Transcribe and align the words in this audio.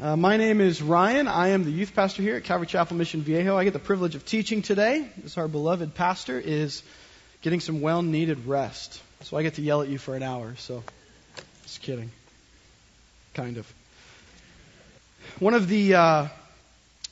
Uh, 0.00 0.16
my 0.16 0.38
name 0.38 0.62
is 0.62 0.80
Ryan. 0.80 1.28
I 1.28 1.48
am 1.48 1.64
the 1.64 1.70
youth 1.70 1.94
pastor 1.94 2.22
here 2.22 2.36
at 2.36 2.44
Calvary 2.44 2.66
Chapel 2.66 2.96
Mission 2.96 3.20
Viejo. 3.20 3.58
I 3.58 3.64
get 3.64 3.74
the 3.74 3.78
privilege 3.78 4.14
of 4.14 4.24
teaching 4.24 4.62
today. 4.62 5.06
as 5.24 5.36
our 5.36 5.48
beloved 5.48 5.94
pastor 5.94 6.40
is 6.40 6.82
getting 7.42 7.60
some 7.60 7.82
well-needed 7.82 8.46
rest, 8.46 9.00
so 9.20 9.36
I 9.36 9.42
get 9.42 9.54
to 9.54 9.62
yell 9.62 9.82
at 9.82 9.88
you 9.88 9.98
for 9.98 10.16
an 10.16 10.22
hour. 10.22 10.54
So, 10.56 10.82
just 11.64 11.82
kidding, 11.82 12.10
kind 13.34 13.58
of. 13.58 13.70
One 15.40 15.52
of 15.52 15.68
the 15.68 15.94
uh, 15.94 16.28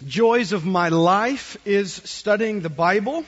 joys 0.06 0.52
of 0.52 0.64
my 0.64 0.88
life 0.88 1.58
is 1.66 1.92
studying 1.92 2.60
the 2.60 2.70
Bible. 2.70 3.24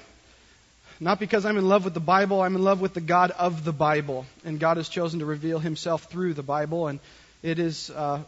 Not 0.99 1.21
because 1.21 1.45
I'm 1.45 1.59
in 1.59 1.69
love 1.69 1.85
with 1.85 1.95
the 1.95 2.01
Bible, 2.01 2.41
I'm 2.41 2.57
in 2.57 2.63
love 2.63 2.81
with 2.81 2.95
the 2.95 3.01
God 3.03 3.33
of 3.33 3.65
the 3.65 3.73
Bible, 3.73 4.25
and 4.47 4.59
God 4.59 4.79
has 4.79 4.89
chosen 4.89 5.21
to 5.21 5.27
reveal 5.27 5.59
Himself 5.59 6.05
through 6.05 6.33
the 6.35 6.43
Bible, 6.43 6.87
and 6.89 7.01
it 7.43 7.59
is. 7.59 7.91
Uh, 7.91 8.23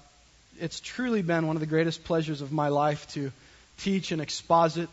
it's 0.60 0.80
truly 0.80 1.22
been 1.22 1.46
one 1.46 1.56
of 1.56 1.60
the 1.60 1.66
greatest 1.66 2.04
pleasures 2.04 2.40
of 2.40 2.52
my 2.52 2.68
life 2.68 3.06
to 3.08 3.32
teach 3.78 4.12
and 4.12 4.20
exposit 4.20 4.88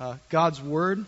uh, 0.00 0.16
God's 0.28 0.60
Word. 0.60 1.04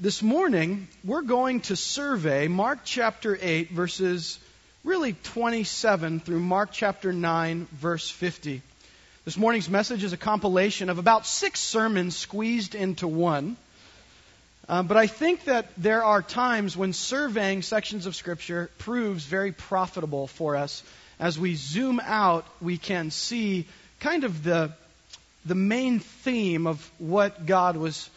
This 0.00 0.22
morning, 0.22 0.88
we're 1.04 1.22
going 1.22 1.60
to 1.62 1.76
survey 1.76 2.48
Mark 2.48 2.80
chapter 2.84 3.38
8, 3.40 3.70
verses 3.70 4.38
really 4.82 5.12
27 5.12 6.20
through 6.20 6.40
Mark 6.40 6.70
chapter 6.72 7.12
9, 7.12 7.68
verse 7.72 8.10
50. 8.10 8.62
This 9.24 9.36
morning's 9.36 9.68
message 9.68 10.02
is 10.02 10.12
a 10.12 10.16
compilation 10.16 10.88
of 10.90 10.98
about 10.98 11.26
six 11.26 11.60
sermons 11.60 12.16
squeezed 12.16 12.74
into 12.74 13.06
one. 13.06 13.56
Uh, 14.68 14.82
but 14.82 14.96
I 14.96 15.06
think 15.06 15.44
that 15.44 15.66
there 15.76 16.02
are 16.02 16.22
times 16.22 16.76
when 16.76 16.92
surveying 16.92 17.62
sections 17.62 18.06
of 18.06 18.16
Scripture 18.16 18.70
proves 18.78 19.24
very 19.24 19.52
profitable 19.52 20.26
for 20.26 20.56
us 20.56 20.82
as 21.22 21.38
we 21.38 21.54
zoom 21.54 22.00
out, 22.02 22.44
we 22.60 22.76
can 22.76 23.12
see 23.12 23.64
kind 24.00 24.24
of 24.24 24.42
the, 24.42 24.72
the 25.46 25.54
main 25.54 26.00
theme 26.00 26.66
of 26.66 26.90
what 26.98 27.46
God 27.46 27.76
was 27.76 28.10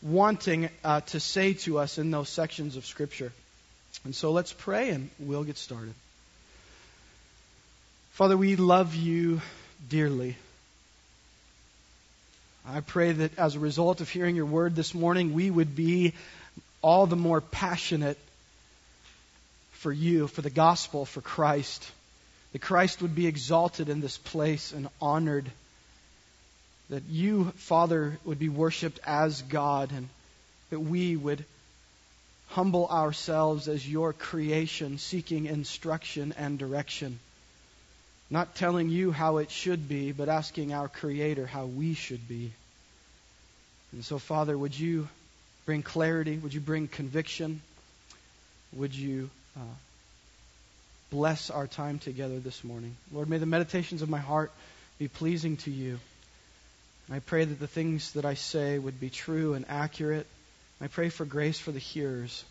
wanting 0.00 0.70
uh, 0.82 1.02
to 1.02 1.20
say 1.20 1.52
to 1.52 1.78
us 1.78 1.98
in 1.98 2.10
those 2.10 2.30
sections 2.30 2.76
of 2.76 2.86
Scripture. 2.86 3.32
And 4.06 4.14
so 4.14 4.32
let's 4.32 4.50
pray 4.50 4.88
and 4.88 5.10
we'll 5.18 5.44
get 5.44 5.58
started. 5.58 5.92
Father, 8.12 8.38
we 8.38 8.56
love 8.56 8.94
you 8.94 9.42
dearly. 9.90 10.38
I 12.66 12.80
pray 12.80 13.12
that 13.12 13.38
as 13.38 13.56
a 13.56 13.58
result 13.58 14.00
of 14.00 14.08
hearing 14.08 14.36
your 14.36 14.46
word 14.46 14.74
this 14.74 14.94
morning, 14.94 15.34
we 15.34 15.50
would 15.50 15.76
be 15.76 16.14
all 16.80 17.06
the 17.06 17.14
more 17.14 17.42
passionate 17.42 18.16
for 19.72 19.92
you, 19.92 20.28
for 20.28 20.40
the 20.40 20.48
gospel, 20.48 21.04
for 21.04 21.20
Christ 21.20 21.86
that 22.52 22.60
Christ 22.60 23.02
would 23.02 23.14
be 23.14 23.26
exalted 23.26 23.88
in 23.88 24.00
this 24.00 24.18
place 24.18 24.72
and 24.72 24.88
honored. 25.00 25.50
That 26.90 27.04
you, 27.08 27.52
Father, 27.56 28.18
would 28.24 28.38
be 28.38 28.48
worshiped 28.48 29.00
as 29.06 29.42
God 29.42 29.90
and 29.92 30.08
that 30.70 30.80
we 30.80 31.16
would 31.16 31.44
humble 32.48 32.86
ourselves 32.88 33.68
as 33.68 33.88
your 33.88 34.12
creation, 34.12 34.98
seeking 34.98 35.46
instruction 35.46 36.34
and 36.36 36.58
direction. 36.58 37.18
Not 38.30 38.54
telling 38.54 38.90
you 38.90 39.10
how 39.10 39.38
it 39.38 39.50
should 39.50 39.88
be, 39.88 40.12
but 40.12 40.28
asking 40.28 40.72
our 40.72 40.88
Creator 40.88 41.46
how 41.46 41.64
we 41.64 41.94
should 41.94 42.26
be. 42.28 42.52
And 43.92 44.04
so, 44.04 44.18
Father, 44.18 44.56
would 44.56 44.78
you 44.78 45.08
bring 45.66 45.82
clarity? 45.82 46.36
Would 46.38 46.54
you 46.54 46.60
bring 46.60 46.88
conviction? 46.88 47.60
Would 48.74 48.94
you 48.94 49.30
uh, 49.56 49.60
bless 51.12 51.50
our 51.50 51.66
time 51.66 51.98
together 51.98 52.40
this 52.40 52.64
morning. 52.64 52.96
Lord, 53.12 53.28
may 53.28 53.36
the 53.36 53.44
meditations 53.44 54.00
of 54.00 54.08
my 54.08 54.18
heart 54.18 54.50
be 54.98 55.08
pleasing 55.08 55.58
to 55.58 55.70
you. 55.70 56.00
I 57.12 57.18
pray 57.18 57.44
that 57.44 57.60
the 57.60 57.66
things 57.66 58.12
that 58.12 58.24
I 58.24 58.32
say 58.32 58.78
would 58.78 58.98
be 58.98 59.10
true 59.10 59.52
and 59.52 59.66
accurate. 59.68 60.26
I 60.80 60.86
pray 60.86 61.10
for 61.10 61.26
grace 61.26 61.58
for 61.58 61.70
the 61.70 61.78
hearers, 61.78 62.42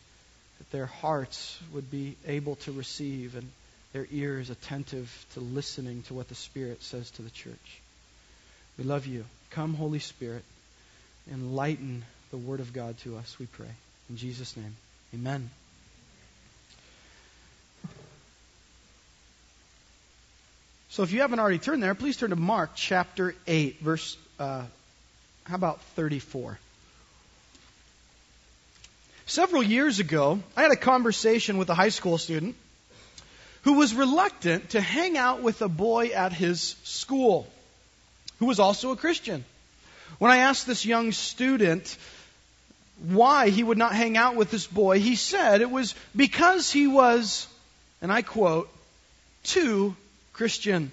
that 0.59 0.69
their 0.69 0.85
hearts 0.85 1.59
would 1.73 1.89
be 1.89 2.15
able 2.27 2.55
to 2.57 2.71
receive 2.71 3.35
and 3.35 3.49
their 3.93 4.05
ears 4.11 4.51
attentive 4.51 5.25
to 5.33 5.39
listening 5.39 6.03
to 6.03 6.13
what 6.13 6.29
the 6.29 6.35
Spirit 6.35 6.83
says 6.83 7.09
to 7.11 7.23
the 7.23 7.31
church. 7.31 7.81
We 8.77 8.83
love 8.83 9.07
you. 9.07 9.25
Come, 9.49 9.73
Holy 9.73 9.99
Spirit, 9.99 10.43
enlighten 11.31 12.03
the 12.29 12.37
Word 12.37 12.59
of 12.59 12.73
God 12.73 12.97
to 12.99 13.17
us, 13.17 13.37
we 13.39 13.47
pray. 13.47 13.73
In 14.09 14.17
Jesus' 14.17 14.55
name, 14.55 14.75
amen. 15.15 15.49
So 20.91 21.03
if 21.03 21.13
you 21.13 21.21
haven't 21.21 21.39
already 21.39 21.57
turned 21.57 21.81
there, 21.81 21.95
please 21.95 22.17
turn 22.17 22.31
to 22.31 22.35
Mark 22.35 22.71
chapter 22.75 23.33
8, 23.47 23.79
verse, 23.79 24.17
uh, 24.37 24.63
how 25.45 25.55
about 25.55 25.79
34? 25.95 26.59
Several 29.25 29.63
years 29.63 29.99
ago, 29.99 30.41
I 30.57 30.63
had 30.63 30.71
a 30.71 30.75
conversation 30.75 31.57
with 31.57 31.69
a 31.69 31.73
high 31.73 31.95
school 31.95 32.17
student 32.17 32.57
who 33.61 33.75
was 33.75 33.93
reluctant 33.93 34.71
to 34.71 34.81
hang 34.81 35.17
out 35.17 35.41
with 35.41 35.61
a 35.61 35.69
boy 35.69 36.07
at 36.07 36.33
his 36.33 36.75
school 36.83 37.47
who 38.39 38.47
was 38.47 38.59
also 38.59 38.91
a 38.91 38.97
Christian. 38.97 39.45
When 40.19 40.29
I 40.29 40.39
asked 40.39 40.67
this 40.67 40.85
young 40.85 41.13
student 41.13 41.97
why 43.07 43.47
he 43.47 43.63
would 43.63 43.77
not 43.77 43.95
hang 43.95 44.17
out 44.17 44.35
with 44.35 44.51
this 44.51 44.67
boy, 44.67 44.99
he 44.99 45.15
said 45.15 45.61
it 45.61 45.71
was 45.71 45.95
because 46.13 46.69
he 46.69 46.85
was, 46.85 47.47
and 48.01 48.11
I 48.11 48.23
quote, 48.23 48.69
too 49.43 49.95
Christian. 50.33 50.91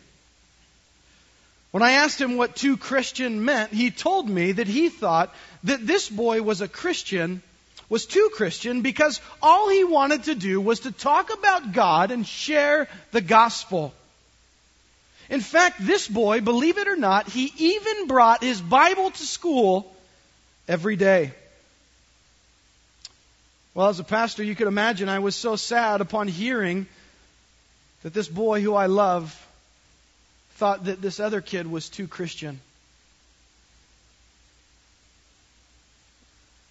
When 1.71 1.83
I 1.83 1.93
asked 1.93 2.21
him 2.21 2.37
what 2.37 2.57
too 2.57 2.77
Christian 2.77 3.45
meant, 3.45 3.73
he 3.73 3.91
told 3.91 4.29
me 4.29 4.53
that 4.53 4.67
he 4.67 4.89
thought 4.89 5.35
that 5.65 5.87
this 5.87 6.09
boy 6.09 6.43
was 6.43 6.61
a 6.61 6.69
Christian, 6.69 7.43
was 7.89 8.07
too 8.07 8.31
Christian, 8.35 8.83
because 8.83 9.21
all 9.43 9.69
he 9.69 9.85
wanted 9.85 10.25
to 10.25 10.35
do 10.35 10.61
was 10.61 10.81
to 10.81 10.93
talk 10.93 11.33
about 11.33 11.73
God 11.73 12.11
and 12.11 12.27
share 12.27 12.89
the 13.13 13.21
gospel. 13.21 13.93
In 15.29 15.41
fact, 15.41 15.87
this 15.87 16.09
boy, 16.09 16.41
believe 16.41 16.79
it 16.79 16.89
or 16.89 16.97
not, 16.97 17.29
he 17.29 17.53
even 17.59 18.07
brought 18.07 18.43
his 18.43 18.61
Bible 18.63 19.11
to 19.11 19.23
school 19.23 19.95
every 20.67 20.97
day. 20.97 21.33
Well, 23.75 23.89
as 23.89 24.01
a 24.01 24.05
pastor, 24.05 24.43
you 24.43 24.55
could 24.57 24.69
imagine 24.69 25.09
I 25.09 25.19
was 25.19 25.37
so 25.37 25.55
sad 25.57 26.01
upon 26.01 26.29
hearing 26.29 26.87
that 28.03 28.15
this 28.15 28.29
boy 28.29 28.61
who 28.63 28.75
I 28.75 28.87
love 28.87 29.47
thought 30.53 30.85
that 30.85 31.01
this 31.01 31.21
other 31.21 31.41
kid 31.41 31.71
was 31.71 31.89
too 31.89 32.07
Christian. 32.07 32.61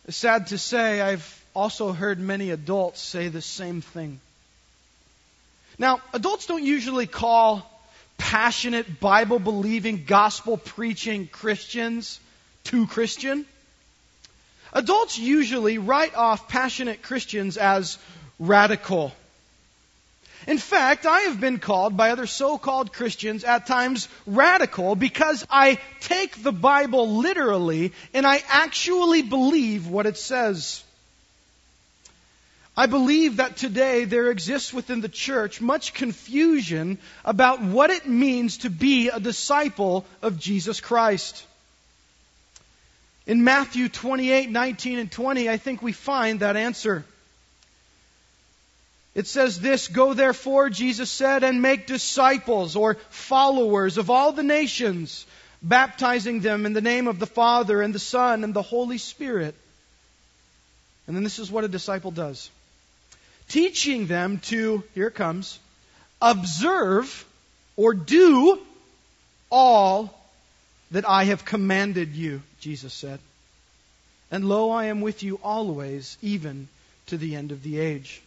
Sad 0.09 0.47
to 0.47 0.57
say, 0.57 1.01
I've 1.01 1.43
also 1.53 1.91
heard 1.91 2.19
many 2.19 2.51
adults 2.51 3.01
say 3.01 3.27
the 3.27 3.41
same 3.41 3.81
thing. 3.81 4.21
Now, 5.77 5.99
adults 6.13 6.45
don't 6.45 6.63
usually 6.63 7.07
call 7.07 7.69
passionate, 8.17 8.99
Bible 8.99 9.39
believing, 9.39 10.05
gospel 10.05 10.57
preaching 10.57 11.27
Christians 11.27 12.19
too 12.63 12.87
Christian. 12.87 13.45
Adults 14.73 15.17
usually 15.17 15.77
write 15.77 16.15
off 16.15 16.47
passionate 16.47 17.01
Christians 17.01 17.57
as 17.57 17.97
radical 18.39 19.13
in 20.45 20.57
fact, 20.57 21.05
I 21.05 21.21
have 21.21 21.39
been 21.39 21.57
called 21.57 21.97
by 21.97 22.11
other 22.11 22.27
so-called 22.27 22.93
Christians 22.93 23.43
at 23.43 23.65
times 23.65 24.07
radical 24.25 24.95
because 24.95 25.45
I 25.49 25.79
take 26.01 26.43
the 26.43 26.51
Bible 26.51 27.17
literally 27.17 27.93
and 28.13 28.25
I 28.25 28.43
actually 28.47 29.23
believe 29.23 29.87
what 29.87 30.05
it 30.05 30.17
says. 30.17 30.83
I 32.79 32.85
believe 32.85 33.37
that 33.37 33.57
today 33.57 34.05
there 34.05 34.29
exists 34.29 34.71
within 34.71 35.01
the 35.01 35.09
church 35.09 35.59
much 35.59 35.95
confusion 35.95 36.99
about 37.25 37.59
what 37.59 37.89
it 37.89 38.05
means 38.05 38.57
to 38.59 38.69
be 38.69 39.09
a 39.09 39.19
disciple 39.19 40.05
of 40.21 40.37
Jesus 40.37 40.79
Christ. 40.79 41.43
In 43.25 43.43
Matthew 43.43 43.89
28, 43.89 44.51
19 44.51 44.99
and 44.99 45.11
20, 45.11 45.49
I 45.49 45.57
think 45.57 45.81
we 45.81 45.91
find 45.91 46.41
that 46.41 46.55
answer. 46.55 47.03
It 49.17 49.25
says 49.25 49.59
this, 49.59 49.87
Go 49.87 50.13
therefore, 50.13 50.69
Jesus 50.69 51.09
said, 51.09 51.43
and 51.43 51.59
make 51.59 51.87
disciples 51.87 52.75
or 52.75 52.97
followers 53.09 53.97
of 53.97 54.11
all 54.11 54.31
the 54.31 54.43
nations, 54.43 55.25
baptizing 55.63 56.41
them 56.41 56.67
in 56.67 56.73
the 56.73 56.81
name 56.81 57.07
of 57.07 57.17
the 57.17 57.25
Father 57.25 57.81
and 57.81 57.95
the 57.95 57.99
Son 57.99 58.43
and 58.43 58.53
the 58.53 58.61
Holy 58.61 58.99
Spirit. 58.99 59.55
And 61.07 61.15
then 61.15 61.23
this 61.23 61.39
is 61.39 61.49
what 61.49 61.63
a 61.63 61.67
disciple 61.67 62.11
does 62.11 62.51
teaching 63.49 64.05
them 64.05 64.39
to, 64.39 64.83
here 64.93 65.07
it 65.07 65.15
comes, 65.15 65.57
observe 66.21 67.25
or 67.75 67.93
do 67.93 68.59
all 69.49 70.13
that 70.91 71.09
I 71.09 71.23
have 71.23 71.43
commanded 71.43 72.13
you, 72.13 72.43
Jesus 72.59 72.93
said. 72.93 73.19
And 74.29 74.47
lo, 74.47 74.69
I 74.69 74.85
am 74.85 75.01
with 75.01 75.23
you 75.23 75.39
always, 75.41 76.17
even 76.21 76.67
to 77.07 77.17
the 77.17 77.35
end 77.35 77.51
of 77.51 77.63
the 77.63 77.79
age. 77.79 78.21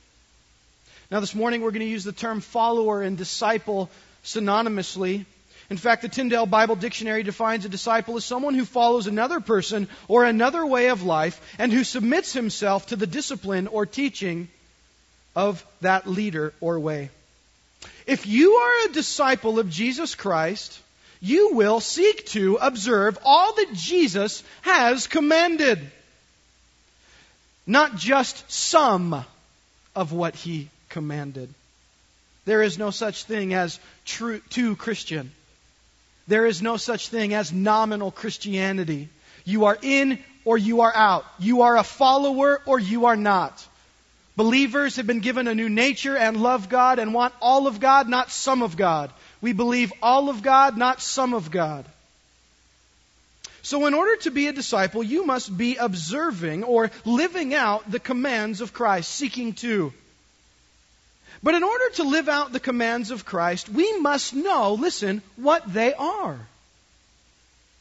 Now, 1.11 1.19
this 1.19 1.35
morning 1.35 1.63
we're 1.63 1.73
going 1.73 1.81
to 1.81 1.87
use 1.87 2.05
the 2.05 2.13
term 2.13 2.41
follower 2.41 3.03
and 3.03 3.19
disciple 3.19 3.91
synonymously. 4.25 5.25
In 5.69 5.77
fact, 5.77 6.03
the 6.03 6.09
Tyndale 6.09 6.47
Bible 6.47 6.77
Dictionary 6.77 7.25
defines 7.25 7.65
a 7.65 7.69
disciple 7.69 8.17
as 8.17 8.25
someone 8.25 8.55
who 8.55 8.65
follows 8.65 9.09
another 9.09 9.41
person 9.41 9.89
or 10.07 10.25
another 10.25 10.65
way 10.65 10.89
of 10.89 11.03
life 11.03 11.41
and 11.59 11.73
who 11.73 11.83
submits 11.83 12.33
himself 12.33 12.87
to 12.89 12.97
the 12.97 13.09
discipline 13.09 13.67
or 13.67 13.87
teaching 13.87 14.47
of 15.35 15.67
that 15.81 16.07
leader 16.07 16.55
or 16.61 16.79
way. 16.79 17.11
If 18.07 18.29
you 18.29 18.53
are 18.53 18.89
a 18.89 18.93
disciple 18.93 19.59
of 19.59 19.69
Jesus 19.69 20.15
Christ, 20.15 20.79
you 21.21 21.55
will 21.55 21.81
seek 21.81 22.27
to 22.27 22.57
observe 22.61 23.19
all 23.25 23.55
that 23.55 23.73
Jesus 23.73 24.45
has 24.63 25.09
commanded. 25.09 25.91
Not 27.67 27.97
just 27.97 28.49
some 28.49 29.25
of 29.97 30.13
what 30.13 30.37
he 30.37 30.69
commanded. 30.91 31.53
There 32.45 32.63
is 32.63 32.79
no 32.79 32.91
such 32.91 33.25
thing 33.25 33.55
as 33.55 33.79
true 34.05 34.77
Christian. 34.77 35.33
There 36.29 36.47
is 36.47 36.63
no 36.63 36.77
such 36.77 37.09
thing 37.09 37.35
as 37.35 37.53
nominal 37.53 38.11
Christianity. 38.11 39.09
You 39.45 39.65
are 39.65 39.79
in 39.81 40.19
or 40.45 40.59
you 40.59 40.83
are 40.83 40.95
out. 40.95 41.25
You 41.39 41.63
are 41.63 41.77
a 41.77 41.85
follower 41.85 42.61
or 42.67 42.79
you 42.79 43.07
are 43.07 43.17
not. 43.17 43.67
Believers 44.37 44.97
have 44.97 45.07
been 45.07 45.21
given 45.21 45.49
a 45.49 45.55
new 45.55 45.69
nature 45.69 46.17
and 46.17 46.37
love 46.37 46.69
God 46.69 46.99
and 46.99 47.13
want 47.13 47.35
all 47.43 47.67
of 47.67 47.81
God, 47.81 48.09
not 48.09 48.31
some 48.31 48.63
of 48.63 48.77
God. 48.77 49.11
We 49.41 49.53
believe 49.53 49.93
all 50.03 50.29
of 50.29 50.43
God, 50.43 50.79
not 50.79 51.03
some 51.03 51.35
of 51.35 51.51
God. 51.51 51.85
So, 53.63 53.87
in 53.87 53.93
order 53.93 54.17
to 54.23 54.31
be 54.31 54.47
a 54.47 54.53
disciple, 54.53 55.03
you 55.03 55.27
must 55.27 55.55
be 55.55 55.77
observing 55.77 56.65
or 56.65 56.91
living 57.05 57.55
out 57.55 57.91
the 57.91 57.99
commands 57.99 58.61
of 58.63 58.73
Christ, 58.73 59.11
seeking 59.11 59.53
to. 59.55 59.93
But 61.43 61.55
in 61.55 61.63
order 61.63 61.91
to 61.95 62.05
live 62.05 62.29
out 62.29 62.53
the 62.53 62.61
commands 62.61 63.11
of 63.11 63.25
Christ, 63.25 63.69
we 63.69 63.99
must 63.99 64.35
know, 64.35 64.75
listen, 64.75 65.23
what 65.37 65.73
they 65.73 65.95
are. 65.95 66.39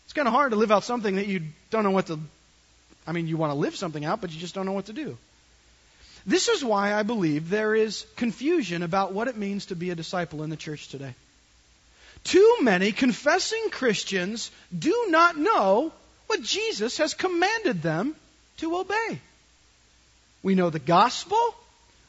It's 0.05 0.13
kind 0.13 0.27
of 0.27 0.33
hard 0.33 0.51
to 0.51 0.57
live 0.57 0.71
out 0.71 0.83
something 0.83 1.15
that 1.15 1.27
you 1.27 1.41
don't 1.69 1.83
know 1.83 1.91
what 1.91 2.07
to. 2.07 2.19
I 3.05 3.11
mean, 3.11 3.27
you 3.27 3.37
want 3.37 3.51
to 3.51 3.59
live 3.59 3.75
something 3.75 4.05
out, 4.05 4.21
but 4.21 4.31
you 4.31 4.39
just 4.39 4.55
don't 4.55 4.65
know 4.65 4.71
what 4.71 4.85
to 4.85 4.93
do. 4.93 5.17
This 6.25 6.47
is 6.47 6.63
why 6.63 6.93
I 6.93 7.03
believe 7.03 7.49
there 7.49 7.75
is 7.75 8.05
confusion 8.15 8.83
about 8.83 9.13
what 9.13 9.27
it 9.27 9.37
means 9.37 9.67
to 9.67 9.75
be 9.75 9.89
a 9.89 9.95
disciple 9.95 10.43
in 10.43 10.49
the 10.49 10.57
church 10.57 10.87
today. 10.89 11.13
Too 12.23 12.57
many 12.61 12.91
confessing 12.91 13.69
Christians 13.71 14.51
do 14.77 15.07
not 15.09 15.37
know 15.37 15.91
what 16.27 16.43
Jesus 16.43 16.97
has 16.97 17.13
commanded 17.13 17.81
them 17.81 18.15
to 18.57 18.77
obey. 18.77 19.19
We 20.43 20.55
know 20.55 20.69
the 20.69 20.79
gospel, 20.79 21.55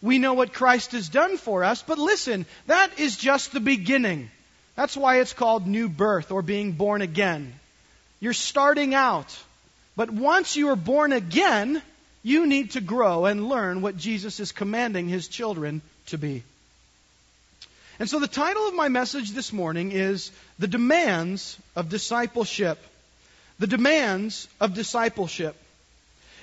we 0.02 0.18
know 0.18 0.34
what 0.34 0.52
Christ 0.52 0.92
has 0.92 1.08
done 1.08 1.36
for 1.36 1.62
us, 1.62 1.82
but 1.82 1.98
listen, 1.98 2.46
that 2.66 2.98
is 2.98 3.16
just 3.16 3.52
the 3.52 3.60
beginning. 3.60 4.30
That's 4.74 4.96
why 4.96 5.20
it's 5.20 5.34
called 5.34 5.66
new 5.66 5.88
birth 5.88 6.30
or 6.30 6.42
being 6.42 6.72
born 6.72 7.02
again. 7.02 7.52
You're 8.20 8.32
starting 8.32 8.94
out. 8.94 9.36
But 9.96 10.10
once 10.10 10.56
you 10.56 10.68
are 10.68 10.76
born 10.76 11.12
again, 11.12 11.82
you 12.22 12.46
need 12.46 12.72
to 12.72 12.80
grow 12.80 13.26
and 13.26 13.48
learn 13.48 13.82
what 13.82 13.96
Jesus 13.96 14.40
is 14.40 14.52
commanding 14.52 15.08
his 15.08 15.28
children 15.28 15.82
to 16.06 16.18
be. 16.18 16.42
And 17.98 18.08
so 18.08 18.18
the 18.18 18.26
title 18.26 18.66
of 18.66 18.74
my 18.74 18.88
message 18.88 19.32
this 19.32 19.52
morning 19.52 19.92
is 19.92 20.32
The 20.58 20.68
Demands 20.68 21.58
of 21.76 21.90
Discipleship. 21.90 22.78
The 23.58 23.66
Demands 23.66 24.48
of 24.58 24.72
Discipleship. 24.72 25.54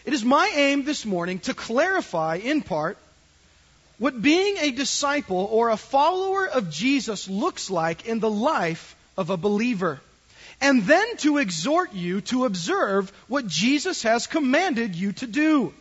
It 0.05 0.13
is 0.13 0.23
my 0.23 0.51
aim 0.53 0.83
this 0.83 1.03
morning 1.05 1.39
to 1.39 1.55
clarify, 1.55 2.35
in 2.35 2.61
part, 2.61 2.99
what 3.99 4.21
being 4.21 4.57
a 4.57 4.71
disciple 4.71 5.47
or 5.51 5.69
a 5.69 5.77
follower 5.77 6.47
of 6.47 6.69
Jesus 6.69 7.27
looks 7.27 7.69
like 7.69 8.05
in 8.05 8.19
the 8.19 8.29
life 8.29 8.95
of 9.17 9.29
a 9.29 9.37
believer. 9.37 9.99
And 10.61 10.83
then 10.83 11.17
to 11.17 11.37
exhort 11.37 11.93
you 11.93 12.21
to 12.21 12.45
observe 12.45 13.11
what 13.27 13.47
Jesus 13.47 14.03
has 14.03 14.27
commanded 14.27 14.95
you 14.95 15.11
to 15.13 15.27
do. 15.27 15.73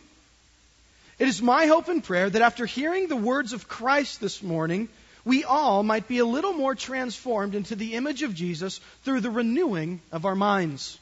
It 1.19 1.27
is 1.27 1.41
my 1.41 1.65
hope 1.65 1.87
and 1.87 2.03
prayer 2.03 2.29
that 2.29 2.41
after 2.41 2.65
hearing 2.65 3.07
the 3.07 3.15
words 3.15 3.53
of 3.53 3.67
Christ 3.67 4.21
this 4.21 4.43
morning, 4.43 4.87
we 5.25 5.43
all 5.43 5.81
might 5.81 6.07
be 6.07 6.19
a 6.19 6.25
little 6.25 6.53
more 6.53 6.75
transformed 6.75 7.55
into 7.55 7.75
the 7.75 7.95
image 7.95 8.21
of 8.21 8.35
Jesus 8.35 8.79
through 9.03 9.21
the 9.21 9.31
renewing 9.31 9.99
of 10.11 10.25
our 10.25 10.35
minds. 10.35 10.99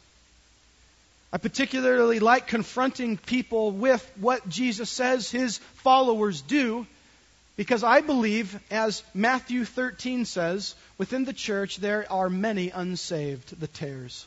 I 1.34 1.38
particularly 1.38 2.20
like 2.20 2.48
confronting 2.48 3.18
people 3.18 3.72
with 3.72 4.10
what 4.16 4.48
Jesus 4.48 4.90
says 4.90 5.30
his 5.30 5.58
followers 5.84 6.42
do 6.42 6.88
because 7.58 7.84
I 7.84 8.02
believe, 8.02 8.60
as 8.70 9.02
Matthew 9.14 9.64
13 9.64 10.26
says, 10.26 10.76
within 10.98 11.24
the 11.24 11.34
church 11.34 11.78
there 11.78 12.06
are 12.12 12.30
many 12.30 12.70
unsaved, 12.70 13.60
the 13.60 13.68
tares. 13.68 14.26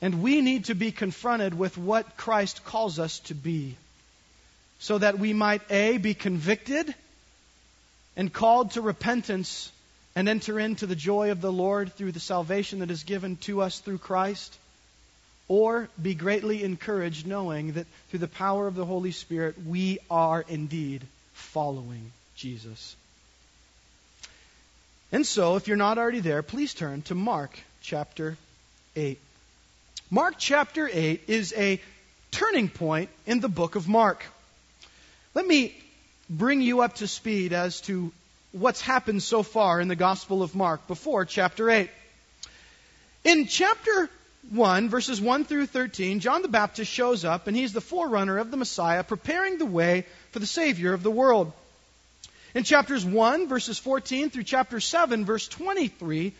And 0.00 0.20
we 0.20 0.40
need 0.40 0.64
to 0.64 0.74
be 0.74 0.90
confronted 0.90 1.56
with 1.56 1.78
what 1.78 2.16
Christ 2.16 2.64
calls 2.64 2.98
us 2.98 3.20
to 3.20 3.34
be. 3.34 3.76
So 4.80 4.98
that 4.98 5.20
we 5.20 5.32
might, 5.32 5.62
A, 5.70 5.98
be 5.98 6.14
convicted 6.14 6.92
and 8.16 8.32
called 8.32 8.72
to 8.72 8.80
repentance 8.80 9.70
and 10.16 10.28
enter 10.28 10.58
into 10.58 10.86
the 10.86 10.96
joy 10.96 11.30
of 11.30 11.40
the 11.40 11.52
Lord 11.52 11.92
through 11.94 12.12
the 12.12 12.20
salvation 12.20 12.80
that 12.80 12.90
is 12.90 13.04
given 13.04 13.36
to 13.36 13.62
us 13.62 13.78
through 13.78 13.98
Christ, 13.98 14.58
or 15.46 15.88
be 16.02 16.14
greatly 16.14 16.64
encouraged 16.64 17.28
knowing 17.28 17.74
that 17.74 17.86
through 18.10 18.18
the 18.18 18.28
power 18.28 18.66
of 18.66 18.74
the 18.74 18.84
Holy 18.84 19.12
Spirit 19.12 19.54
we 19.64 20.00
are 20.10 20.44
indeed 20.48 21.02
following 21.32 22.12
Jesus. 22.36 22.96
And 25.10 25.26
so, 25.26 25.56
if 25.56 25.68
you're 25.68 25.76
not 25.76 25.98
already 25.98 26.20
there, 26.20 26.42
please 26.42 26.72
turn 26.72 27.02
to 27.02 27.14
Mark 27.14 27.58
chapter 27.82 28.38
8. 28.96 29.18
Mark 30.10 30.34
chapter 30.38 30.88
8 30.90 31.22
is 31.26 31.52
a 31.56 31.80
turning 32.30 32.68
point 32.68 33.10
in 33.26 33.40
the 33.40 33.48
book 33.48 33.76
of 33.76 33.88
Mark. 33.88 34.24
Let 35.34 35.46
me 35.46 35.76
bring 36.28 36.62
you 36.62 36.80
up 36.80 36.96
to 36.96 37.06
speed 37.06 37.52
as 37.52 37.80
to 37.82 38.12
what's 38.52 38.80
happened 38.80 39.22
so 39.22 39.42
far 39.42 39.80
in 39.80 39.88
the 39.88 39.96
Gospel 39.96 40.42
of 40.42 40.54
Mark 40.54 40.86
before 40.86 41.24
chapter 41.24 41.70
8. 41.70 41.90
In 43.24 43.46
chapter 43.46 44.10
1, 44.50 44.88
verses 44.88 45.20
1 45.20 45.44
through 45.44 45.66
13, 45.66 46.20
John 46.20 46.42
the 46.42 46.48
Baptist 46.48 46.90
shows 46.90 47.24
up 47.24 47.46
and 47.46 47.56
he's 47.56 47.72
the 47.72 47.80
forerunner 47.80 48.38
of 48.38 48.50
the 48.50 48.56
Messiah, 48.56 49.04
preparing 49.04 49.58
the 49.58 49.66
way 49.66 50.04
for 50.32 50.38
the 50.38 50.46
Savior 50.46 50.92
of 50.92 51.02
the 51.02 51.10
world. 51.10 51.52
In 52.54 52.64
chapters 52.64 53.04
1, 53.04 53.48
verses 53.48 53.78
14 53.78 54.30
through 54.30 54.42
chapter 54.42 54.80
7, 54.80 55.24
verse 55.24 55.46
23, 55.48 56.32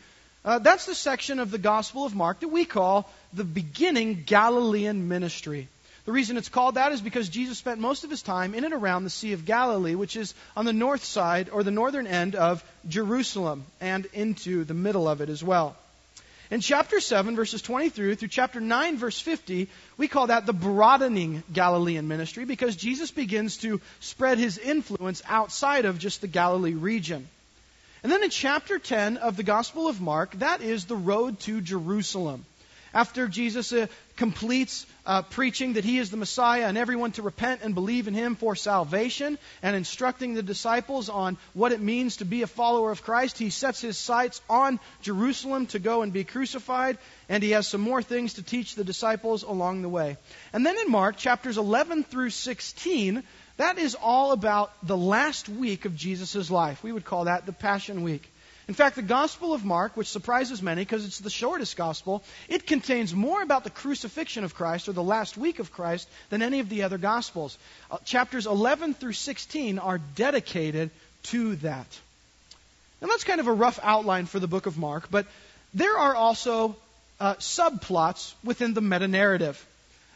uh, 0.45 0.59
that's 0.59 0.87
the 0.87 0.95
section 0.95 1.39
of 1.39 1.51
the 1.51 1.59
Gospel 1.59 2.05
of 2.05 2.15
Mark 2.15 2.41
that 2.41 2.49
we 2.49 2.65
call 2.65 3.09
the 3.33 3.45
beginning 3.45 4.25
Galilean 4.27 5.09
ministry. 5.09 5.69
The 6.05 6.13
reason 6.13 6.37
it's 6.37 6.49
called 6.49 6.75
that 6.75 6.91
is 6.91 7.01
because 7.01 7.29
Jesus 7.29 7.59
spent 7.59 7.79
most 7.79 8.03
of 8.03 8.11
his 8.11 8.23
time 8.23 8.55
in 8.55 8.65
and 8.65 8.75
around 8.75 9.05
the 9.05 9.11
Sea 9.11 9.35
of 9.35 9.45
Galilee, 9.45 9.95
which 9.95 10.17
is 10.17 10.35
on 10.57 10.65
the 10.65 10.73
north 10.73 11.05
side 11.05 11.49
or 11.49 11.63
the 11.63 11.71
northern 11.71 12.09
end 12.09 12.35
of 12.35 12.65
Jerusalem 12.89 13.65
and 13.81 14.07
into 14.07 14.65
the 14.65 14.75
middle 14.75 15.07
of 15.07 15.21
it 15.21 15.29
as 15.29 15.45
well. 15.45 15.77
In 16.53 16.61
chapter 16.61 17.01
7, 17.01 17.35
verses 17.35 17.63
23 17.63 18.15
through 18.15 18.29
chapter 18.29 18.61
9, 18.61 18.99
verse 18.99 19.19
50, 19.19 19.69
we 19.97 20.07
call 20.07 20.27
that 20.27 20.45
the 20.45 20.53
broadening 20.53 21.43
Galilean 21.51 22.07
ministry 22.09 22.45
because 22.45 22.77
Jesus 22.77 23.11
begins 23.11 23.57
to 23.59 23.81
spread 24.01 24.37
his 24.37 24.59
influence 24.59 25.23
outside 25.27 25.87
of 25.87 25.99
just 25.99 26.21
the 26.21 26.29
Galilee 26.29 26.75
region. 26.75 27.27
And 28.03 28.13
then 28.13 28.23
in 28.23 28.29
chapter 28.29 28.79
10 28.79 29.17
of 29.17 29.39
the 29.39 29.43
Gospel 29.43 29.89
of 29.89 30.03
Mark, 30.03 30.33
that 30.41 30.61
is 30.61 30.85
the 30.85 30.95
road 30.95 31.41
to 31.41 31.63
Jerusalem. 31.63 32.45
After 32.93 33.29
Jesus 33.29 33.73
uh, 33.73 33.87
completes 34.17 34.87
uh, 35.05 35.23
preaching 35.23 35.75
that 35.75 35.85
he 35.85 35.99
is 35.99 36.11
the 36.11 36.17
Messiah 36.17 36.67
and 36.67 36.79
everyone 36.79 37.13
to 37.13 37.23
repent 37.23 37.61
and 37.63 37.75
believe 37.75 38.09
in 38.09 38.15
him 38.15 38.37
for 38.37 38.55
salvation 38.55 39.39
and 39.63 39.75
instructing 39.75 40.35
the 40.35 40.43
disciples 40.43 41.09
on 41.09 41.39
what 41.55 41.73
it 41.73 41.81
means 41.81 42.19
to 42.19 42.25
be 42.25 42.43
a 42.43 42.47
follower 42.47 42.91
of 42.91 43.03
Christ, 43.03 43.39
he 43.39 43.51
sets 43.51 43.81
his 43.81 43.99
sights 43.99 44.41
on 44.49 44.81
Jerusalem 45.01 45.67
to 45.69 45.79
go 45.79 46.03
and 46.03 46.13
be 46.13 46.25
crucified, 46.25 46.99
and 47.29 47.43
he 47.43 47.51
has 47.51 47.67
some 47.67 47.81
more 47.81 48.03
things 48.03 48.35
to 48.35 48.43
teach 48.43 48.75
the 48.75 48.85
disciples 48.85 49.43
along 49.43 49.83
the 49.83 49.89
way. 49.89 50.17
And 50.53 50.65
then 50.65 50.79
in 50.79 50.91
Mark, 50.91 51.17
chapters 51.17 51.59
11 51.59 52.05
through 52.05 52.31
16, 52.31 53.23
that 53.57 53.79
is 53.79 53.95
all 53.95 54.33
about 54.33 54.73
the 54.87 54.97
last 54.97 55.49
week 55.49 55.85
of 55.85 55.97
Jesus' 55.97 56.51
life. 56.51 56.83
We 56.83 56.93
would 56.93 57.05
call 57.05 57.25
that 57.25 57.47
the 57.47 57.53
Passion 57.53 58.03
Week. 58.03 58.32
In 58.69 58.75
fact, 58.75 58.97
the 58.97 59.03
Gospel 59.03 59.55
of 59.55 59.65
Mark, 59.65 59.97
which 59.97 60.09
surprises 60.09 60.63
many 60.63 60.83
because 60.83 61.05
it's 61.05 61.19
the 61.19 61.31
shortest 61.31 61.77
Gospel, 61.77 62.23
it 62.49 62.67
contains 62.67 63.15
more 63.15 63.43
about 63.43 63.65
the 63.65 63.71
crucifixion 63.71 64.45
of 64.45 64.55
Christ 64.55 64.89
or 64.89 64.93
the 64.93 65.03
last 65.03 65.37
week 65.37 65.59
of 65.59 65.73
Christ 65.73 66.09
than 66.31 66.43
any 66.43 66.61
of 66.61 66.69
the 66.69 66.83
other 66.83 66.99
Gospels. 66.99 67.59
Uh, 67.91 67.99
chapters 68.05 68.47
11 68.47 68.95
through 68.95 69.15
16 69.15 69.79
are 69.79 69.99
dedicated 70.15 70.91
to 71.25 71.57
that. 71.57 71.87
And 73.01 73.11
that's 73.11 73.25
kind 73.25 73.41
of 73.41 73.49
a 73.49 73.53
rough 73.53 73.81
outline 73.83 74.27
for 74.27 74.39
the 74.39 74.47
book 74.47 74.67
of 74.67 74.79
Mark, 74.79 75.11
but 75.11 75.27
there 75.75 75.99
are 75.99 76.15
also 76.15 76.77
uh, 77.19 77.35
subplots 77.35 78.35
within 78.45 78.75
the 78.75 78.81
meta 78.81 79.09
narrative. 79.09 79.65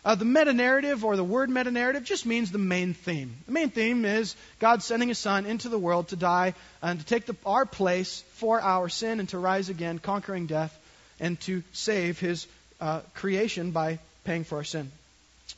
Uh, 0.06 0.14
the 0.14 0.24
meta 0.24 0.52
narrative 0.52 1.04
or 1.04 1.16
the 1.16 1.24
word 1.24 1.50
meta 1.50 1.72
narrative 1.72 2.04
just 2.04 2.26
means 2.26 2.52
the 2.52 2.58
main 2.58 2.94
theme. 2.94 3.36
The 3.46 3.52
main 3.52 3.70
theme 3.70 4.04
is 4.04 4.36
God 4.60 4.84
sending 4.84 5.08
His 5.08 5.18
Son 5.18 5.46
into 5.46 5.68
the 5.68 5.80
world 5.80 6.06
to 6.08 6.16
die 6.16 6.54
and 6.80 7.00
to 7.00 7.04
take 7.04 7.26
the, 7.26 7.34
our 7.44 7.66
place 7.66 8.22
for 8.34 8.60
our 8.60 8.88
sin 8.88 9.18
and 9.18 9.28
to 9.30 9.38
rise 9.38 9.68
again, 9.68 9.98
conquering 9.98 10.46
death, 10.46 10.78
and 11.18 11.40
to 11.40 11.64
save 11.72 12.20
His 12.20 12.46
uh, 12.80 13.00
creation 13.14 13.72
by 13.72 13.98
paying 14.22 14.44
for 14.44 14.58
our 14.58 14.64
sin. 14.64 14.92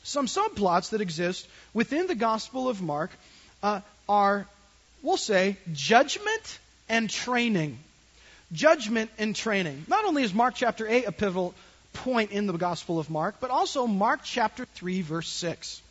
Some 0.01 0.25
subplots 0.25 0.89
that 0.89 1.01
exist 1.01 1.47
within 1.75 2.07
the 2.07 2.15
Gospel 2.15 2.69
of 2.69 2.81
Mark 2.81 3.11
uh, 3.61 3.81
are, 4.07 4.47
we'll 5.03 5.17
say, 5.17 5.57
judgment 5.73 6.57
and 6.89 7.07
training. 7.07 7.77
Judgment 8.51 9.11
and 9.19 9.35
training. 9.35 9.85
Not 9.87 10.05
only 10.05 10.23
is 10.23 10.33
Mark 10.33 10.55
chapter 10.55 10.87
8 10.87 11.05
a 11.05 11.11
pivotal 11.11 11.53
point 12.03 12.31
in 12.31 12.47
the 12.47 12.53
Gospel 12.53 12.99
of 12.99 13.09
Mark, 13.09 13.35
but 13.39 13.49
also 13.49 13.87
Mark 13.87 14.21
chapter 14.23 14.65
3, 14.65 15.01
verse 15.01 15.27
6. 15.29 15.81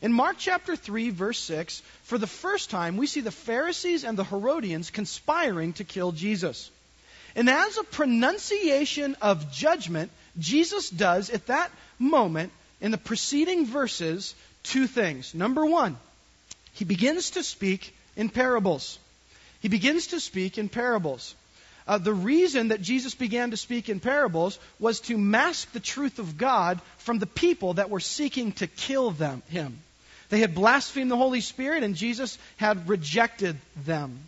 In 0.00 0.12
Mark 0.12 0.36
chapter 0.38 0.76
3, 0.76 1.10
verse 1.10 1.38
6, 1.38 1.82
for 2.04 2.18
the 2.18 2.26
first 2.26 2.70
time, 2.70 2.96
we 2.96 3.06
see 3.06 3.20
the 3.20 3.32
Pharisees 3.32 4.04
and 4.04 4.16
the 4.16 4.24
Herodians 4.24 4.90
conspiring 4.90 5.72
to 5.74 5.84
kill 5.84 6.12
Jesus. 6.12 6.70
And 7.34 7.50
as 7.50 7.78
a 7.78 7.84
pronunciation 7.84 9.16
of 9.20 9.52
judgment, 9.52 10.10
Jesus 10.38 10.88
does 10.88 11.30
at 11.30 11.46
that 11.46 11.70
moment, 11.98 12.52
in 12.80 12.92
the 12.92 12.98
preceding 12.98 13.66
verses, 13.66 14.34
two 14.62 14.86
things. 14.86 15.34
Number 15.34 15.66
one, 15.66 15.96
he 16.74 16.84
begins 16.84 17.30
to 17.30 17.42
speak 17.42 17.94
in 18.16 18.28
parables. 18.28 18.98
He 19.60 19.68
begins 19.68 20.08
to 20.08 20.20
speak 20.20 20.58
in 20.58 20.68
parables. 20.68 21.34
Uh, 21.88 21.96
the 21.96 22.12
reason 22.12 22.68
that 22.68 22.82
Jesus 22.82 23.14
began 23.14 23.50
to 23.50 23.56
speak 23.56 23.88
in 23.88 23.98
parables 23.98 24.58
was 24.78 25.00
to 25.00 25.16
mask 25.16 25.72
the 25.72 25.80
truth 25.80 26.18
of 26.18 26.36
God 26.36 26.80
from 26.98 27.18
the 27.18 27.26
people 27.26 27.74
that 27.74 27.88
were 27.88 27.98
seeking 27.98 28.52
to 28.52 28.66
kill 28.66 29.10
them, 29.10 29.42
him. 29.48 29.78
They 30.28 30.40
had 30.40 30.54
blasphemed 30.54 31.10
the 31.10 31.16
Holy 31.16 31.40
Spirit, 31.40 31.82
and 31.82 31.96
Jesus 31.96 32.36
had 32.58 32.90
rejected 32.90 33.56
them. 33.86 34.18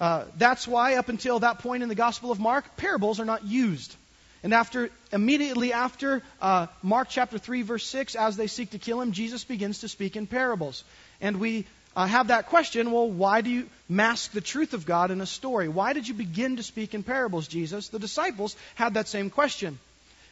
Uh, 0.00 0.24
that's 0.36 0.66
why, 0.66 0.96
up 0.96 1.08
until 1.08 1.38
that 1.38 1.60
point 1.60 1.84
in 1.84 1.88
the 1.88 1.94
Gospel 1.94 2.32
of 2.32 2.40
Mark, 2.40 2.76
parables 2.76 3.20
are 3.20 3.24
not 3.24 3.44
used. 3.44 3.94
And 4.42 4.52
after, 4.52 4.90
immediately 5.12 5.72
after 5.72 6.22
uh, 6.42 6.66
Mark 6.82 7.08
chapter 7.08 7.38
3, 7.38 7.62
verse 7.62 7.86
6, 7.86 8.16
as 8.16 8.36
they 8.36 8.48
seek 8.48 8.70
to 8.70 8.78
kill 8.78 9.00
him, 9.00 9.12
Jesus 9.12 9.44
begins 9.44 9.80
to 9.80 9.88
speak 9.88 10.16
in 10.16 10.26
parables. 10.26 10.82
And 11.20 11.38
we 11.38 11.66
uh, 11.98 12.06
have 12.06 12.28
that 12.28 12.46
question 12.46 12.92
well, 12.92 13.10
why 13.10 13.40
do 13.40 13.50
you 13.50 13.66
mask 13.88 14.30
the 14.30 14.40
truth 14.40 14.72
of 14.72 14.86
God 14.86 15.10
in 15.10 15.20
a 15.20 15.26
story? 15.26 15.68
Why 15.68 15.94
did 15.94 16.06
you 16.06 16.14
begin 16.14 16.54
to 16.56 16.62
speak 16.62 16.94
in 16.94 17.02
parables, 17.02 17.48
Jesus? 17.48 17.88
The 17.88 17.98
disciples 17.98 18.54
had 18.76 18.94
that 18.94 19.08
same 19.08 19.30
question. 19.30 19.80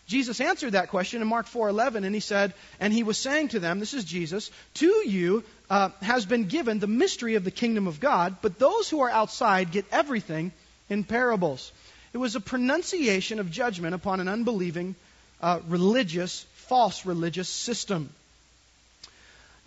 Jesus 0.07 0.41
answered 0.41 0.75
that 0.75 0.91
question 0.91 1.23
in 1.23 1.27
Mark 1.27 1.47
4:11, 1.47 2.05
and 2.05 2.15
he 2.15 2.21
said, 2.21 2.55
and 2.79 2.93
he 2.93 3.03
was 3.03 3.19
saying 3.19 3.49
to 3.49 3.59
them, 3.59 3.81
this 3.81 3.95
is 3.95 4.05
Jesus, 4.05 4.53
to 4.75 4.87
you 5.09 5.43
uh, 5.69 5.89
has 6.03 6.25
been 6.25 6.45
given 6.45 6.79
the 6.79 6.87
mystery 6.87 7.35
of 7.35 7.43
the 7.43 7.51
kingdom 7.51 7.89
of 7.89 7.99
God, 7.99 8.37
but 8.43 8.61
those 8.61 8.89
who 8.89 9.01
are 9.01 9.11
outside 9.11 9.73
get 9.73 9.87
everything 9.91 10.53
in 10.89 11.03
parables. 11.03 11.73
It 12.13 12.19
was 12.19 12.37
a 12.37 12.41
pronunciation 12.41 13.41
of 13.41 13.51
judgment 13.51 13.97
upon 13.97 14.21
an 14.21 14.29
unbelieving, 14.29 14.95
uh, 15.43 15.59
religious, 15.67 16.47
false 16.69 17.05
religious 17.05 17.49
system. 17.49 18.11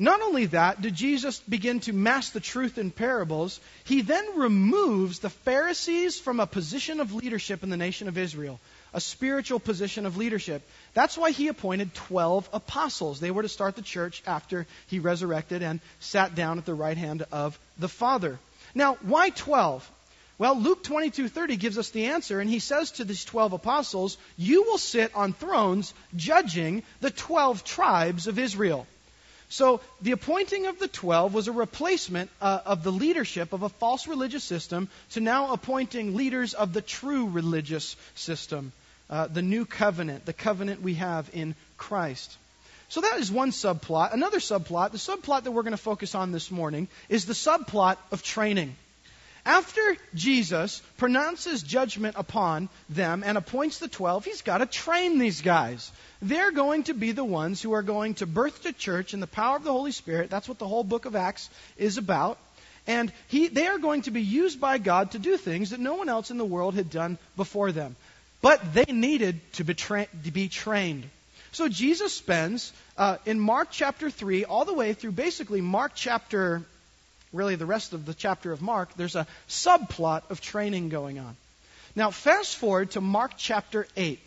Not 0.02 0.22
only 0.22 0.46
that, 0.46 0.82
did 0.82 0.96
Jesus 0.96 1.40
begin 1.40 1.82
to 1.82 1.92
mask 1.92 2.32
the 2.32 2.40
truth 2.40 2.78
in 2.78 2.90
parables, 2.90 3.60
he 3.84 4.02
then 4.02 4.40
removes 4.40 5.20
the 5.20 5.30
Pharisees 5.30 6.18
from 6.18 6.40
a 6.40 6.48
position 6.48 7.02
of 7.02 7.14
leadership 7.14 7.64
in 7.64 7.70
the 7.70 7.76
nation 7.76 8.08
of 8.08 8.18
Israel, 8.18 8.62
a 8.94 9.02
spiritual 9.02 9.60
position 9.60 10.06
of 10.06 10.16
leadership. 10.16 10.62
That's 10.94 11.18
why 11.18 11.32
he 11.32 11.50
appointed 11.50 11.94
12 11.94 12.48
apostles. 12.54 13.20
They 13.20 13.30
were 13.30 13.42
to 13.42 13.50
start 13.50 13.76
the 13.76 13.82
church 13.82 14.24
after 14.26 14.68
he 14.88 15.00
resurrected 15.00 15.64
and 15.64 15.82
sat 16.00 16.34
down 16.34 16.58
at 16.60 16.66
the 16.66 16.74
right 16.74 16.98
hand 16.98 17.26
of 17.34 17.60
the 17.78 17.90
Father. 17.90 18.40
Now, 18.74 18.98
why 19.02 19.32
12? 19.32 19.92
Well, 20.38 20.58
Luke 20.58 20.82
22:30 20.86 21.60
gives 21.60 21.78
us 21.78 21.90
the 21.90 22.06
answer 22.06 22.40
and 22.40 22.50
he 22.50 22.60
says 22.60 22.92
to 22.92 23.04
these 23.04 23.26
12 23.26 23.52
apostles, 23.52 24.18
"You 24.38 24.64
will 24.64 24.78
sit 24.78 25.14
on 25.14 25.34
thrones 25.34 25.94
judging 26.16 26.84
the 27.02 27.12
12 27.12 27.66
tribes 27.66 28.28
of 28.28 28.40
Israel." 28.40 28.88
So 29.50 29.82
the 30.02 30.12
appointing 30.12 30.68
of 30.68 30.78
the 30.78 30.88
12 30.88 31.34
was 31.34 31.48
a 31.48 31.52
replacement 31.52 32.30
uh, 32.40 32.60
of 32.66 32.84
the 32.84 32.92
leadership 32.92 33.52
of 33.52 33.64
a 33.64 33.70
false 33.70 34.08
religious 34.08 34.44
system 34.44 34.90
to 35.12 35.22
now 35.22 35.54
appointing 35.54 36.16
leaders 36.16 36.54
of 36.54 36.72
the 36.72 36.84
true 36.84 37.28
religious 37.28 37.96
system, 38.14 38.72
uh, 39.10 39.26
the 39.26 39.42
new 39.42 39.66
covenant, 39.66 40.26
the 40.26 40.34
covenant 40.34 40.84
we 40.84 40.94
have 40.96 41.30
in 41.34 41.56
Christ. 41.78 42.38
So 42.90 43.02
that 43.02 43.20
is 43.20 43.32
one 43.32 43.50
subplot. 43.50 44.14
Another 44.14 44.40
subplot, 44.40 44.92
the 44.92 44.98
subplot 45.00 45.44
that 45.44 45.52
we're 45.52 45.64
going 45.64 45.72
to 45.72 45.78
focus 45.78 46.14
on 46.14 46.32
this 46.32 46.52
morning, 46.52 46.88
is 47.08 47.26
the 47.26 47.34
subplot 47.34 47.98
of 48.12 48.22
training. 48.22 48.76
After 49.46 49.98
Jesus 50.14 50.82
pronounces 50.98 51.64
judgment 51.64 52.16
upon 52.18 52.70
them 52.90 53.24
and 53.26 53.38
appoints 53.38 53.80
the 53.80 53.88
12, 53.88 54.26
he's 54.26 54.42
got 54.42 54.60
to 54.60 54.66
train 54.66 55.18
these 55.18 55.42
guys. 55.42 55.92
They're 56.22 56.52
going 56.52 56.84
to 56.84 56.94
be 56.94 57.14
the 57.14 57.24
ones 57.24 57.62
who 57.62 57.74
are 57.74 57.84
going 57.84 58.16
to 58.16 58.26
birth 58.26 58.64
the 58.64 58.74
church 58.74 59.14
in 59.14 59.20
the 59.20 59.28
power 59.28 59.56
of 59.56 59.64
the 59.64 59.72
Holy 59.72 59.92
Spirit. 59.92 60.30
That's 60.30 60.50
what 60.50 60.60
the 60.60 60.68
whole 60.68 60.84
book 60.84 61.06
of 61.06 61.16
Acts 61.16 61.50
is 61.78 61.98
about. 61.98 62.38
And 62.88 63.12
he, 63.28 63.48
they 63.48 63.68
are 63.68 63.78
going 63.78 64.04
to 64.04 64.12
be 64.12 64.22
used 64.22 64.60
by 64.60 64.78
God 64.78 65.12
to 65.12 65.20
do 65.20 65.38
things 65.38 65.70
that 65.70 65.80
no 65.80 65.96
one 65.96 66.10
else 66.10 66.32
in 66.32 66.38
the 66.38 66.46
world 66.46 66.76
had 66.76 66.90
done 66.90 67.18
before 67.38 67.72
them. 67.72 67.96
But 68.42 68.74
they 68.74 68.86
needed 68.86 69.40
to 69.54 69.64
be, 69.64 69.74
tra- 69.74 70.08
to 70.24 70.32
be 70.32 70.48
trained. 70.48 71.10
So 71.52 71.68
Jesus 71.68 72.14
spends 72.14 72.72
uh, 72.98 73.18
in 73.26 73.40
Mark 73.40 73.70
chapter 73.72 74.10
3 74.10 74.46
all 74.46 74.66
the 74.66 74.74
way 74.74 74.94
through 74.94 75.12
basically 75.14 75.62
Mark 75.62 75.94
chapter 75.96 76.64
really 77.34 77.56
the 77.56 77.66
rest 77.66 77.94
of 77.94 78.06
the 78.06 78.14
chapter 78.14 78.52
of 78.52 78.62
Mark, 78.62 78.94
there's 78.96 79.16
a 79.16 79.28
subplot 79.48 80.30
of 80.30 80.42
training 80.42 80.90
going 80.90 81.20
on. 81.20 81.36
Now, 81.96 82.12
fast 82.12 82.56
forward 82.56 82.92
to 82.92 83.02
Mark 83.02 83.34
chapter 83.38 83.88
8. 83.96 84.20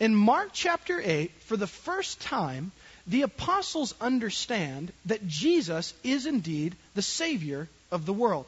In 0.00 0.14
Mark 0.14 0.50
chapter 0.52 1.00
8, 1.02 1.30
for 1.40 1.56
the 1.56 1.66
first 1.66 2.20
time, 2.20 2.72
the 3.06 3.22
apostles 3.22 3.94
understand 4.00 4.92
that 5.06 5.26
Jesus 5.26 5.94
is 6.02 6.26
indeed 6.26 6.74
the 6.94 7.02
Savior 7.02 7.68
of 7.90 8.06
the 8.06 8.12
world. 8.12 8.46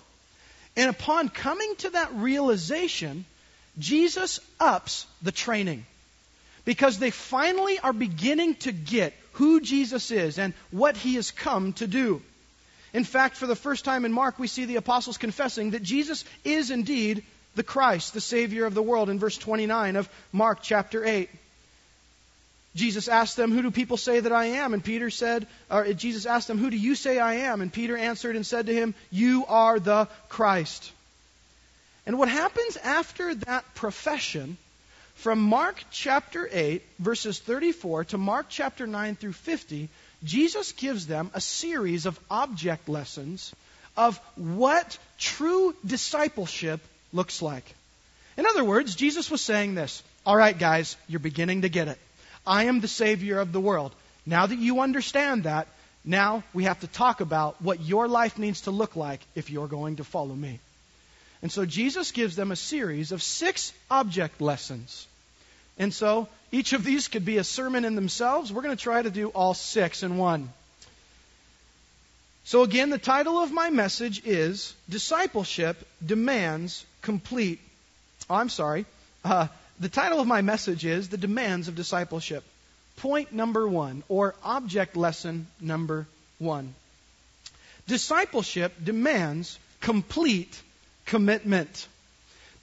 And 0.76 0.90
upon 0.90 1.28
coming 1.28 1.74
to 1.76 1.90
that 1.90 2.14
realization, 2.14 3.24
Jesus 3.78 4.40
ups 4.58 5.06
the 5.22 5.32
training. 5.32 5.86
Because 6.64 6.98
they 6.98 7.10
finally 7.10 7.78
are 7.78 7.92
beginning 7.92 8.56
to 8.56 8.72
get 8.72 9.14
who 9.32 9.60
Jesus 9.60 10.10
is 10.10 10.38
and 10.38 10.52
what 10.70 10.96
he 10.96 11.14
has 11.14 11.30
come 11.30 11.72
to 11.74 11.86
do. 11.86 12.22
In 12.96 13.04
fact, 13.04 13.36
for 13.36 13.46
the 13.46 13.54
first 13.54 13.84
time 13.84 14.06
in 14.06 14.12
Mark, 14.12 14.38
we 14.38 14.46
see 14.46 14.64
the 14.64 14.76
apostles 14.76 15.18
confessing 15.18 15.72
that 15.72 15.82
Jesus 15.82 16.24
is 16.44 16.70
indeed 16.70 17.24
the 17.54 17.62
Christ, 17.62 18.14
the 18.14 18.22
Savior 18.22 18.64
of 18.64 18.72
the 18.72 18.82
world, 18.82 19.10
in 19.10 19.18
verse 19.18 19.36
29 19.36 19.96
of 19.96 20.08
Mark 20.32 20.60
chapter 20.62 21.04
8. 21.04 21.28
Jesus 22.74 23.08
asked 23.08 23.36
them, 23.36 23.52
Who 23.52 23.60
do 23.60 23.70
people 23.70 23.98
say 23.98 24.20
that 24.20 24.32
I 24.32 24.46
am? 24.46 24.72
And 24.72 24.82
Peter 24.82 25.10
said, 25.10 25.46
or 25.70 25.92
Jesus 25.92 26.24
asked 26.24 26.48
them, 26.48 26.56
Who 26.56 26.70
do 26.70 26.78
you 26.78 26.94
say 26.94 27.18
I 27.18 27.34
am? 27.50 27.60
And 27.60 27.70
Peter 27.70 27.98
answered 27.98 28.34
and 28.34 28.46
said 28.46 28.64
to 28.64 28.74
him, 28.74 28.94
You 29.10 29.44
are 29.46 29.78
the 29.78 30.08
Christ. 30.30 30.90
And 32.06 32.18
what 32.18 32.30
happens 32.30 32.78
after 32.78 33.34
that 33.34 33.74
profession, 33.74 34.56
from 35.16 35.42
Mark 35.42 35.84
chapter 35.90 36.48
8, 36.50 36.82
verses 36.98 37.40
34 37.40 38.04
to 38.04 38.16
Mark 38.16 38.46
chapter 38.48 38.86
9 38.86 39.16
through 39.16 39.34
50, 39.34 39.90
Jesus 40.26 40.72
gives 40.72 41.06
them 41.06 41.30
a 41.32 41.40
series 41.40 42.04
of 42.04 42.18
object 42.30 42.88
lessons 42.88 43.54
of 43.96 44.18
what 44.34 44.98
true 45.18 45.74
discipleship 45.84 46.80
looks 47.12 47.40
like. 47.40 47.74
In 48.36 48.44
other 48.44 48.64
words, 48.64 48.94
Jesus 48.94 49.30
was 49.30 49.40
saying 49.40 49.74
this 49.74 50.02
All 50.26 50.36
right, 50.36 50.58
guys, 50.58 50.96
you're 51.08 51.20
beginning 51.20 51.62
to 51.62 51.68
get 51.68 51.88
it. 51.88 51.98
I 52.46 52.64
am 52.64 52.80
the 52.80 52.88
Savior 52.88 53.40
of 53.40 53.52
the 53.52 53.60
world. 53.60 53.94
Now 54.26 54.46
that 54.46 54.58
you 54.58 54.80
understand 54.80 55.44
that, 55.44 55.68
now 56.04 56.42
we 56.52 56.64
have 56.64 56.80
to 56.80 56.86
talk 56.86 57.20
about 57.20 57.60
what 57.62 57.80
your 57.80 58.06
life 58.08 58.38
needs 58.38 58.62
to 58.62 58.70
look 58.70 58.96
like 58.96 59.20
if 59.34 59.50
you're 59.50 59.68
going 59.68 59.96
to 59.96 60.04
follow 60.04 60.34
me. 60.34 60.60
And 61.42 61.50
so 61.50 61.64
Jesus 61.64 62.12
gives 62.12 62.36
them 62.36 62.50
a 62.50 62.56
series 62.56 63.12
of 63.12 63.22
six 63.22 63.72
object 63.90 64.40
lessons. 64.40 65.06
And 65.78 65.92
so 65.92 66.28
each 66.52 66.72
of 66.72 66.84
these 66.84 67.08
could 67.08 67.24
be 67.24 67.38
a 67.38 67.44
sermon 67.44 67.84
in 67.84 67.94
themselves. 67.94 68.52
We're 68.52 68.62
going 68.62 68.76
to 68.76 68.82
try 68.82 69.02
to 69.02 69.10
do 69.10 69.28
all 69.28 69.54
six 69.54 70.02
in 70.02 70.16
one. 70.16 70.50
So, 72.44 72.62
again, 72.62 72.90
the 72.90 72.98
title 72.98 73.38
of 73.38 73.50
my 73.50 73.70
message 73.70 74.24
is 74.24 74.72
Discipleship 74.88 75.76
Demands 76.04 76.86
Complete. 77.02 77.58
Oh, 78.30 78.36
I'm 78.36 78.48
sorry. 78.48 78.86
Uh, 79.24 79.48
the 79.80 79.88
title 79.88 80.20
of 80.20 80.28
my 80.28 80.42
message 80.42 80.84
is 80.84 81.08
The 81.08 81.16
Demands 81.16 81.66
of 81.66 81.74
Discipleship. 81.74 82.44
Point 82.98 83.32
number 83.32 83.66
one, 83.66 84.04
or 84.08 84.36
object 84.44 84.96
lesson 84.96 85.48
number 85.60 86.06
one. 86.38 86.74
Discipleship 87.88 88.72
demands 88.82 89.58
complete 89.80 90.62
commitment. 91.04 91.88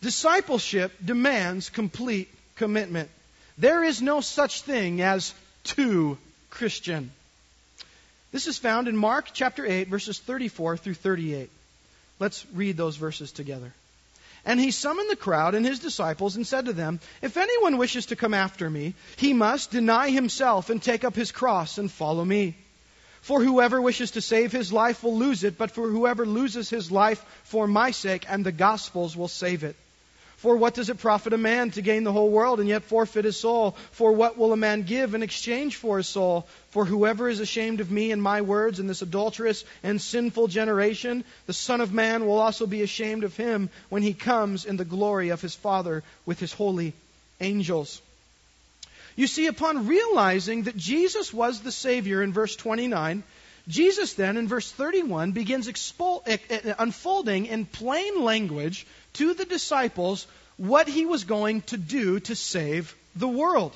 Discipleship 0.01 0.91
demands 1.03 1.70
complete 1.70 2.32
commitment. 2.55 3.10
There 3.57 3.83
is 3.83 4.01
no 4.01 4.22
such 4.22 4.62
thing 4.62 5.01
as 5.01 5.33
too 5.63 6.17
Christian. 6.50 7.12
This 8.31 8.48
is 8.48 8.57
found 8.57 8.88
in 8.88 8.98
Mark 8.98 9.29
chapter 9.33 9.65
8, 9.65 9.88
verses 9.89 10.19
34 10.19 10.77
through 10.77 10.95
38. 10.95 11.50
Let's 12.19 12.45
read 12.53 12.77
those 12.77 12.98
verses 12.98 13.31
together. 13.31 13.72
And 14.45 14.60
he 14.60 14.72
summoned 14.72 15.10
the 15.10 15.15
crowd 15.15 15.55
and 15.55 15.65
his 15.65 15.79
disciples 15.79 16.36
and 16.36 16.45
said 16.45 16.65
to 16.65 16.74
them, 16.74 17.00
If 17.22 17.38
anyone 17.38 17.77
wishes 17.77 18.07
to 18.07 18.15
come 18.15 18.33
after 18.33 18.69
me, 18.69 18.93
he 19.15 19.33
must 19.33 19.72
deny 19.72 20.10
himself 20.10 20.69
and 20.69 20.81
take 20.81 21.03
up 21.03 21.15
his 21.15 21.31
cross 21.31 21.77
and 21.77 21.91
follow 21.91 22.25
me. 22.25 22.55
For 23.22 23.41
whoever 23.41 23.81
wishes 23.81 24.12
to 24.12 24.22
save 24.22 24.51
his 24.51 24.74
life 24.74 25.01
will 25.01 25.15
lose 25.15 25.45
it, 25.45 25.57
but 25.57 25.72
for 25.72 25.89
whoever 25.89 26.25
loses 26.25 26.69
his 26.69 26.91
life 26.91 27.24
for 27.45 27.67
my 27.67 27.91
sake 27.91 28.25
and 28.27 28.45
the 28.45 28.51
gospel's 28.51 29.15
will 29.15 29.29
save 29.29 29.63
it. 29.63 29.77
For 30.43 30.57
what 30.57 30.73
does 30.73 30.89
it 30.89 30.97
profit 30.97 31.31
a 31.31 31.38
man 31.38 31.71
to 31.71 31.81
gain 31.81 32.03
the 32.03 32.12
whole 32.12 32.29
world 32.29 32.59
and 32.59 32.67
yet 32.67 32.83
forfeit 32.83 33.23
his 33.23 33.39
soul? 33.39 33.77
For 33.91 34.12
what 34.12 34.38
will 34.38 34.51
a 34.51 34.57
man 34.57 34.81
give 34.81 35.15
in 35.15 35.23
exchange 35.23 35.77
for 35.77 35.95
his 35.95 36.07
soul? 36.07 36.50
For 36.71 36.83
whoever 36.83 37.29
is 37.29 37.39
ashamed 37.39 37.79
of 37.79 37.89
me 37.89 38.12
and 38.12 38.21
my 38.21 38.41
words 38.41 38.81
in 38.81 38.85
this 38.85 39.01
adulterous 39.01 39.63
and 39.83 40.01
sinful 40.01 40.50
generation, 40.50 41.23
the 41.45 41.53
Son 41.53 41.79
of 41.79 41.93
Man 41.93 42.25
will 42.25 42.39
also 42.39 42.67
be 42.67 42.81
ashamed 42.81 43.23
of 43.23 43.38
him 43.38 43.69
when 43.88 44.03
he 44.03 44.13
comes 44.13 44.65
in 44.65 44.75
the 44.75 44.83
glory 44.83 45.29
of 45.29 45.39
his 45.39 45.55
Father 45.55 46.03
with 46.25 46.41
his 46.41 46.51
holy 46.51 46.91
angels. 47.39 48.01
You 49.15 49.27
see, 49.27 49.47
upon 49.47 49.88
realizing 49.88 50.63
that 50.63 50.75
Jesus 50.75 51.33
was 51.33 51.62
the 51.62 51.71
Savior 51.71 52.21
in 52.21 52.33
verse 52.33 52.57
29, 52.57 53.23
Jesus 53.67 54.13
then 54.13 54.38
in 54.38 54.48
verse 54.48 54.72
31 54.72 55.32
begins 55.32 55.67
expo- 55.67 56.22
eh, 56.25 56.38
eh, 56.50 56.74
unfolding 56.77 57.46
in 57.46 57.65
plain 57.65 58.22
language 58.24 58.86
to 59.13 59.34
the 59.34 59.46
disciples 59.46 60.27
what 60.58 60.88
he 60.88 61.05
was 61.05 61.24
going 61.24 61.62
to 61.62 61.77
do 61.77 62.20
to 62.20 62.36
save 62.36 62.96
the 63.15 63.27
world. 63.27 63.75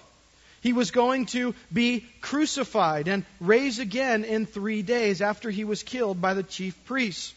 He 0.61 0.73
was 0.73 0.91
going 0.91 1.27
to 1.27 1.55
be 1.71 2.05
crucified 2.19 3.07
and 3.07 3.25
raised 3.39 3.79
again 3.79 4.25
in 4.25 4.45
three 4.45 4.81
days 4.81 5.21
after 5.21 5.49
he 5.49 5.63
was 5.63 5.83
killed 5.83 6.21
by 6.21 6.33
the 6.33 6.43
chief 6.43 6.75
priests. 6.85 7.33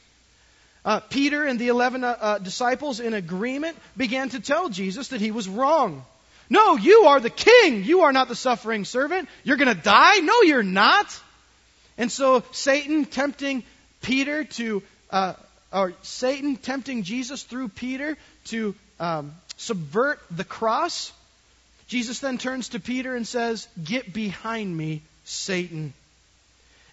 Uh, 0.85 1.01
Peter 1.01 1.45
and 1.45 1.59
the 1.59 1.69
eleven 1.69 2.03
uh, 2.03 2.17
uh, 2.19 2.39
disciples, 2.39 3.01
in 3.01 3.13
agreement, 3.13 3.77
began 3.97 4.31
to 4.31 4.41
tell 4.41 4.71
Jesus 4.71 5.09
that 5.09 5.21
he 5.21 5.31
was 5.31 5.47
wrong. 5.47 6.05
No, 6.49 6.77
you 6.77 7.05
are 7.05 7.21
the 7.21 7.31
king. 7.31 7.85
You 7.85 8.01
are 8.03 8.13
not 8.13 8.29
the 8.29 8.35
suffering 8.35 8.85
servant. 8.85 9.29
You're 9.45 9.59
going 9.59 9.75
to 9.75 9.81
die? 9.81 10.17
No, 10.21 10.41
you're 10.43 10.63
not. 10.63 11.07
And 12.01 12.11
so 12.11 12.43
Satan 12.51 13.05
tempting 13.05 13.63
Peter 14.01 14.45
to 14.45 14.83
uh, 15.11 15.35
or 15.71 15.93
Satan 16.01 16.57
tempting 16.57 17.03
Jesus 17.03 17.43
through 17.43 17.69
Peter 17.69 18.17
to 18.47 18.75
um, 18.99 19.35
subvert 19.59 20.19
the 20.31 20.43
cross, 20.43 21.13
Jesus 21.89 22.21
then 22.21 22.39
turns 22.39 22.71
to 22.71 22.81
Peter 22.81 23.15
and 23.15 23.29
says, 23.29 23.69
Get 23.85 24.15
behind 24.15 24.75
me, 24.75 25.03
Satan. 25.25 25.93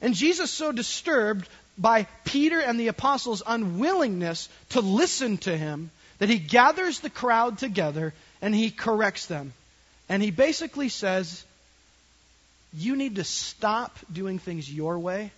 And 0.02 0.14
Jesus, 0.14 0.52
so 0.52 0.74
disturbed 0.74 1.48
by 1.78 2.06
Peter 2.26 2.60
and 2.60 2.78
the 2.78 2.90
apostles' 2.90 3.42
unwillingness 3.48 4.50
to 4.72 4.82
listen 4.82 5.38
to 5.38 5.58
him, 5.58 5.90
that 6.20 6.28
he 6.28 6.38
gathers 6.38 7.00
the 7.00 7.10
crowd 7.10 7.60
together 7.60 8.14
and 8.42 8.54
he 8.54 8.72
corrects 8.72 9.28
them. 9.28 9.54
And 10.10 10.22
he 10.22 10.32
basically 10.32 10.90
says, 10.90 11.46
You 12.78 12.96
need 12.96 13.16
to 13.16 13.24
stop 13.24 13.98
doing 14.12 14.38
things 14.38 14.72
your 14.72 15.00
way 15.00 15.32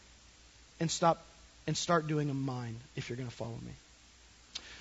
and 0.79 0.91
stop 0.91 1.25
and 1.67 1.77
start 1.77 2.07
doing 2.07 2.27
them 2.27 2.41
mine 2.41 2.75
if 2.97 3.09
you're 3.09 3.15
going 3.15 3.29
to 3.29 3.35
follow 3.35 3.57
me. 3.65 3.71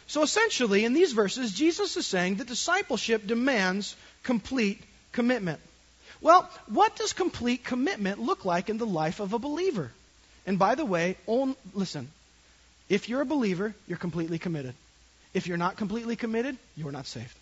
So 0.08 0.22
essentially, 0.22 0.84
in 0.84 0.92
these 0.92 1.12
verses, 1.12 1.52
Jesus 1.52 1.96
is 1.96 2.06
saying 2.06 2.36
that 2.36 2.48
discipleship 2.48 3.26
demands 3.26 3.94
complete 4.24 4.82
commitment. 5.12 5.60
Well, 6.20 6.50
what 6.66 6.96
does 6.96 7.12
complete 7.12 7.62
commitment 7.62 8.18
look 8.18 8.44
like 8.44 8.70
in 8.70 8.78
the 8.78 8.86
life 8.86 9.20
of 9.20 9.34
a 9.34 9.38
believer? 9.38 9.92
And 10.46 10.58
by 10.58 10.74
the 10.74 10.84
way, 10.84 11.16
on, 11.26 11.54
listen, 11.74 12.08
if 12.88 13.08
you're 13.08 13.20
a 13.20 13.26
believer, 13.26 13.74
you're 13.86 13.98
completely 13.98 14.38
committed. 14.38 14.74
If 15.32 15.46
you're 15.46 15.58
not 15.58 15.76
completely 15.76 16.16
committed, 16.16 16.56
you're 16.76 16.90
not 16.90 17.06
saved. 17.06 17.36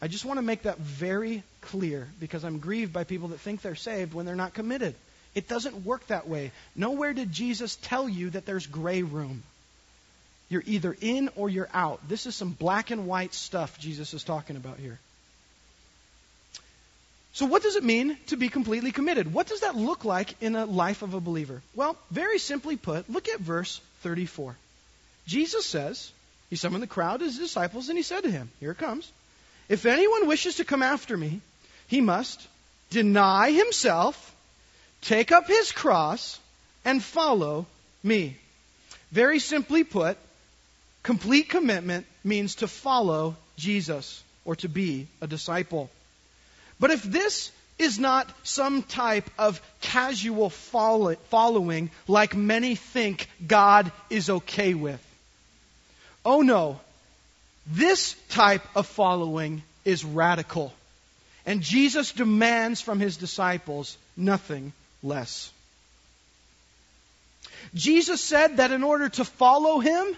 I 0.00 0.08
just 0.08 0.24
want 0.24 0.38
to 0.38 0.42
make 0.42 0.62
that 0.62 0.78
very 0.78 1.42
clear 1.60 2.08
because 2.20 2.44
I'm 2.44 2.58
grieved 2.58 2.92
by 2.92 3.04
people 3.04 3.28
that 3.28 3.40
think 3.40 3.62
they're 3.62 3.74
saved 3.74 4.14
when 4.14 4.26
they're 4.26 4.36
not 4.36 4.54
committed. 4.54 4.94
It 5.34 5.48
doesn't 5.48 5.84
work 5.84 6.06
that 6.06 6.28
way. 6.28 6.52
Nowhere 6.76 7.12
did 7.12 7.32
Jesus 7.32 7.76
tell 7.76 8.08
you 8.08 8.30
that 8.30 8.46
there's 8.46 8.66
gray 8.66 9.02
room. 9.02 9.42
You're 10.48 10.62
either 10.66 10.96
in 11.00 11.30
or 11.36 11.50
you're 11.50 11.68
out. 11.74 12.08
This 12.08 12.26
is 12.26 12.34
some 12.34 12.52
black 12.52 12.90
and 12.90 13.06
white 13.06 13.34
stuff 13.34 13.78
Jesus 13.78 14.14
is 14.14 14.24
talking 14.24 14.56
about 14.56 14.78
here. 14.78 14.98
So, 17.34 17.46
what 17.46 17.62
does 17.62 17.76
it 17.76 17.84
mean 17.84 18.16
to 18.28 18.36
be 18.36 18.48
completely 18.48 18.90
committed? 18.90 19.32
What 19.32 19.46
does 19.46 19.60
that 19.60 19.76
look 19.76 20.04
like 20.04 20.34
in 20.42 20.56
a 20.56 20.64
life 20.64 21.02
of 21.02 21.14
a 21.14 21.20
believer? 21.20 21.62
Well, 21.74 21.96
very 22.10 22.38
simply 22.38 22.76
put, 22.76 23.08
look 23.10 23.28
at 23.28 23.38
verse 23.38 23.80
34. 24.02 24.56
Jesus 25.26 25.66
says, 25.66 26.10
He 26.50 26.56
summoned 26.56 26.82
the 26.82 26.88
crowd, 26.88 27.20
his 27.20 27.38
disciples, 27.38 27.90
and 27.90 27.98
he 27.98 28.02
said 28.02 28.22
to 28.22 28.30
him, 28.30 28.50
Here 28.58 28.70
it 28.70 28.78
comes. 28.78 29.12
If 29.68 29.84
anyone 29.86 30.26
wishes 30.26 30.56
to 30.56 30.64
come 30.64 30.82
after 30.82 31.16
me, 31.16 31.40
he 31.86 32.00
must 32.00 32.46
deny 32.90 33.50
himself 33.50 34.34
take 35.02 35.30
up 35.30 35.46
his 35.46 35.72
cross 35.72 36.38
and 36.84 37.02
follow 37.02 37.66
me. 38.02 38.36
Very 39.12 39.38
simply 39.38 39.84
put, 39.84 40.16
complete 41.02 41.48
commitment 41.48 42.06
means 42.24 42.56
to 42.56 42.68
follow 42.68 43.36
Jesus 43.56 44.22
or 44.44 44.56
to 44.56 44.68
be 44.68 45.06
a 45.20 45.26
disciple. 45.26 45.90
But 46.80 46.90
if 46.90 47.02
this 47.02 47.50
is 47.78 47.98
not 47.98 48.28
some 48.42 48.82
type 48.82 49.28
of 49.38 49.60
casual 49.80 50.50
following 50.50 51.90
like 52.06 52.34
many 52.34 52.74
think 52.74 53.28
God 53.46 53.92
is 54.10 54.30
okay 54.30 54.74
with, 54.74 55.02
oh 56.24 56.42
no, 56.42 56.80
this 57.70 58.14
type 58.30 58.64
of 58.74 58.86
following 58.86 59.62
is 59.84 60.04
radical. 60.04 60.72
And 61.44 61.60
Jesus 61.60 62.12
demands 62.12 62.80
from 62.80 63.00
his 63.00 63.16
disciples 63.16 63.96
nothing 64.16 64.72
less. 65.02 65.50
Jesus 67.74 68.22
said 68.22 68.56
that 68.56 68.70
in 68.70 68.82
order 68.82 69.08
to 69.10 69.24
follow 69.24 69.80
him, 69.80 70.16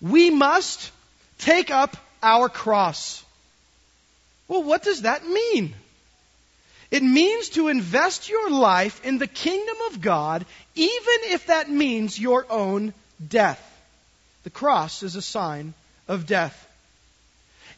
we 0.00 0.30
must 0.30 0.90
take 1.38 1.70
up 1.70 1.96
our 2.22 2.48
cross. 2.48 3.24
Well, 4.48 4.62
what 4.62 4.82
does 4.82 5.02
that 5.02 5.26
mean? 5.26 5.74
It 6.90 7.02
means 7.02 7.50
to 7.50 7.68
invest 7.68 8.28
your 8.28 8.50
life 8.50 9.04
in 9.04 9.18
the 9.18 9.26
kingdom 9.26 9.76
of 9.90 10.00
God, 10.00 10.46
even 10.74 11.18
if 11.24 11.46
that 11.46 11.68
means 11.68 12.18
your 12.18 12.46
own 12.50 12.94
death. 13.26 13.62
The 14.44 14.50
cross 14.50 15.02
is 15.02 15.16
a 15.16 15.22
sign 15.22 15.74
of 16.08 16.26
death. 16.26 16.62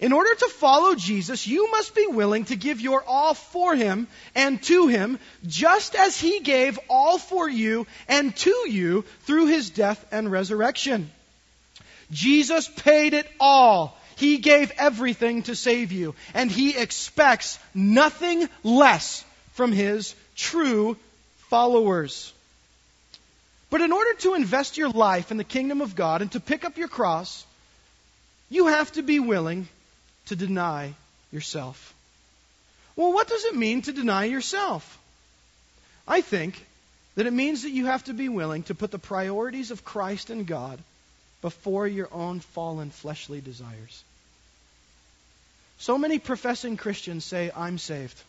In 0.01 0.13
order 0.13 0.33
to 0.33 0.49
follow 0.49 0.95
Jesus, 0.95 1.47
you 1.47 1.71
must 1.73 1.95
be 1.95 2.07
willing 2.07 2.45
to 2.47 2.57
give 2.57 2.81
your 2.81 3.03
all 3.03 3.35
for 3.35 3.75
him 3.75 4.07
and 4.35 4.63
to 4.65 4.87
him, 4.87 5.19
just 5.47 5.97
as 5.97 6.21
he 6.21 6.39
gave 6.39 6.79
all 6.89 7.19
for 7.19 7.49
you 7.49 7.87
and 8.07 8.35
to 8.37 8.67
you 8.69 9.05
through 9.23 9.47
his 9.47 9.71
death 9.71 10.05
and 10.13 10.31
resurrection. 10.31 11.11
Jesus 12.13 12.69
paid 12.69 13.13
it 13.13 13.29
all. 13.41 13.99
He 14.15 14.39
gave 14.39 14.73
everything 14.79 15.43
to 15.45 15.57
save 15.57 15.91
you, 15.91 16.15
and 16.33 16.51
he 16.51 16.77
expects 16.77 17.59
nothing 17.75 18.49
less 18.63 19.25
from 19.53 19.73
his 19.73 20.15
true 20.37 20.97
followers. 21.51 22.33
But 23.71 23.81
in 23.81 23.93
order 23.93 24.15
to 24.21 24.35
invest 24.35 24.79
your 24.79 24.91
life 24.91 25.31
in 25.31 25.37
the 25.37 25.45
kingdom 25.45 25.81
of 25.81 25.97
God 25.97 26.23
and 26.23 26.31
to 26.33 26.41
pick 26.41 26.65
up 26.65 26.79
your 26.79 26.89
cross, 26.89 27.45
you 28.51 28.67
have 28.67 28.91
to 28.93 29.03
be 29.03 29.21
willing 29.21 29.69
to 30.27 30.37
deny 30.37 30.95
yourself. 31.33 31.95
Well, 32.97 33.13
what 33.13 33.29
does 33.29 33.45
it 33.45 33.55
mean 33.55 33.83
to 33.83 33.93
deny 33.93 34.25
yourself? 34.25 34.99
I 36.07 36.21
think 36.21 36.65
that 37.15 37.27
it 37.27 37.33
means 37.33 37.63
that 37.63 37.71
you 37.71 37.87
have 37.87 38.05
to 38.05 38.15
be 38.15 38.29
willing 38.29 38.63
to 38.65 38.75
put 38.75 38.91
the 38.91 38.99
priorities 38.99 39.71
of 39.71 39.85
Christ 39.85 40.31
and 40.31 40.47
God 40.47 40.79
before 41.43 41.87
your 41.87 42.09
own 42.13 42.41
fallen 42.41 42.91
fleshly 42.91 43.41
desires. 43.41 44.03
So 45.79 45.99
many 45.99 46.19
professing 46.19 46.77
Christians 46.77 47.25
say, 47.25 47.51
I'm 47.55 47.79
saved. 47.79 48.21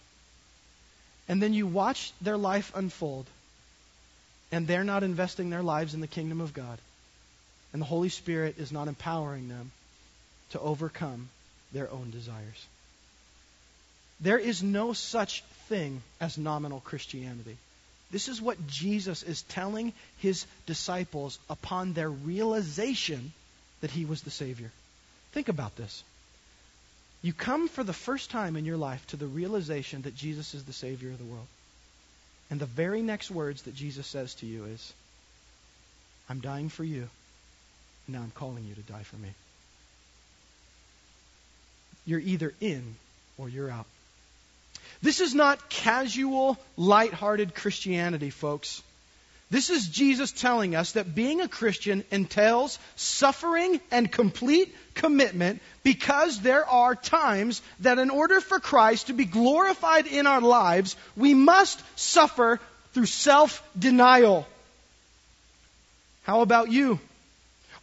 And 1.27 1.41
then 1.41 1.53
you 1.53 1.65
watch 1.65 2.11
their 2.21 2.37
life 2.37 2.71
unfold, 2.75 3.25
and 4.51 4.67
they're 4.67 4.83
not 4.83 5.03
investing 5.03 5.49
their 5.49 5.63
lives 5.63 5.93
in 5.93 6.01
the 6.01 6.07
kingdom 6.07 6.41
of 6.41 6.53
God. 6.53 6.77
And 7.71 7.81
the 7.81 7.85
Holy 7.85 8.09
Spirit 8.09 8.55
is 8.57 8.71
not 8.71 8.87
empowering 8.87 9.47
them 9.47 9.71
to 10.51 10.59
overcome 10.59 11.29
their 11.71 11.89
own 11.91 12.11
desires. 12.11 12.67
There 14.21 14.37
is 14.37 14.61
no 14.61 14.93
such 14.93 15.43
thing 15.67 16.01
as 16.19 16.37
nominal 16.37 16.81
Christianity. 16.81 17.57
This 18.11 18.27
is 18.27 18.41
what 18.41 18.67
Jesus 18.67 19.23
is 19.23 19.43
telling 19.43 19.93
his 20.17 20.45
disciples 20.65 21.39
upon 21.49 21.93
their 21.93 22.09
realization 22.09 23.31
that 23.81 23.91
he 23.91 24.05
was 24.05 24.23
the 24.23 24.31
Savior. 24.31 24.71
Think 25.31 25.47
about 25.47 25.75
this. 25.75 26.03
You 27.21 27.33
come 27.33 27.67
for 27.67 27.83
the 27.83 27.93
first 27.93 28.31
time 28.31 28.55
in 28.55 28.65
your 28.65 28.77
life 28.77 29.05
to 29.07 29.17
the 29.17 29.27
realization 29.27 30.01
that 30.03 30.15
Jesus 30.15 30.53
is 30.53 30.63
the 30.63 30.73
Savior 30.73 31.11
of 31.11 31.17
the 31.17 31.25
world. 31.25 31.47
And 32.49 32.59
the 32.59 32.65
very 32.65 33.01
next 33.01 33.29
words 33.29 33.61
that 33.63 33.75
Jesus 33.75 34.07
says 34.07 34.33
to 34.35 34.45
you 34.45 34.65
is, 34.65 34.93
I'm 36.29 36.39
dying 36.39 36.69
for 36.69 36.83
you. 36.83 37.09
Now 38.07 38.21
I'm 38.21 38.31
calling 38.31 38.65
you 38.65 38.73
to 38.73 38.81
die 38.81 39.03
for 39.03 39.17
me. 39.17 39.29
You're 42.09 42.19
either 42.19 42.55
in 42.59 42.95
or 43.37 43.49
you're 43.49 43.69
out. 43.69 43.85
This 45.03 45.19
is 45.19 45.35
not 45.35 45.69
casual, 45.69 46.57
light-hearted 46.75 47.53
Christianity, 47.53 48.31
folks. 48.31 48.81
This 49.51 49.69
is 49.69 49.87
Jesus 49.87 50.31
telling 50.31 50.75
us 50.75 50.93
that 50.93 51.13
being 51.13 51.39
a 51.39 51.47
Christian 51.47 52.03
entails 52.09 52.79
suffering 52.95 53.79
and 53.91 54.11
complete 54.11 54.75
commitment 54.95 55.61
because 55.83 56.39
there 56.41 56.67
are 56.67 56.95
times 56.95 57.61
that 57.81 57.99
in 57.99 58.09
order 58.09 58.41
for 58.41 58.59
Christ 58.59 59.07
to 59.07 59.13
be 59.13 59.25
glorified 59.25 60.07
in 60.07 60.25
our 60.25 60.41
lives, 60.41 60.95
we 61.15 61.35
must 61.35 61.79
suffer 61.95 62.59
through 62.93 63.05
self-denial. 63.05 64.47
How 66.23 66.41
about 66.41 66.71
you? 66.71 66.99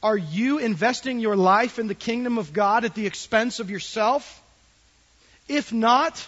Are 0.07 0.17
you 0.17 0.59
investing 0.59 1.19
your 1.19 1.35
life 1.35 1.81
in 1.81 1.89
the 1.89 1.95
kingdom 1.97 2.39
of 2.39 2.53
God 2.53 2.85
at 2.85 2.95
the 2.95 3.07
expense 3.07 3.59
of 3.59 3.73
yourself? 3.73 4.41
If 5.49 5.73
not, 5.73 6.25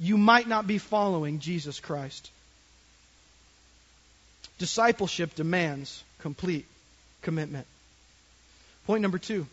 you 0.00 0.18
might 0.18 0.48
not 0.48 0.66
be 0.66 0.78
following 0.78 1.38
Jesus 1.38 1.78
Christ. 1.78 2.28
Discipleship 4.58 5.36
demands 5.36 6.02
complete 6.18 6.66
commitment. 7.22 7.68
Point 8.84 9.02
number 9.02 9.18
two 9.18 9.46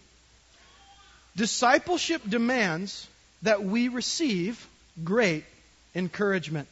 discipleship 1.36 2.24
demands 2.28 3.08
that 3.44 3.64
we 3.64 3.90
receive 3.90 4.68
great 5.04 5.46
encouragement. 5.94 6.68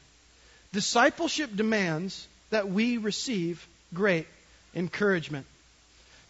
Discipleship 0.74 1.56
demands 1.56 2.28
that 2.50 2.68
we 2.68 2.98
receive 2.98 3.68
great 3.94 4.26
encouragement. 4.74 5.46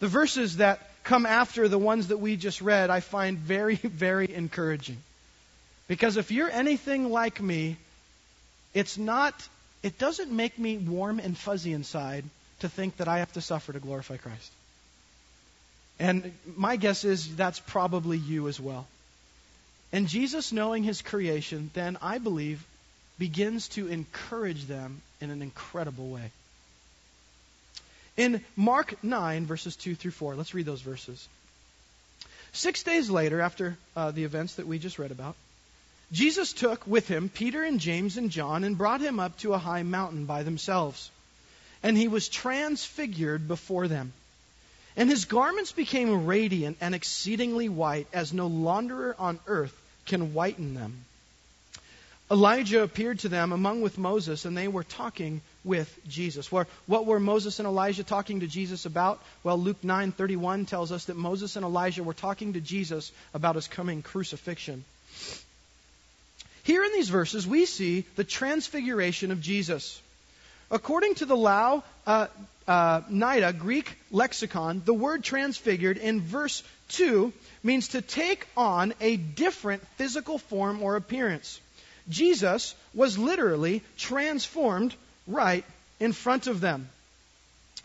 The 0.00 0.08
verses 0.08 0.56
that 0.56 0.80
come 1.04 1.26
after 1.26 1.68
the 1.68 1.78
ones 1.78 2.08
that 2.08 2.18
we 2.18 2.36
just 2.36 2.60
read, 2.60 2.90
I 2.90 3.00
find 3.00 3.38
very, 3.38 3.74
very 3.82 4.32
encouraging. 4.32 4.98
Because 5.88 6.16
if 6.16 6.30
you're 6.30 6.50
anything 6.50 7.10
like 7.10 7.40
me, 7.40 7.76
it's 8.74 8.96
not, 8.96 9.34
it 9.82 9.98
doesn't 9.98 10.30
make 10.30 10.58
me 10.58 10.76
warm 10.76 11.18
and 11.18 11.36
fuzzy 11.36 11.72
inside 11.72 12.24
to 12.60 12.68
think 12.68 12.96
that 12.98 13.08
I 13.08 13.18
have 13.18 13.32
to 13.32 13.40
suffer 13.40 13.72
to 13.72 13.80
glorify 13.80 14.16
Christ. 14.16 14.52
And 15.98 16.32
my 16.56 16.76
guess 16.76 17.04
is 17.04 17.36
that's 17.36 17.60
probably 17.60 18.16
you 18.16 18.48
as 18.48 18.58
well. 18.58 18.86
And 19.92 20.08
Jesus, 20.08 20.52
knowing 20.52 20.82
his 20.82 21.02
creation, 21.02 21.70
then 21.74 21.98
I 22.00 22.18
believe 22.18 22.64
begins 23.18 23.68
to 23.68 23.88
encourage 23.88 24.66
them 24.66 25.02
in 25.20 25.30
an 25.30 25.42
incredible 25.42 26.08
way. 26.08 26.30
In 28.20 28.44
Mark 28.54 29.02
9, 29.02 29.46
verses 29.46 29.76
2 29.76 29.94
through 29.94 30.10
4, 30.10 30.34
let's 30.34 30.52
read 30.52 30.66
those 30.66 30.82
verses. 30.82 31.26
Six 32.52 32.82
days 32.82 33.08
later, 33.08 33.40
after 33.40 33.78
uh, 33.96 34.10
the 34.10 34.24
events 34.24 34.56
that 34.56 34.66
we 34.66 34.78
just 34.78 34.98
read 34.98 35.10
about, 35.10 35.36
Jesus 36.12 36.52
took 36.52 36.86
with 36.86 37.08
him 37.08 37.30
Peter 37.30 37.64
and 37.64 37.80
James 37.80 38.18
and 38.18 38.30
John 38.30 38.62
and 38.62 38.76
brought 38.76 39.00
him 39.00 39.20
up 39.20 39.38
to 39.38 39.54
a 39.54 39.58
high 39.58 39.84
mountain 39.84 40.26
by 40.26 40.42
themselves. 40.42 41.10
And 41.82 41.96
he 41.96 42.08
was 42.08 42.28
transfigured 42.28 43.48
before 43.48 43.88
them. 43.88 44.12
And 44.96 45.08
his 45.08 45.24
garments 45.24 45.72
became 45.72 46.26
radiant 46.26 46.76
and 46.82 46.94
exceedingly 46.94 47.70
white, 47.70 48.06
as 48.12 48.34
no 48.34 48.50
launderer 48.50 49.14
on 49.18 49.38
earth 49.46 49.74
can 50.04 50.34
whiten 50.34 50.74
them. 50.74 51.06
Elijah 52.30 52.82
appeared 52.82 53.18
to 53.18 53.28
them 53.28 53.50
among 53.50 53.80
with 53.80 53.98
Moses, 53.98 54.44
and 54.44 54.56
they 54.56 54.68
were 54.68 54.84
talking 54.84 55.40
with 55.64 55.92
Jesus. 56.06 56.52
Where, 56.52 56.68
What 56.86 57.04
were 57.04 57.18
Moses 57.18 57.58
and 57.58 57.66
Elijah 57.66 58.04
talking 58.04 58.40
to 58.40 58.46
Jesus 58.46 58.86
about? 58.86 59.20
Well, 59.42 59.58
Luke 59.58 59.82
9:31 59.82 60.66
tells 60.66 60.92
us 60.92 61.06
that 61.06 61.16
Moses 61.16 61.56
and 61.56 61.64
Elijah 61.64 62.04
were 62.04 62.14
talking 62.14 62.52
to 62.52 62.60
Jesus 62.60 63.10
about 63.34 63.56
his 63.56 63.66
coming 63.66 64.02
crucifixion. 64.02 64.84
Here 66.62 66.84
in 66.84 66.92
these 66.92 67.08
verses, 67.08 67.48
we 67.48 67.66
see 67.66 68.04
the 68.14 68.22
transfiguration 68.22 69.32
of 69.32 69.40
Jesus. 69.40 70.00
According 70.70 71.16
to 71.16 71.26
the 71.26 71.36
Louw 71.36 71.82
uh, 72.06 72.28
uh, 72.68 73.00
Nida 73.10 73.58
Greek 73.58 73.98
lexicon, 74.12 74.82
the 74.84 74.94
word 74.94 75.24
transfigured 75.24 75.96
in 75.96 76.20
verse 76.20 76.62
2 76.90 77.32
means 77.64 77.88
to 77.88 78.02
take 78.02 78.46
on 78.56 78.94
a 79.00 79.16
different 79.16 79.84
physical 79.96 80.38
form 80.38 80.80
or 80.80 80.94
appearance. 80.94 81.60
Jesus 82.08 82.74
was 82.94 83.18
literally 83.18 83.82
transformed 83.96 84.94
right 85.26 85.64
in 85.98 86.12
front 86.12 86.46
of 86.46 86.60
them. 86.60 86.88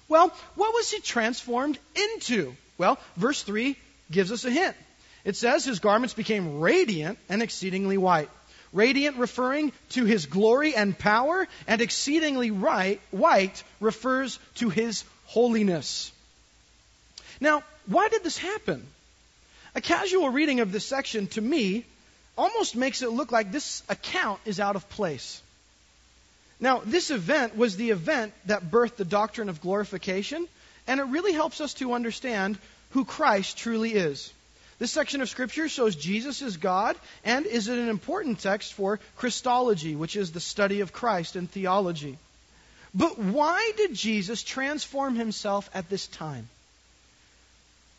Well, 0.08 0.30
what 0.56 0.74
was 0.74 0.92
he 0.92 1.00
transformed 1.00 1.80
into? 1.96 2.56
Well, 2.78 3.00
verse 3.18 3.42
3 3.42 3.76
gives 4.12 4.32
us 4.32 4.46
a 4.46 4.52
hint. 4.52 4.76
It 5.24 5.36
says 5.36 5.66
his 5.66 5.80
garments 5.80 6.14
became 6.14 6.60
radiant 6.60 7.18
and 7.30 7.42
exceedingly 7.42 7.98
white. 7.98 8.30
Radiant 8.74 9.18
referring 9.18 9.72
to 9.92 10.06
his 10.06 10.26
glory 10.26 10.76
and 10.76 10.98
power, 10.98 11.48
and 11.66 11.82
exceedingly 11.82 12.52
right, 12.52 13.00
white 13.12 13.64
refers 13.80 14.38
to 14.56 14.70
his 14.70 15.04
holiness. 15.26 16.12
Now, 17.40 17.64
why 17.88 18.10
did 18.10 18.24
this 18.24 18.38
happen? 18.38 18.86
A 19.74 19.82
casual 19.82 20.30
reading 20.30 20.60
of 20.60 20.72
this 20.72 20.86
section, 20.86 21.28
to 21.28 21.42
me, 21.42 21.86
almost 22.38 22.76
makes 22.76 23.02
it 23.02 23.10
look 23.12 23.32
like 23.32 23.52
this 23.52 23.84
account 23.90 24.40
is 24.46 24.60
out 24.60 24.76
of 24.76 24.90
place. 24.90 25.42
Now, 26.60 26.82
this 26.86 27.12
event 27.12 27.58
was 27.58 27.76
the 27.76 27.92
event 27.92 28.34
that 28.46 28.72
birthed 28.72 28.96
the 28.96 29.06
doctrine 29.06 29.50
of 29.50 29.62
glorification, 29.62 30.48
and 30.88 31.00
it 31.00 31.04
really 31.04 31.34
helps 31.34 31.62
us 31.62 31.74
to 31.76 31.94
understand 31.94 32.58
who 32.92 33.06
Christ 33.06 33.58
truly 33.58 33.94
is. 33.94 34.32
This 34.78 34.92
section 34.92 35.22
of 35.22 35.30
Scripture 35.30 35.70
shows 35.70 35.96
Jesus 35.96 36.42
is 36.42 36.58
God 36.58 36.98
and 37.24 37.46
is 37.46 37.70
an 37.70 37.88
important 37.88 38.40
text 38.40 38.74
for 38.74 39.00
Christology, 39.16 39.96
which 39.96 40.16
is 40.16 40.32
the 40.32 40.42
study 40.42 40.82
of 40.82 40.92
Christ 40.92 41.36
and 41.36 41.50
theology. 41.50 42.18
But 42.94 43.18
why 43.18 43.72
did 43.78 43.94
Jesus 43.94 44.44
transform 44.44 45.16
himself 45.16 45.70
at 45.74 45.90
this 45.90 46.08
time? 46.08 46.48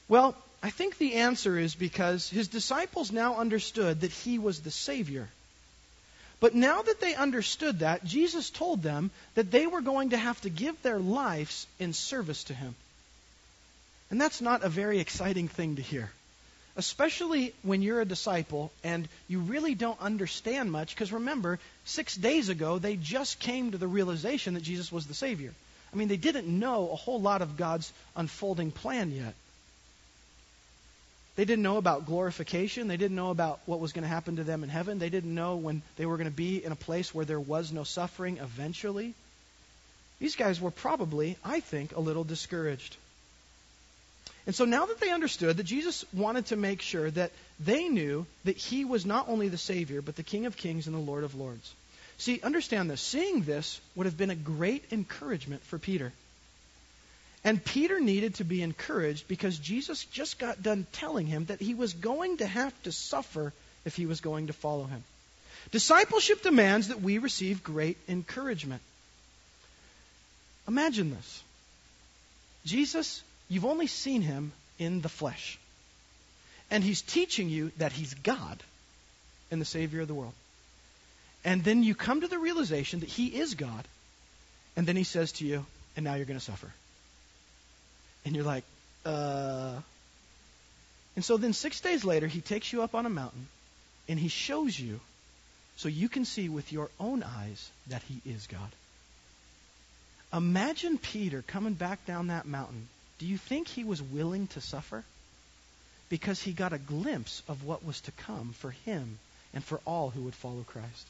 Well, 0.08 0.34
I 0.62 0.70
think 0.70 0.98
the 0.98 1.14
answer 1.14 1.58
is 1.58 1.74
because 1.74 2.28
his 2.28 2.48
disciples 2.48 3.12
now 3.12 3.36
understood 3.36 4.00
that 4.00 4.10
he 4.10 4.38
was 4.38 4.60
the 4.60 4.70
Savior. 4.70 5.28
But 6.40 6.54
now 6.54 6.82
that 6.82 7.00
they 7.00 7.14
understood 7.14 7.78
that, 7.80 8.04
Jesus 8.04 8.50
told 8.50 8.82
them 8.82 9.10
that 9.34 9.50
they 9.50 9.66
were 9.66 9.80
going 9.80 10.10
to 10.10 10.18
have 10.18 10.40
to 10.42 10.50
give 10.50 10.80
their 10.82 10.98
lives 10.98 11.66
in 11.78 11.92
service 11.92 12.44
to 12.44 12.54
him. 12.54 12.74
And 14.10 14.20
that's 14.20 14.40
not 14.40 14.62
a 14.62 14.68
very 14.68 15.00
exciting 15.00 15.48
thing 15.48 15.76
to 15.76 15.82
hear 15.82 16.10
especially 16.76 17.54
when 17.62 17.82
you're 17.82 18.00
a 18.00 18.06
disciple 18.06 18.70
and 18.84 19.08
you 19.28 19.40
really 19.40 19.74
don't 19.74 20.00
understand 20.00 20.70
much, 20.70 20.94
because 20.94 21.12
remember, 21.12 21.58
six 21.84 22.14
days 22.14 22.48
ago, 22.48 22.78
they 22.78 22.96
just 22.96 23.40
came 23.40 23.72
to 23.72 23.78
the 23.78 23.88
realization 23.88 24.54
that 24.54 24.62
Jesus 24.62 24.92
was 24.92 25.06
the 25.06 25.14
Savior. 25.14 25.52
I 25.92 25.96
mean, 25.96 26.08
they 26.08 26.16
didn't 26.16 26.46
know 26.46 26.90
a 26.90 26.96
whole 26.96 27.20
lot 27.20 27.42
of 27.42 27.56
God's 27.56 27.92
unfolding 28.14 28.70
plan 28.70 29.10
yet. 29.10 29.34
They 31.36 31.44
didn't 31.44 31.62
know 31.62 31.76
about 31.76 32.06
glorification. 32.06 32.88
They 32.88 32.96
didn't 32.96 33.16
know 33.16 33.30
about 33.30 33.60
what 33.66 33.78
was 33.78 33.92
going 33.92 34.04
to 34.04 34.08
happen 34.08 34.36
to 34.36 34.44
them 34.44 34.62
in 34.62 34.70
heaven. 34.70 34.98
They 34.98 35.10
didn't 35.10 35.34
know 35.34 35.56
when 35.56 35.82
they 35.96 36.06
were 36.06 36.16
going 36.16 36.30
to 36.30 36.34
be 36.34 36.64
in 36.64 36.72
a 36.72 36.76
place 36.76 37.14
where 37.14 37.26
there 37.26 37.40
was 37.40 37.72
no 37.72 37.84
suffering 37.84 38.38
eventually. 38.38 39.12
These 40.18 40.36
guys 40.36 40.60
were 40.60 40.70
probably, 40.70 41.36
I 41.44 41.60
think, 41.60 41.94
a 41.94 42.00
little 42.00 42.24
discouraged. 42.24 42.96
And 44.46 44.54
so 44.54 44.64
now 44.64 44.86
that 44.86 44.98
they 44.98 45.10
understood 45.10 45.58
that 45.58 45.64
Jesus 45.64 46.04
wanted 46.14 46.46
to 46.46 46.56
make 46.56 46.80
sure 46.80 47.10
that 47.10 47.32
they 47.60 47.88
knew 47.88 48.26
that 48.44 48.56
he 48.56 48.84
was 48.84 49.04
not 49.04 49.28
only 49.28 49.48
the 49.48 49.58
Savior, 49.58 50.00
but 50.00 50.16
the 50.16 50.22
King 50.22 50.46
of 50.46 50.56
Kings 50.56 50.86
and 50.86 50.96
the 50.96 51.00
Lord 51.00 51.24
of 51.24 51.34
Lords. 51.34 51.74
See, 52.16 52.40
understand 52.42 52.88
this. 52.88 53.00
Seeing 53.00 53.42
this 53.42 53.78
would 53.94 54.06
have 54.06 54.16
been 54.16 54.30
a 54.30 54.36
great 54.36 54.84
encouragement 54.90 55.62
for 55.64 55.78
Peter. 55.78 56.12
And 57.46 57.64
Peter 57.64 58.00
needed 58.00 58.34
to 58.34 58.44
be 58.44 58.60
encouraged 58.60 59.28
because 59.28 59.56
Jesus 59.56 60.04
just 60.06 60.38
got 60.40 60.64
done 60.64 60.84
telling 60.92 61.26
him 61.26 61.44
that 61.44 61.60
he 61.60 61.74
was 61.74 61.92
going 61.92 62.38
to 62.38 62.46
have 62.46 62.74
to 62.82 62.90
suffer 62.90 63.52
if 63.84 63.94
he 63.94 64.04
was 64.04 64.20
going 64.20 64.48
to 64.48 64.52
follow 64.52 64.84
him. 64.84 65.04
Discipleship 65.70 66.42
demands 66.42 66.88
that 66.88 67.00
we 67.00 67.18
receive 67.18 67.62
great 67.62 67.98
encouragement. 68.08 68.82
Imagine 70.66 71.12
this 71.12 71.42
Jesus 72.64 73.22
You've 73.48 73.64
only 73.64 73.86
seen 73.86 74.22
him 74.22 74.50
in 74.78 75.00
the 75.00 75.08
flesh. 75.08 75.56
And 76.68 76.82
he's 76.82 77.00
teaching 77.00 77.48
you 77.48 77.70
that 77.78 77.92
he's 77.92 78.12
God 78.14 78.60
and 79.52 79.60
the 79.60 79.64
Savior 79.64 80.00
of 80.00 80.08
the 80.08 80.14
world. 80.14 80.34
And 81.44 81.62
then 81.62 81.84
you 81.84 81.94
come 81.94 82.22
to 82.22 82.26
the 82.26 82.38
realization 82.38 83.00
that 83.00 83.08
he 83.08 83.28
is 83.28 83.54
God. 83.54 83.86
And 84.76 84.84
then 84.84 84.96
he 84.96 85.04
says 85.04 85.30
to 85.32 85.46
you, 85.46 85.64
and 85.96 86.04
now 86.04 86.14
you're 86.16 86.26
going 86.26 86.40
to 86.40 86.44
suffer. 86.44 86.72
And 88.26 88.34
you're 88.34 88.44
like, 88.44 88.64
uh. 89.04 89.76
And 91.14 91.24
so 91.24 91.36
then 91.38 91.52
six 91.52 91.80
days 91.80 92.04
later, 92.04 92.26
he 92.26 92.40
takes 92.40 92.72
you 92.72 92.82
up 92.82 92.94
on 92.94 93.06
a 93.06 93.10
mountain 93.10 93.46
and 94.08 94.18
he 94.18 94.28
shows 94.28 94.78
you 94.78 95.00
so 95.76 95.88
you 95.88 96.08
can 96.08 96.24
see 96.24 96.48
with 96.48 96.72
your 96.72 96.90
own 96.98 97.22
eyes 97.22 97.70
that 97.86 98.02
he 98.02 98.20
is 98.28 98.46
God. 98.48 98.70
Imagine 100.34 100.98
Peter 100.98 101.42
coming 101.46 101.74
back 101.74 102.04
down 102.04 102.26
that 102.26 102.46
mountain. 102.46 102.88
Do 103.18 103.26
you 103.26 103.38
think 103.38 103.68
he 103.68 103.84
was 103.84 104.02
willing 104.02 104.48
to 104.48 104.60
suffer? 104.60 105.04
Because 106.08 106.42
he 106.42 106.52
got 106.52 106.72
a 106.72 106.78
glimpse 106.78 107.42
of 107.48 107.64
what 107.64 107.84
was 107.84 108.00
to 108.02 108.12
come 108.12 108.52
for 108.58 108.72
him 108.72 109.18
and 109.54 109.64
for 109.64 109.80
all 109.86 110.10
who 110.10 110.22
would 110.22 110.34
follow 110.34 110.64
Christ. 110.66 111.06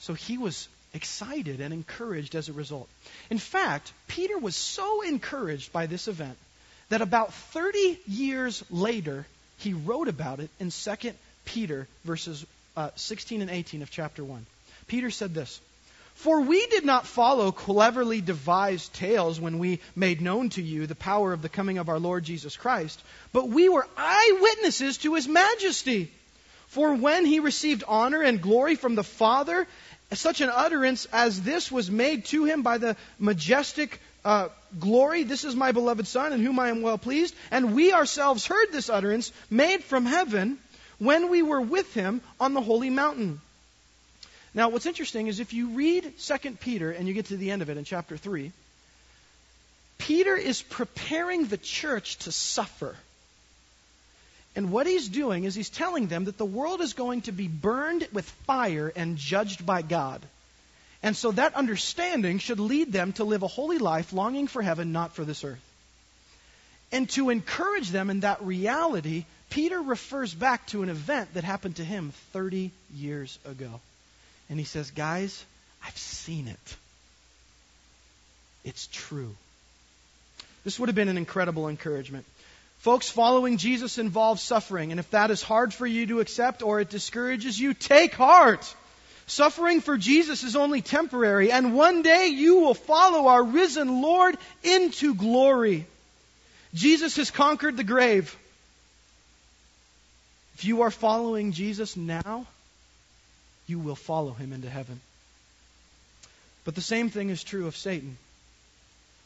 So 0.00 0.14
he 0.14 0.38
was 0.38 0.68
excited 0.94 1.60
and 1.60 1.72
encouraged 1.72 2.34
as 2.34 2.48
a 2.48 2.52
result. 2.52 2.88
In 3.30 3.38
fact, 3.38 3.92
Peter 4.08 4.38
was 4.38 4.56
so 4.56 5.02
encouraged 5.02 5.72
by 5.72 5.86
this 5.86 6.08
event 6.08 6.36
that 6.88 7.00
about 7.00 7.32
30 7.32 7.98
years 8.06 8.64
later, 8.70 9.26
he 9.58 9.72
wrote 9.72 10.08
about 10.08 10.40
it 10.40 10.50
in 10.58 10.70
2 10.70 11.12
Peter 11.44 11.86
verses 12.04 12.44
uh, 12.76 12.90
16 12.96 13.42
and 13.42 13.50
18 13.50 13.82
of 13.82 13.90
chapter 13.90 14.24
1. 14.24 14.44
Peter 14.86 15.10
said 15.10 15.34
this 15.34 15.60
For 16.14 16.40
we 16.40 16.66
did 16.66 16.84
not 16.84 17.06
follow 17.06 17.52
cleverly 17.52 18.20
devised 18.20 18.92
tales 18.92 19.40
when 19.40 19.58
we 19.58 19.80
made 19.94 20.20
known 20.20 20.50
to 20.50 20.62
you 20.62 20.86
the 20.86 20.94
power 20.94 21.32
of 21.32 21.42
the 21.42 21.48
coming 21.48 21.78
of 21.78 21.88
our 21.88 21.98
Lord 21.98 22.24
Jesus 22.24 22.56
Christ, 22.56 23.00
but 23.32 23.48
we 23.48 23.68
were 23.68 23.86
eyewitnesses 23.96 24.98
to 24.98 25.14
his 25.14 25.28
majesty. 25.28 26.10
For 26.68 26.94
when 26.94 27.26
he 27.26 27.40
received 27.40 27.82
honor 27.88 28.22
and 28.22 28.40
glory 28.40 28.76
from 28.76 28.94
the 28.94 29.02
Father, 29.02 29.66
such 30.18 30.40
an 30.40 30.50
utterance 30.52 31.06
as 31.12 31.40
this 31.42 31.70
was 31.70 31.90
made 31.90 32.24
to 32.26 32.44
him 32.44 32.62
by 32.62 32.78
the 32.78 32.96
majestic 33.18 34.00
uh, 34.24 34.48
glory. 34.78 35.22
This 35.22 35.44
is 35.44 35.54
my 35.54 35.72
beloved 35.72 36.06
Son, 36.06 36.32
in 36.32 36.42
whom 36.44 36.58
I 36.58 36.68
am 36.68 36.82
well 36.82 36.98
pleased. 36.98 37.34
And 37.50 37.74
we 37.74 37.92
ourselves 37.92 38.46
heard 38.46 38.72
this 38.72 38.90
utterance 38.90 39.32
made 39.50 39.84
from 39.84 40.06
heaven 40.06 40.58
when 40.98 41.30
we 41.30 41.42
were 41.42 41.60
with 41.60 41.92
him 41.94 42.20
on 42.38 42.54
the 42.54 42.60
holy 42.60 42.90
mountain. 42.90 43.40
Now, 44.52 44.68
what's 44.68 44.86
interesting 44.86 45.28
is 45.28 45.38
if 45.38 45.52
you 45.52 45.68
read 45.68 46.12
2 46.18 46.50
Peter 46.60 46.90
and 46.90 47.06
you 47.06 47.14
get 47.14 47.26
to 47.26 47.36
the 47.36 47.50
end 47.50 47.62
of 47.62 47.70
it 47.70 47.76
in 47.76 47.84
chapter 47.84 48.16
3, 48.16 48.52
Peter 49.98 50.34
is 50.34 50.62
preparing 50.62 51.46
the 51.46 51.56
church 51.56 52.16
to 52.18 52.32
suffer. 52.32 52.96
And 54.56 54.72
what 54.72 54.86
he's 54.86 55.08
doing 55.08 55.44
is 55.44 55.54
he's 55.54 55.70
telling 55.70 56.08
them 56.08 56.24
that 56.24 56.38
the 56.38 56.44
world 56.44 56.80
is 56.80 56.94
going 56.94 57.22
to 57.22 57.32
be 57.32 57.48
burned 57.48 58.08
with 58.12 58.28
fire 58.46 58.92
and 58.94 59.16
judged 59.16 59.64
by 59.64 59.82
God. 59.82 60.20
And 61.02 61.16
so 61.16 61.30
that 61.32 61.54
understanding 61.54 62.38
should 62.38 62.60
lead 62.60 62.92
them 62.92 63.12
to 63.14 63.24
live 63.24 63.42
a 63.42 63.48
holy 63.48 63.78
life, 63.78 64.12
longing 64.12 64.48
for 64.48 64.60
heaven, 64.60 64.92
not 64.92 65.14
for 65.14 65.24
this 65.24 65.44
earth. 65.44 65.64
And 66.92 67.08
to 67.10 67.30
encourage 67.30 67.90
them 67.90 68.10
in 68.10 68.20
that 68.20 68.42
reality, 68.42 69.24
Peter 69.48 69.80
refers 69.80 70.34
back 70.34 70.66
to 70.68 70.82
an 70.82 70.88
event 70.88 71.34
that 71.34 71.44
happened 71.44 71.76
to 71.76 71.84
him 71.84 72.12
30 72.32 72.70
years 72.94 73.38
ago. 73.44 73.80
And 74.48 74.58
he 74.58 74.64
says, 74.64 74.90
Guys, 74.90 75.44
I've 75.84 75.96
seen 75.96 76.48
it. 76.48 76.76
It's 78.64 78.88
true. 78.92 79.34
This 80.64 80.78
would 80.78 80.88
have 80.88 80.96
been 80.96 81.08
an 81.08 81.16
incredible 81.16 81.68
encouragement. 81.68 82.26
Folks, 82.80 83.10
following 83.10 83.58
Jesus 83.58 83.98
involves 83.98 84.42
suffering, 84.42 84.90
and 84.90 84.98
if 84.98 85.10
that 85.10 85.30
is 85.30 85.42
hard 85.42 85.74
for 85.74 85.86
you 85.86 86.06
to 86.06 86.20
accept 86.20 86.62
or 86.62 86.80
it 86.80 86.88
discourages 86.88 87.60
you, 87.60 87.74
take 87.74 88.14
heart. 88.14 88.74
Suffering 89.26 89.82
for 89.82 89.98
Jesus 89.98 90.44
is 90.44 90.56
only 90.56 90.80
temporary, 90.80 91.52
and 91.52 91.74
one 91.74 92.00
day 92.00 92.28
you 92.28 92.60
will 92.60 92.72
follow 92.72 93.26
our 93.26 93.42
risen 93.42 94.00
Lord 94.00 94.38
into 94.62 95.14
glory. 95.14 95.86
Jesus 96.72 97.16
has 97.16 97.30
conquered 97.30 97.76
the 97.76 97.84
grave. 97.84 98.34
If 100.54 100.64
you 100.64 100.80
are 100.82 100.90
following 100.90 101.52
Jesus 101.52 101.98
now, 101.98 102.46
you 103.66 103.78
will 103.78 103.94
follow 103.94 104.32
him 104.32 104.54
into 104.54 104.70
heaven. 104.70 105.00
But 106.64 106.76
the 106.76 106.80
same 106.80 107.10
thing 107.10 107.28
is 107.28 107.44
true 107.44 107.66
of 107.66 107.76
Satan. 107.76 108.16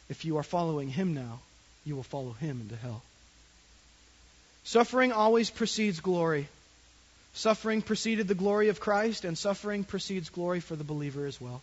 If 0.09 0.25
you 0.25 0.39
are 0.39 0.43
following 0.43 0.89
him 0.89 1.15
now, 1.15 1.39
you 1.85 1.95
will 1.95 2.03
follow 2.03 2.33
him 2.33 2.61
into 2.61 2.75
hell. 2.77 3.01
Suffering 4.65 5.13
always 5.13 5.51
precedes 5.51 6.01
glory. 6.01 6.49
Suffering 7.35 7.83
preceded 7.83 8.29
the 8.29 8.35
glory 8.35 8.69
of 8.69 8.81
Christ, 8.81 9.25
and 9.25 9.37
suffering 9.37 9.85
precedes 9.85 10.31
glory 10.31 10.61
for 10.61 10.77
the 10.77 10.85
believer 10.85 11.27
as 11.27 11.41
well. 11.41 11.63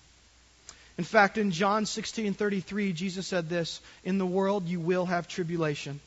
In 0.98 1.04
fact, 1.04 1.38
in 1.38 1.52
John 1.52 1.86
16:33, 1.86 2.94
Jesus 2.94 3.26
said 3.26 3.50
this, 3.50 3.80
"In 4.04 4.18
the 4.18 4.26
world 4.26 4.68
you 4.68 4.80
will 4.80 5.06
have 5.06 5.28
tribulation, 5.28 6.00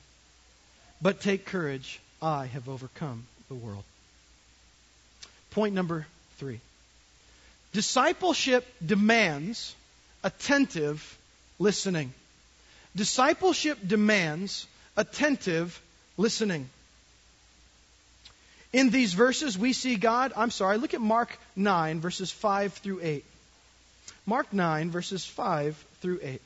but 1.01 1.21
take 1.21 1.47
courage, 1.47 1.99
I 2.23 2.47
have 2.47 2.69
overcome 2.69 3.27
the 3.49 3.55
world." 3.55 3.85
Point 5.51 5.75
number 5.75 6.07
3. 6.39 6.61
Discipleship 7.73 8.67
demands 8.85 9.75
attentive 10.23 11.19
listening. 11.59 12.13
Discipleship 12.95 13.79
demands 13.85 14.67
attentive 14.97 15.81
listening. 16.17 16.71
In 18.75 18.91
these 18.91 19.15
verses, 19.15 19.57
we 19.57 19.73
see 19.73 19.95
God. 19.95 20.33
I'm 20.37 20.51
sorry, 20.51 20.79
look 20.79 20.95
at 20.95 21.01
Mark 21.01 21.39
9, 21.55 22.01
verses 22.01 22.33
5 22.33 22.73
through 22.73 22.99
8. 23.03 23.25
Mark 24.27 24.53
9, 24.53 24.91
verses 24.91 25.25
5 25.25 25.77
through 26.01 26.19
8. 26.21 26.41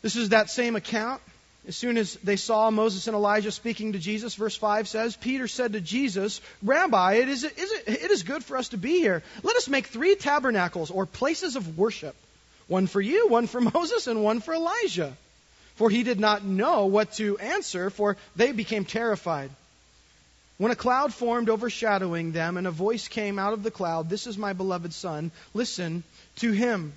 This 0.00 0.16
is 0.16 0.30
that 0.30 0.48
same 0.48 0.76
account. 0.76 1.20
As 1.68 1.76
soon 1.76 1.98
as 1.98 2.14
they 2.24 2.36
saw 2.36 2.70
Moses 2.70 3.06
and 3.06 3.14
Elijah 3.14 3.50
speaking 3.50 3.92
to 3.92 3.98
Jesus, 3.98 4.34
verse 4.34 4.56
5 4.56 4.88
says, 4.88 5.14
Peter 5.14 5.46
said 5.46 5.74
to 5.74 5.80
Jesus, 5.82 6.40
Rabbi, 6.62 7.16
it 7.16 7.28
is, 7.28 7.44
it, 7.44 7.58
is, 7.58 7.72
it 7.86 8.10
is 8.10 8.22
good 8.22 8.42
for 8.42 8.56
us 8.56 8.70
to 8.70 8.78
be 8.78 9.00
here. 9.00 9.22
Let 9.42 9.56
us 9.56 9.68
make 9.68 9.88
three 9.88 10.14
tabernacles 10.14 10.90
or 10.90 11.04
places 11.04 11.54
of 11.56 11.76
worship 11.76 12.16
one 12.66 12.86
for 12.86 13.02
you, 13.02 13.28
one 13.28 13.46
for 13.46 13.60
Moses, 13.74 14.06
and 14.06 14.24
one 14.24 14.40
for 14.40 14.54
Elijah. 14.54 15.14
For 15.74 15.90
he 15.90 16.02
did 16.02 16.18
not 16.18 16.46
know 16.46 16.86
what 16.86 17.12
to 17.14 17.36
answer, 17.36 17.90
for 17.90 18.16
they 18.36 18.52
became 18.52 18.86
terrified. 18.86 19.50
When 20.56 20.70
a 20.70 20.76
cloud 20.76 21.12
formed 21.12 21.50
overshadowing 21.50 22.32
them, 22.32 22.56
and 22.56 22.66
a 22.66 22.70
voice 22.70 23.08
came 23.08 23.38
out 23.38 23.54
of 23.54 23.62
the 23.62 23.72
cloud, 23.72 24.08
This 24.08 24.26
is 24.26 24.38
my 24.38 24.52
beloved 24.52 24.92
Son, 24.92 25.32
listen 25.52 26.04
to 26.36 26.52
him. 26.52 26.92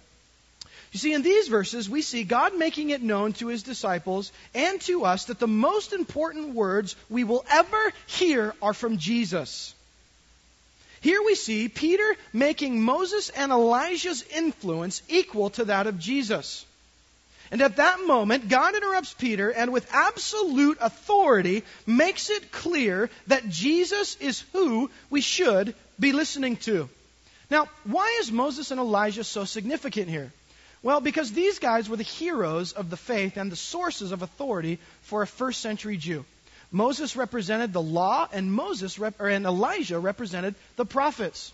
You 0.91 0.99
see, 0.99 1.13
in 1.13 1.21
these 1.21 1.47
verses, 1.47 1.89
we 1.89 2.01
see 2.01 2.23
God 2.23 2.57
making 2.57 2.91
it 2.91 3.01
known 3.01 3.33
to 3.33 3.47
his 3.47 3.63
disciples 3.63 4.31
and 4.53 4.79
to 4.81 5.05
us 5.05 5.25
that 5.25 5.39
the 5.39 5.47
most 5.47 5.91
important 5.91 6.55
words 6.55 6.95
we 7.09 7.23
will 7.23 7.45
ever 7.49 7.93
hear 8.05 8.53
are 8.61 8.73
from 8.73 8.97
Jesus. 8.97 9.73
Here 11.01 11.21
we 11.21 11.35
see 11.35 11.67
Peter 11.67 12.15
making 12.33 12.81
Moses 12.81 13.29
and 13.29 13.51
Elijah's 13.51 14.23
influence 14.35 15.01
equal 15.07 15.49
to 15.51 15.65
that 15.65 15.87
of 15.87 15.99
Jesus. 15.99 16.65
And 17.51 17.61
at 17.61 17.77
that 17.77 18.01
moment, 18.05 18.49
God 18.49 18.75
interrupts 18.75 19.13
Peter 19.13 19.49
and 19.49 19.71
with 19.71 19.87
absolute 19.93 20.77
authority 20.81 21.63
makes 21.85 22.29
it 22.29 22.51
clear 22.51 23.09
that 23.27 23.49
Jesus 23.49 24.15
is 24.17 24.43
who 24.53 24.89
we 25.09 25.21
should 25.21 25.73
be 25.99 26.11
listening 26.11 26.57
to. 26.57 26.89
Now, 27.49 27.69
why 27.85 28.17
is 28.19 28.31
Moses 28.31 28.71
and 28.71 28.79
Elijah 28.79 29.23
so 29.23 29.45
significant 29.45 30.09
here? 30.09 30.31
Well, 30.83 30.99
because 30.99 31.31
these 31.31 31.59
guys 31.59 31.89
were 31.89 31.97
the 31.97 32.03
heroes 32.03 32.73
of 32.73 32.89
the 32.89 32.97
faith 32.97 33.37
and 33.37 33.51
the 33.51 33.55
sources 33.55 34.11
of 34.11 34.21
authority 34.21 34.79
for 35.01 35.21
a 35.21 35.27
first 35.27 35.61
century 35.61 35.97
Jew. 35.97 36.25
Moses 36.71 37.15
represented 37.15 37.71
the 37.71 37.81
law, 37.81 38.27
and 38.31 38.51
Moses 38.51 38.99
rep- 38.99 39.21
and 39.21 39.45
Elijah 39.45 39.99
represented 39.99 40.55
the 40.75 40.85
prophets. 40.85 41.53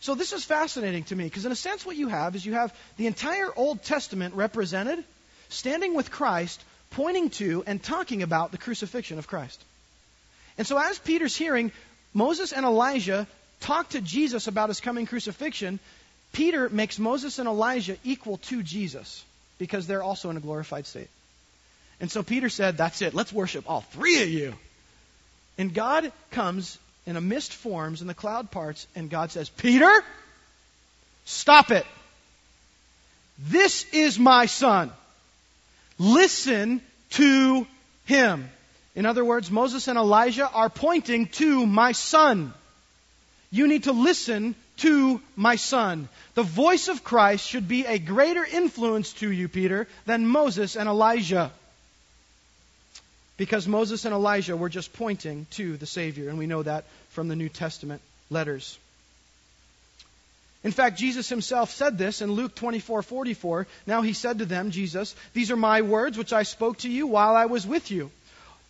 So 0.00 0.14
this 0.14 0.32
is 0.32 0.44
fascinating 0.44 1.04
to 1.04 1.16
me 1.16 1.24
because, 1.24 1.46
in 1.46 1.52
a 1.52 1.56
sense, 1.56 1.84
what 1.84 1.96
you 1.96 2.08
have 2.08 2.36
is 2.36 2.44
you 2.44 2.54
have 2.54 2.74
the 2.96 3.06
entire 3.06 3.50
Old 3.54 3.82
Testament 3.82 4.34
represented, 4.34 5.02
standing 5.50 5.94
with 5.94 6.10
Christ, 6.10 6.62
pointing 6.90 7.30
to 7.30 7.62
and 7.66 7.82
talking 7.82 8.22
about 8.22 8.52
the 8.52 8.58
crucifixion 8.58 9.18
of 9.18 9.26
Christ. 9.26 9.62
And 10.58 10.66
so, 10.66 10.78
as 10.78 10.98
Peter's 10.98 11.36
hearing 11.36 11.72
Moses 12.14 12.52
and 12.52 12.64
Elijah 12.64 13.26
talk 13.60 13.90
to 13.90 14.00
Jesus 14.00 14.46
about 14.46 14.68
his 14.68 14.80
coming 14.80 15.06
crucifixion, 15.06 15.78
Peter 16.32 16.68
makes 16.68 16.98
Moses 16.98 17.38
and 17.38 17.48
Elijah 17.48 17.96
equal 18.04 18.38
to 18.38 18.62
Jesus 18.62 19.24
because 19.58 19.86
they're 19.86 20.02
also 20.02 20.30
in 20.30 20.36
a 20.36 20.40
glorified 20.40 20.86
state. 20.86 21.08
And 22.00 22.10
so 22.10 22.22
Peter 22.22 22.48
said, 22.48 22.76
That's 22.76 23.02
it. 23.02 23.14
Let's 23.14 23.32
worship 23.32 23.68
all 23.68 23.82
three 23.82 24.22
of 24.22 24.28
you. 24.28 24.54
And 25.58 25.74
God 25.74 26.10
comes 26.30 26.78
and 27.06 27.18
a 27.18 27.20
mist 27.20 27.52
forms 27.52 28.00
and 28.00 28.10
the 28.10 28.14
cloud 28.14 28.50
parts, 28.50 28.86
and 28.94 29.10
God 29.10 29.30
says, 29.30 29.48
Peter, 29.48 30.02
stop 31.24 31.70
it. 31.70 31.86
This 33.38 33.86
is 33.92 34.18
my 34.18 34.46
son. 34.46 34.92
Listen 36.00 36.80
to 37.10 37.66
him. 38.06 38.48
In 38.94 39.04
other 39.04 39.22
words, 39.22 39.50
Moses 39.50 39.86
and 39.86 39.98
Elijah 39.98 40.48
are 40.48 40.70
pointing 40.70 41.26
to 41.26 41.66
my 41.66 41.92
son. 41.92 42.54
You 43.50 43.68
need 43.68 43.84
to 43.84 43.92
listen 43.92 44.54
to 44.78 45.20
my 45.36 45.56
son. 45.56 46.08
The 46.34 46.42
voice 46.42 46.88
of 46.88 47.04
Christ 47.04 47.46
should 47.46 47.68
be 47.68 47.84
a 47.84 47.98
greater 47.98 48.42
influence 48.42 49.12
to 49.14 49.30
you, 49.30 49.46
Peter, 49.46 49.86
than 50.06 50.26
Moses 50.26 50.74
and 50.74 50.88
Elijah. 50.88 51.52
Because 53.36 53.68
Moses 53.68 54.06
and 54.06 54.14
Elijah 54.14 54.56
were 54.56 54.70
just 54.70 54.94
pointing 54.94 55.46
to 55.50 55.76
the 55.76 55.86
Savior, 55.86 56.30
and 56.30 56.38
we 56.38 56.46
know 56.46 56.62
that 56.62 56.84
from 57.10 57.28
the 57.28 57.36
New 57.36 57.50
Testament 57.50 58.00
letters. 58.30 58.78
In 60.62 60.72
fact, 60.72 60.98
Jesus 60.98 61.28
himself 61.28 61.70
said 61.70 61.96
this 61.96 62.20
in 62.20 62.32
Luke 62.32 62.54
24:44. 62.54 63.66
Now 63.86 64.02
he 64.02 64.12
said 64.12 64.38
to 64.38 64.44
them, 64.44 64.70
Jesus, 64.70 65.14
"These 65.32 65.50
are 65.50 65.56
my 65.56 65.80
words 65.80 66.18
which 66.18 66.32
I 66.32 66.42
spoke 66.42 66.78
to 66.78 66.90
you 66.90 67.06
while 67.06 67.34
I 67.34 67.46
was 67.46 67.66
with 67.66 67.90
you, 67.90 68.10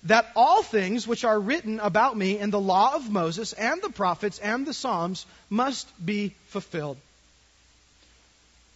that 0.05 0.31
all 0.37 0.63
things 0.63 1.09
which 1.09 1.25
are 1.25 1.39
written 1.39 1.81
about 1.81 2.17
me 2.17 2.39
in 2.39 2.51
the 2.51 2.61
law 2.61 2.95
of 2.95 3.11
Moses 3.11 3.53
and 3.53 3.83
the 3.83 3.91
prophets 3.91 4.39
and 4.39 4.65
the 4.65 4.75
Psalms 4.75 5.27
must 5.49 5.89
be 6.05 6.33
fulfilled." 6.49 6.97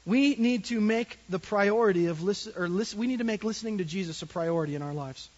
We 0.07 0.35
need 0.35 0.65
to 0.67 0.81
make 0.81 1.17
the 1.31 1.39
priority 1.39 2.07
of 2.07 2.23
listen, 2.23 2.53
or 2.57 2.69
listen, 2.69 2.99
we 2.99 3.07
need 3.07 3.21
to 3.21 3.25
make 3.25 3.43
listening 3.43 3.79
to 3.79 3.85
Jesus 3.85 4.21
a 4.21 4.27
priority 4.27 4.75
in 4.75 4.83
our 4.83 4.93
lives. 4.93 5.29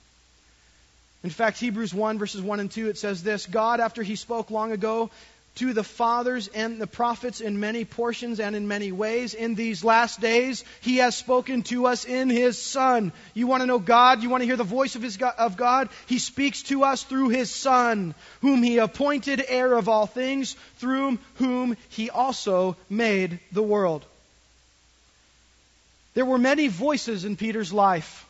In 1.22 1.30
fact, 1.30 1.58
Hebrews 1.58 1.94
1 1.94 2.18
verses 2.18 2.40
1 2.40 2.60
and 2.60 2.70
2 2.70 2.88
it 2.88 2.98
says 2.98 3.22
this, 3.22 3.46
God 3.46 3.80
after 3.80 4.02
he 4.02 4.16
spoke 4.16 4.50
long 4.50 4.72
ago 4.72 5.10
to 5.56 5.72
the 5.72 5.84
fathers 5.84 6.48
and 6.48 6.80
the 6.80 6.86
prophets 6.86 7.40
in 7.40 7.60
many 7.60 7.84
portions 7.84 8.40
and 8.40 8.54
in 8.54 8.68
many 8.68 8.92
ways. 8.92 9.34
In 9.34 9.54
these 9.54 9.84
last 9.84 10.20
days, 10.20 10.64
He 10.80 10.98
has 10.98 11.16
spoken 11.16 11.62
to 11.64 11.86
us 11.86 12.04
in 12.04 12.30
His 12.30 12.60
Son. 12.60 13.12
You 13.34 13.46
want 13.46 13.62
to 13.62 13.66
know 13.66 13.78
God? 13.78 14.22
You 14.22 14.30
want 14.30 14.42
to 14.42 14.46
hear 14.46 14.56
the 14.56 14.64
voice 14.64 14.96
of, 14.96 15.02
his, 15.02 15.18
of 15.38 15.56
God? 15.56 15.88
He 16.06 16.18
speaks 16.18 16.62
to 16.64 16.84
us 16.84 17.02
through 17.02 17.30
His 17.30 17.50
Son, 17.50 18.14
whom 18.40 18.62
He 18.62 18.78
appointed 18.78 19.44
heir 19.46 19.74
of 19.74 19.88
all 19.88 20.06
things, 20.06 20.56
through 20.76 21.18
whom 21.36 21.76
He 21.88 22.10
also 22.10 22.76
made 22.88 23.40
the 23.52 23.62
world. 23.62 24.04
There 26.14 26.24
were 26.24 26.38
many 26.38 26.68
voices 26.68 27.24
in 27.24 27.36
Peter's 27.36 27.72
life. 27.72 28.26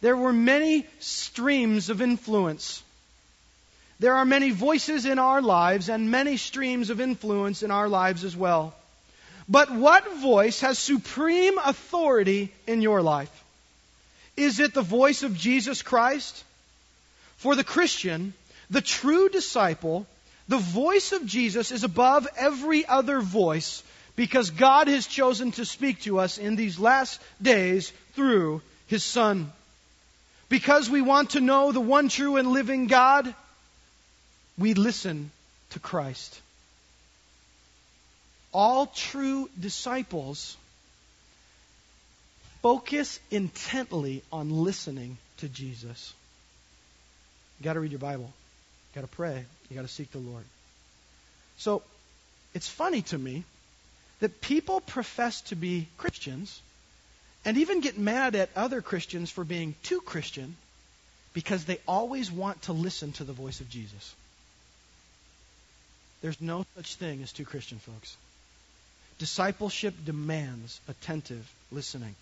There 0.00 0.16
were 0.16 0.32
many 0.32 0.86
streams 1.00 1.90
of 1.90 2.02
influence. 2.02 2.82
There 3.98 4.14
are 4.14 4.24
many 4.24 4.50
voices 4.50 5.06
in 5.06 5.18
our 5.18 5.40
lives 5.40 5.88
and 5.88 6.10
many 6.10 6.36
streams 6.36 6.90
of 6.90 7.00
influence 7.00 7.62
in 7.62 7.70
our 7.70 7.88
lives 7.88 8.24
as 8.24 8.36
well. 8.36 8.74
But 9.48 9.70
what 9.70 10.16
voice 10.16 10.60
has 10.60 10.78
supreme 10.78 11.58
authority 11.58 12.52
in 12.66 12.82
your 12.82 13.00
life? 13.00 13.30
Is 14.36 14.60
it 14.60 14.74
the 14.74 14.82
voice 14.82 15.22
of 15.22 15.36
Jesus 15.36 15.82
Christ? 15.82 16.44
For 17.38 17.54
the 17.54 17.64
Christian, 17.64 18.34
the 18.70 18.82
true 18.82 19.28
disciple, 19.28 20.06
the 20.48 20.58
voice 20.58 21.12
of 21.12 21.24
Jesus 21.24 21.70
is 21.70 21.84
above 21.84 22.28
every 22.36 22.84
other 22.86 23.20
voice 23.20 23.82
because 24.14 24.50
God 24.50 24.88
has 24.88 25.06
chosen 25.06 25.52
to 25.52 25.64
speak 25.64 26.02
to 26.02 26.18
us 26.18 26.38
in 26.38 26.56
these 26.56 26.78
last 26.78 27.20
days 27.40 27.92
through 28.14 28.62
His 28.88 29.04
Son. 29.04 29.52
Because 30.48 30.88
we 30.88 31.02
want 31.02 31.30
to 31.30 31.40
know 31.40 31.72
the 31.72 31.80
one 31.80 32.08
true 32.08 32.36
and 32.36 32.52
living 32.52 32.86
God, 32.86 33.34
we 34.58 34.74
listen 34.74 35.30
to 35.70 35.78
Christ. 35.78 36.40
All 38.52 38.86
true 38.86 39.50
disciples 39.58 40.56
focus 42.62 43.20
intently 43.30 44.22
on 44.32 44.50
listening 44.50 45.18
to 45.38 45.48
Jesus. 45.48 46.14
You 47.60 47.64
got 47.64 47.74
to 47.74 47.80
read 47.80 47.92
your 47.92 48.00
Bible. 48.00 48.24
You 48.24 49.00
got 49.00 49.08
to 49.08 49.16
pray. 49.16 49.44
You 49.68 49.76
got 49.76 49.82
to 49.82 49.92
seek 49.92 50.10
the 50.10 50.18
Lord. 50.18 50.44
So, 51.58 51.82
it's 52.54 52.68
funny 52.68 53.02
to 53.02 53.18
me 53.18 53.44
that 54.20 54.40
people 54.40 54.80
profess 54.80 55.42
to 55.42 55.56
be 55.56 55.86
Christians 55.98 56.60
and 57.44 57.58
even 57.58 57.80
get 57.80 57.98
mad 57.98 58.34
at 58.34 58.48
other 58.56 58.80
Christians 58.80 59.30
for 59.30 59.44
being 59.44 59.74
too 59.82 60.00
Christian 60.00 60.56
because 61.34 61.64
they 61.66 61.78
always 61.86 62.32
want 62.32 62.62
to 62.62 62.72
listen 62.72 63.12
to 63.12 63.24
the 63.24 63.32
voice 63.32 63.60
of 63.60 63.68
Jesus. 63.68 64.14
There's 66.26 66.40
no 66.40 66.66
such 66.74 66.96
thing 66.96 67.22
as 67.22 67.30
too 67.30 67.44
Christian, 67.44 67.78
folks. 67.78 68.16
Discipleship 69.20 69.94
demands 70.04 70.80
attentive 70.88 71.48
listening. 71.70 72.16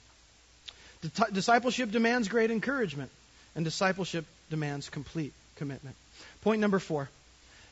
Discipleship 1.33 1.91
demands 1.91 2.29
great 2.29 2.51
encouragement, 2.51 3.11
and 3.57 3.65
discipleship 3.65 4.27
demands 4.51 4.91
complete 4.91 5.33
commitment. 5.57 5.97
Point 6.43 6.61
number 6.61 6.79
four 6.79 7.09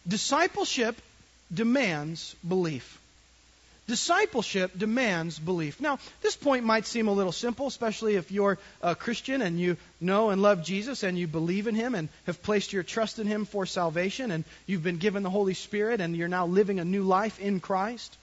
discipleship 0.09 0.97
demands 1.53 2.35
belief. 2.49 2.99
Discipleship 3.93 4.71
demands 4.79 5.39
belief. 5.39 5.79
Now, 5.79 5.99
this 6.23 6.35
point 6.35 6.65
might 6.65 6.87
seem 6.87 7.09
a 7.09 7.13
little 7.13 7.31
simple, 7.31 7.67
especially 7.67 8.15
if 8.15 8.33
you're 8.33 8.57
a 8.81 8.95
Christian 8.95 9.43
and 9.43 9.61
you 9.61 9.77
know 10.01 10.31
and 10.31 10.41
love 10.41 10.65
Jesus 10.65 11.03
and 11.03 11.19
you 11.19 11.27
believe 11.27 11.67
in 11.67 11.75
Him 11.75 11.95
and 11.95 12.09
have 12.25 12.43
placed 12.43 12.73
your 12.73 12.85
trust 12.85 13.19
in 13.19 13.27
Him 13.27 13.45
for 13.45 13.67
salvation 13.67 14.31
and 14.31 14.45
you've 14.65 14.83
been 14.83 14.97
given 14.97 15.23
the 15.23 15.29
Holy 15.29 15.53
Spirit 15.53 16.01
and 16.01 16.17
you're 16.17 16.27
now 16.27 16.47
living 16.47 16.81
a 16.81 16.87
new 16.87 17.03
life 17.03 17.39
in 17.39 17.61
Christ. 17.61 18.17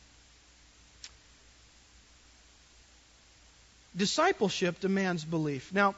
Discipleship 3.96 4.80
demands 4.80 5.24
belief. 5.24 5.72
Now, 5.72 5.94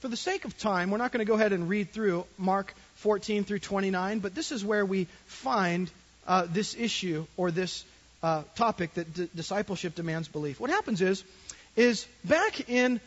for 0.00 0.08
the 0.08 0.16
sake 0.16 0.44
of 0.44 0.58
time, 0.58 0.90
we're 0.90 0.98
not 0.98 1.12
going 1.12 1.24
to 1.24 1.30
go 1.30 1.36
ahead 1.36 1.52
and 1.52 1.68
read 1.68 1.92
through 1.92 2.26
Mark 2.38 2.74
14 2.96 3.44
through 3.44 3.60
29, 3.60 4.18
but 4.18 4.34
this 4.34 4.50
is 4.50 4.64
where 4.64 4.84
we 4.84 5.06
find 5.26 5.92
uh, 6.26 6.48
this 6.50 6.74
issue 6.76 7.24
or 7.36 7.52
this 7.52 7.84
uh, 8.22 8.42
topic 8.54 8.94
that 8.94 9.12
d- 9.12 9.28
discipleship 9.34 9.94
demands 9.94 10.28
belief. 10.28 10.60
What 10.60 10.70
happens 10.70 11.00
is, 11.00 11.24
is 11.76 12.06
back 12.24 12.68
in 12.68 13.00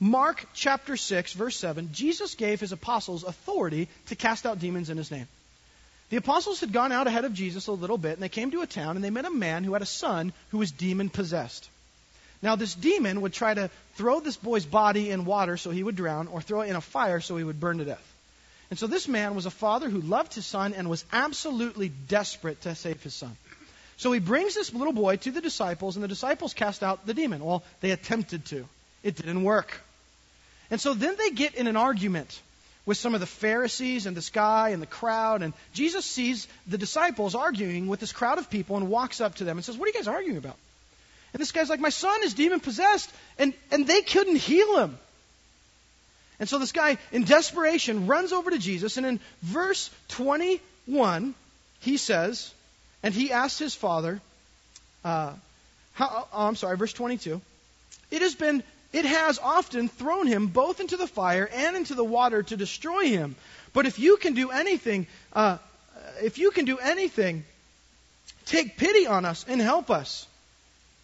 Mark 0.00 0.44
chapter 0.52 0.96
6, 0.96 1.32
verse 1.34 1.56
7, 1.56 1.90
Jesus 1.92 2.34
gave 2.34 2.58
his 2.58 2.72
apostles 2.72 3.22
authority 3.22 3.88
to 4.06 4.16
cast 4.16 4.46
out 4.46 4.58
demons 4.58 4.90
in 4.90 4.96
his 4.96 5.10
name. 5.10 5.28
The 6.10 6.16
apostles 6.16 6.60
had 6.60 6.72
gone 6.72 6.92
out 6.92 7.06
ahead 7.06 7.24
of 7.24 7.32
Jesus 7.32 7.68
a 7.68 7.72
little 7.72 7.96
bit, 7.96 8.14
and 8.14 8.22
they 8.22 8.28
came 8.28 8.50
to 8.50 8.62
a 8.62 8.66
town, 8.66 8.96
and 8.96 9.04
they 9.04 9.10
met 9.10 9.24
a 9.24 9.30
man 9.30 9.64
who 9.64 9.72
had 9.72 9.82
a 9.82 9.86
son 9.86 10.32
who 10.50 10.58
was 10.58 10.72
demon 10.72 11.08
possessed. 11.08 11.68
Now, 12.42 12.56
this 12.56 12.74
demon 12.74 13.20
would 13.20 13.32
try 13.32 13.54
to 13.54 13.70
throw 13.94 14.18
this 14.18 14.36
boy's 14.36 14.66
body 14.66 15.10
in 15.10 15.24
water 15.24 15.56
so 15.56 15.70
he 15.70 15.82
would 15.82 15.94
drown, 15.94 16.26
or 16.26 16.42
throw 16.42 16.62
it 16.62 16.68
in 16.68 16.76
a 16.76 16.80
fire 16.80 17.20
so 17.20 17.36
he 17.36 17.44
would 17.44 17.60
burn 17.60 17.78
to 17.78 17.84
death. 17.84 18.14
And 18.70 18.78
so 18.78 18.86
this 18.86 19.06
man 19.06 19.34
was 19.34 19.46
a 19.46 19.50
father 19.50 19.88
who 19.88 20.00
loved 20.00 20.34
his 20.34 20.46
son 20.46 20.74
and 20.74 20.90
was 20.90 21.04
absolutely 21.12 21.90
desperate 22.08 22.60
to 22.62 22.74
save 22.74 23.02
his 23.02 23.14
son. 23.14 23.36
So 23.96 24.12
he 24.12 24.18
brings 24.18 24.54
this 24.54 24.72
little 24.72 24.92
boy 24.92 25.16
to 25.16 25.30
the 25.30 25.40
disciples, 25.40 25.96
and 25.96 26.02
the 26.02 26.08
disciples 26.08 26.54
cast 26.54 26.82
out 26.82 27.06
the 27.06 27.14
demon. 27.14 27.44
Well, 27.44 27.62
they 27.80 27.90
attempted 27.90 28.44
to, 28.46 28.66
it 29.02 29.16
didn't 29.16 29.44
work. 29.44 29.80
And 30.70 30.80
so 30.80 30.94
then 30.94 31.16
they 31.16 31.30
get 31.30 31.54
in 31.54 31.66
an 31.66 31.76
argument 31.76 32.40
with 32.84 32.96
some 32.96 33.14
of 33.14 33.20
the 33.20 33.26
Pharisees 33.26 34.06
and 34.06 34.16
this 34.16 34.30
guy 34.30 34.70
and 34.70 34.82
the 34.82 34.86
crowd. 34.86 35.42
And 35.42 35.52
Jesus 35.72 36.04
sees 36.04 36.48
the 36.66 36.78
disciples 36.78 37.34
arguing 37.34 37.86
with 37.86 38.00
this 38.00 38.12
crowd 38.12 38.38
of 38.38 38.50
people 38.50 38.76
and 38.76 38.88
walks 38.88 39.20
up 39.20 39.36
to 39.36 39.44
them 39.44 39.56
and 39.56 39.64
says, 39.64 39.76
What 39.76 39.86
are 39.86 39.88
you 39.88 39.94
guys 39.94 40.08
arguing 40.08 40.38
about? 40.38 40.56
And 41.32 41.40
this 41.40 41.52
guy's 41.52 41.70
like, 41.70 41.80
My 41.80 41.90
son 41.90 42.22
is 42.24 42.34
demon 42.34 42.60
possessed, 42.60 43.10
and, 43.38 43.54
and 43.70 43.86
they 43.86 44.02
couldn't 44.02 44.36
heal 44.36 44.78
him. 44.78 44.98
And 46.40 46.48
so 46.48 46.58
this 46.58 46.72
guy, 46.72 46.98
in 47.12 47.24
desperation, 47.24 48.06
runs 48.06 48.32
over 48.32 48.50
to 48.50 48.58
Jesus, 48.58 48.96
and 48.96 49.06
in 49.06 49.20
verse 49.42 49.90
21, 50.08 51.34
he 51.80 51.96
says, 51.96 52.52
and 53.02 53.14
he 53.14 53.32
asked 53.32 53.58
his 53.58 53.74
father, 53.74 54.20
uh, 55.04 55.32
how, 55.94 56.28
oh, 56.32 56.46
I'm 56.46 56.56
sorry, 56.56 56.76
verse 56.76 56.92
22. 56.92 57.40
It 58.10 58.22
has 58.22 58.34
been, 58.34 58.62
it 58.92 59.04
has 59.04 59.38
often 59.38 59.88
thrown 59.88 60.26
him 60.26 60.48
both 60.48 60.80
into 60.80 60.96
the 60.96 61.06
fire 61.06 61.48
and 61.52 61.76
into 61.76 61.94
the 61.94 62.04
water 62.04 62.42
to 62.42 62.56
destroy 62.56 63.08
him. 63.08 63.34
But 63.72 63.86
if 63.86 63.98
you 63.98 64.16
can 64.16 64.34
do 64.34 64.50
anything, 64.50 65.06
uh, 65.32 65.58
if 66.22 66.38
you 66.38 66.50
can 66.50 66.64
do 66.64 66.78
anything, 66.78 67.44
take 68.46 68.76
pity 68.76 69.06
on 69.06 69.24
us 69.24 69.44
and 69.48 69.60
help 69.60 69.90
us. 69.90 70.26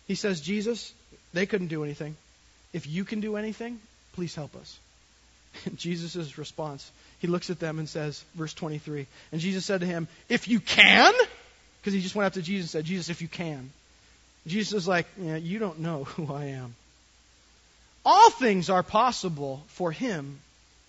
He 0.06 0.14
says, 0.14 0.40
Jesus, 0.40 0.92
they 1.32 1.46
couldn't 1.46 1.68
do 1.68 1.84
anything. 1.84 2.16
If 2.72 2.86
you 2.86 3.04
can 3.04 3.20
do 3.20 3.36
anything, 3.36 3.80
please 4.12 4.34
help 4.34 4.54
us. 4.56 4.78
Jesus' 5.76 6.38
response, 6.38 6.90
he 7.20 7.26
looks 7.26 7.50
at 7.50 7.58
them 7.58 7.78
and 7.78 7.88
says, 7.88 8.22
verse 8.34 8.54
23, 8.54 9.06
and 9.32 9.40
Jesus 9.40 9.64
said 9.64 9.80
to 9.80 9.86
him, 9.86 10.08
If 10.28 10.48
you 10.48 10.60
can, 10.60 11.12
because 11.88 11.94
he 11.94 12.02
just 12.02 12.14
went 12.14 12.26
up 12.26 12.34
to 12.34 12.42
Jesus 12.42 12.64
and 12.64 12.70
said, 12.70 12.84
Jesus, 12.84 13.08
if 13.08 13.22
you 13.22 13.28
can. 13.28 13.70
Jesus 14.46 14.82
is 14.82 14.86
like, 14.86 15.06
yeah, 15.16 15.36
you 15.36 15.58
don't 15.58 15.78
know 15.78 16.04
who 16.16 16.30
I 16.30 16.44
am. 16.46 16.74
All 18.04 18.28
things 18.28 18.68
are 18.68 18.82
possible 18.82 19.62
for 19.68 19.90
him 19.90 20.38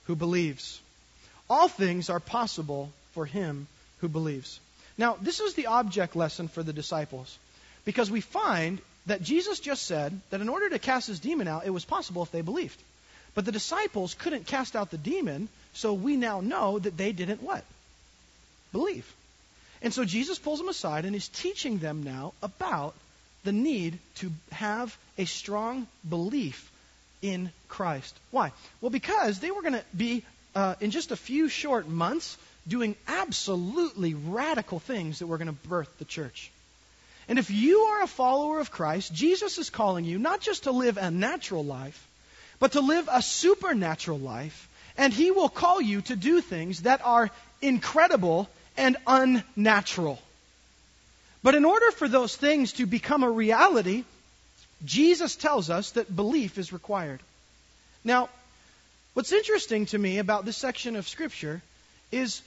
who 0.08 0.16
believes. 0.18 0.82
All 1.50 1.70
things 1.70 2.10
are 2.10 2.20
possible 2.20 2.92
for 3.14 3.26
him 3.26 3.68
who 4.02 4.10
believes. 4.10 4.60
Now, 4.98 5.16
this 5.22 5.40
is 5.40 5.54
the 5.54 5.68
object 5.68 6.18
lesson 6.18 6.50
for 6.50 6.64
the 6.64 6.74
disciples 6.74 7.38
because 7.86 8.12
we 8.12 8.20
find 8.20 8.82
that 9.06 9.24
Jesus 9.24 9.62
just 9.62 9.84
said 9.84 10.20
that 10.32 10.42
in 10.42 10.50
order 10.50 10.70
to 10.70 10.80
cast 10.80 11.08
this 11.08 11.20
demon 11.20 11.48
out, 11.48 11.66
it 11.66 11.70
was 11.70 11.86
possible 11.86 12.24
if 12.24 12.32
they 12.32 12.42
believed. 12.42 12.82
But 13.36 13.46
the 13.46 13.54
disciples 13.54 14.16
couldn't 14.16 14.48
cast 14.48 14.76
out 14.76 14.92
the 14.92 14.98
demon, 14.98 15.48
so 15.72 15.94
we 15.94 16.18
now 16.18 16.42
know 16.42 16.78
that 16.78 16.98
they 16.98 17.14
didn't 17.14 17.42
what? 17.42 17.64
Believe. 18.74 19.10
And 19.82 19.94
so 19.94 20.04
Jesus 20.04 20.40
pulls 20.40 20.60
them 20.60 20.70
aside 20.70 21.06
and 21.06 21.16
is 21.16 21.28
teaching 21.30 21.78
them 21.78 22.04
now 22.04 22.34
about 22.42 22.96
the 23.44 23.52
need 23.52 23.98
to 24.16 24.32
have 24.52 24.98
a 25.18 25.26
strong 25.26 25.88
belief 26.08 26.72
in 27.22 27.52
Christ. 27.68 28.16
Why? 28.32 28.52
Well, 28.82 28.90
because 28.90 29.40
they 29.40 29.52
were 29.52 29.62
going 29.62 29.74
to 29.74 29.84
be, 29.96 30.24
uh, 30.56 30.76
in 30.82 30.92
just 30.92 31.12
a 31.12 31.16
few 31.16 31.48
short 31.48 31.88
months, 31.88 32.38
doing 32.68 32.96
absolutely 33.08 34.14
radical 34.14 34.80
things 34.80 35.20
that 35.20 35.28
were 35.28 35.38
going 35.38 35.48
to 35.48 35.70
birth 35.70 35.90
the 35.98 36.06
church. 36.06 36.52
And 37.28 37.40
if 37.40 37.52
you 37.52 37.80
are 37.82 38.04
a 38.04 38.08
follower 38.08 38.60
of 38.60 38.72
Christ, 38.72 39.14
Jesus 39.14 39.58
is 39.58 39.70
calling 39.70 40.04
you 40.04 40.18
not 40.20 40.42
just 40.42 40.64
to 40.64 40.72
live 40.72 40.98
a 40.98 41.12
natural 41.12 41.64
life, 41.64 42.08
but 42.60 42.74
to 42.74 42.82
live 42.82 43.08
a 43.12 43.22
supernatural 43.22 44.20
life. 44.20 44.68
And 44.98 45.14
He 45.14 45.32
will 45.32 45.50
call 45.50 45.80
you 45.80 46.02
to 46.02 46.16
do 46.16 46.42
things 46.42 46.82
that 46.82 47.02
are 47.04 47.30
incredible 47.62 48.50
and 48.80 48.96
unnatural. 49.06 50.20
But 51.44 51.54
in 51.54 51.66
order 51.66 51.92
for 51.92 52.08
those 52.08 52.36
things 52.36 52.74
to 52.74 52.86
become 52.86 53.24
a 53.24 53.30
reality, 53.30 54.06
Jesus 54.86 55.36
tells 55.36 55.70
us 55.70 55.92
that 55.92 56.14
belief 56.16 56.58
is 56.58 56.72
required. 56.72 57.20
Now, 58.06 58.30
what's 59.14 59.34
interesting 59.34 59.86
to 59.88 59.98
me 59.98 60.18
about 60.20 60.46
this 60.46 60.56
section 60.56 60.96
of 60.96 61.08
Scripture 61.08 61.62
is 62.12 62.42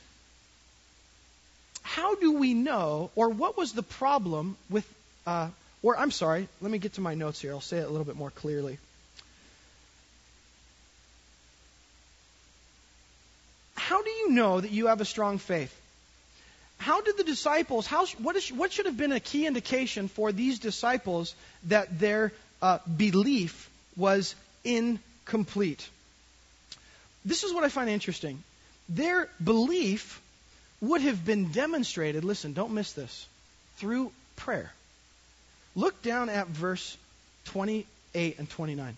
how 1.83 2.15
do 2.15 2.33
we 2.33 2.55
know, 2.55 3.11
or 3.15 3.29
what 3.29 3.59
was 3.59 3.73
the 3.73 3.83
problem 3.83 4.57
with, 4.71 4.87
uh, 5.27 5.49
or 5.83 5.99
I'm 5.99 6.11
sorry, 6.11 6.49
let 6.63 6.71
me 6.71 6.79
get 6.79 6.95
to 6.95 7.03
my 7.03 7.15
notes 7.15 7.41
here. 7.43 7.53
I'll 7.53 7.61
say 7.61 7.79
it 7.79 7.87
a 7.87 7.91
little 7.91 8.07
bit 8.07 8.17
more 8.17 8.31
clearly. 8.31 8.79
How 13.75 14.03
do 14.03 14.11
you 14.11 14.31
know 14.31 14.61
that 14.61 14.71
you 14.71 14.87
have 14.87 15.03
a 15.03 15.05
strong 15.05 15.37
faith? 15.37 15.79
How 16.83 17.01
did 17.01 17.17
the 17.17 17.23
disciples, 17.23 17.87
how, 17.87 18.07
what, 18.19 18.35
is, 18.35 18.51
what 18.51 18.73
should 18.73 18.87
have 18.87 18.97
been 18.97 19.13
a 19.13 19.21
key 19.21 19.47
indication 19.47 20.09
for 20.09 20.33
these 20.33 20.59
disciples 20.59 21.37
that 21.69 22.01
their 22.01 22.33
uh, 22.61 22.79
belief 22.97 23.71
was 23.97 24.35
incomplete? 24.65 25.89
This 27.25 27.45
is 27.45 27.55
what 27.55 27.63
I 27.63 27.69
find 27.69 27.89
interesting. 27.89 28.43
Their 28.89 29.29
belief 29.43 30.21
would 30.81 31.03
have 31.03 31.25
been 31.25 31.53
demonstrated, 31.53 32.25
listen, 32.25 32.53
don't 32.53 32.73
miss 32.73 32.95
this, 32.95 33.29
through 33.77 34.11
prayer. 34.35 34.73
Look 35.77 36.03
down 36.03 36.31
at 36.31 36.49
verse 36.49 36.97
28 37.45 38.41
and 38.41 38.51
29. 38.51 38.97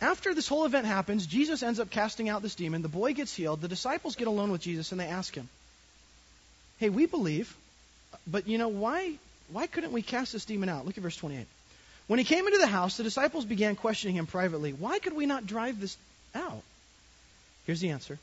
After 0.00 0.32
this 0.32 0.48
whole 0.48 0.64
event 0.64 0.86
happens, 0.86 1.26
Jesus 1.26 1.62
ends 1.62 1.80
up 1.80 1.90
casting 1.90 2.30
out 2.30 2.40
this 2.40 2.54
demon. 2.54 2.80
The 2.80 2.88
boy 2.88 3.12
gets 3.12 3.34
healed. 3.34 3.60
The 3.60 3.68
disciples 3.68 4.16
get 4.16 4.26
alone 4.26 4.50
with 4.50 4.62
Jesus 4.62 4.90
and 4.90 4.98
they 4.98 5.06
ask 5.06 5.34
him, 5.34 5.50
Hey, 6.78 6.88
we 6.88 7.06
believe, 7.06 7.54
but 8.26 8.46
you 8.46 8.58
know, 8.58 8.68
why, 8.68 9.14
why 9.50 9.66
couldn't 9.66 9.92
we 9.92 10.02
cast 10.02 10.32
this 10.32 10.44
demon 10.44 10.68
out? 10.68 10.86
Look 10.86 10.96
at 10.96 11.02
verse 11.02 11.16
28. 11.16 11.46
When 12.06 12.18
he 12.18 12.24
came 12.24 12.46
into 12.46 12.58
the 12.58 12.66
house, 12.66 12.96
the 12.96 13.02
disciples 13.02 13.44
began 13.44 13.76
questioning 13.76 14.16
him 14.16 14.26
privately. 14.26 14.72
Why 14.72 14.98
could 14.98 15.14
we 15.14 15.26
not 15.26 15.46
drive 15.46 15.80
this 15.80 15.96
out? 16.34 16.62
Here's 17.66 17.80
the 17.80 17.90
answer. 17.90 18.18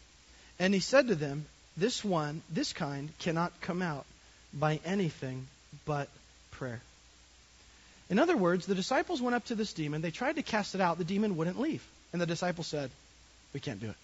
And 0.58 0.74
he 0.74 0.80
said 0.80 1.10
to 1.10 1.16
them, 1.16 1.46
this 1.78 2.04
one, 2.04 2.42
this 2.50 2.74
kind, 2.74 3.10
cannot 3.20 3.52
come 3.62 3.82
out 3.82 4.06
by 4.54 4.80
anything 4.86 5.46
but 5.86 6.08
prayer. 6.52 6.82
In 8.10 8.20
other 8.20 8.38
words, 8.38 8.66
the 8.66 8.76
disciples 8.76 9.22
went 9.22 9.36
up 9.36 9.46
to 9.46 9.56
this 9.56 9.74
demon. 9.74 10.02
They 10.02 10.12
tried 10.12 10.38
to 10.38 10.44
cast 10.44 10.76
it 10.76 10.82
out. 10.82 10.98
The 10.98 11.04
demon 11.04 11.38
wouldn't 11.38 11.60
leave. 11.60 11.86
And 12.14 12.22
the 12.22 12.26
disciples 12.26 12.68
said, 12.68 12.90
We 13.54 13.60
can't 13.60 13.82
do 13.82 13.90
it. 13.90 13.96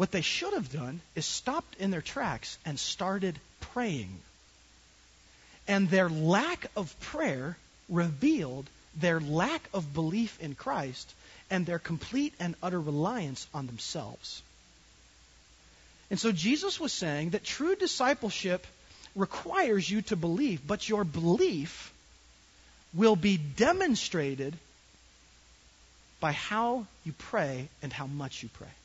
What 0.00 0.12
they 0.12 0.22
should 0.22 0.54
have 0.54 0.72
done 0.72 1.02
is 1.14 1.26
stopped 1.26 1.74
in 1.76 1.90
their 1.90 2.00
tracks 2.00 2.56
and 2.64 2.80
started 2.80 3.38
praying. 3.60 4.18
And 5.68 5.90
their 5.90 6.08
lack 6.08 6.70
of 6.74 6.98
prayer 7.00 7.58
revealed 7.90 8.70
their 8.96 9.20
lack 9.20 9.60
of 9.74 9.92
belief 9.92 10.40
in 10.40 10.54
Christ 10.54 11.12
and 11.50 11.66
their 11.66 11.78
complete 11.78 12.32
and 12.40 12.54
utter 12.62 12.80
reliance 12.80 13.46
on 13.52 13.66
themselves. 13.66 14.40
And 16.08 16.18
so 16.18 16.32
Jesus 16.32 16.80
was 16.80 16.94
saying 16.94 17.30
that 17.30 17.44
true 17.44 17.76
discipleship 17.76 18.66
requires 19.14 19.90
you 19.90 20.00
to 20.00 20.16
believe, 20.16 20.66
but 20.66 20.88
your 20.88 21.04
belief 21.04 21.92
will 22.94 23.16
be 23.16 23.36
demonstrated 23.36 24.56
by 26.20 26.32
how 26.32 26.86
you 27.04 27.12
pray 27.12 27.68
and 27.82 27.92
how 27.92 28.06
much 28.06 28.42
you 28.42 28.48
pray. 28.54 28.79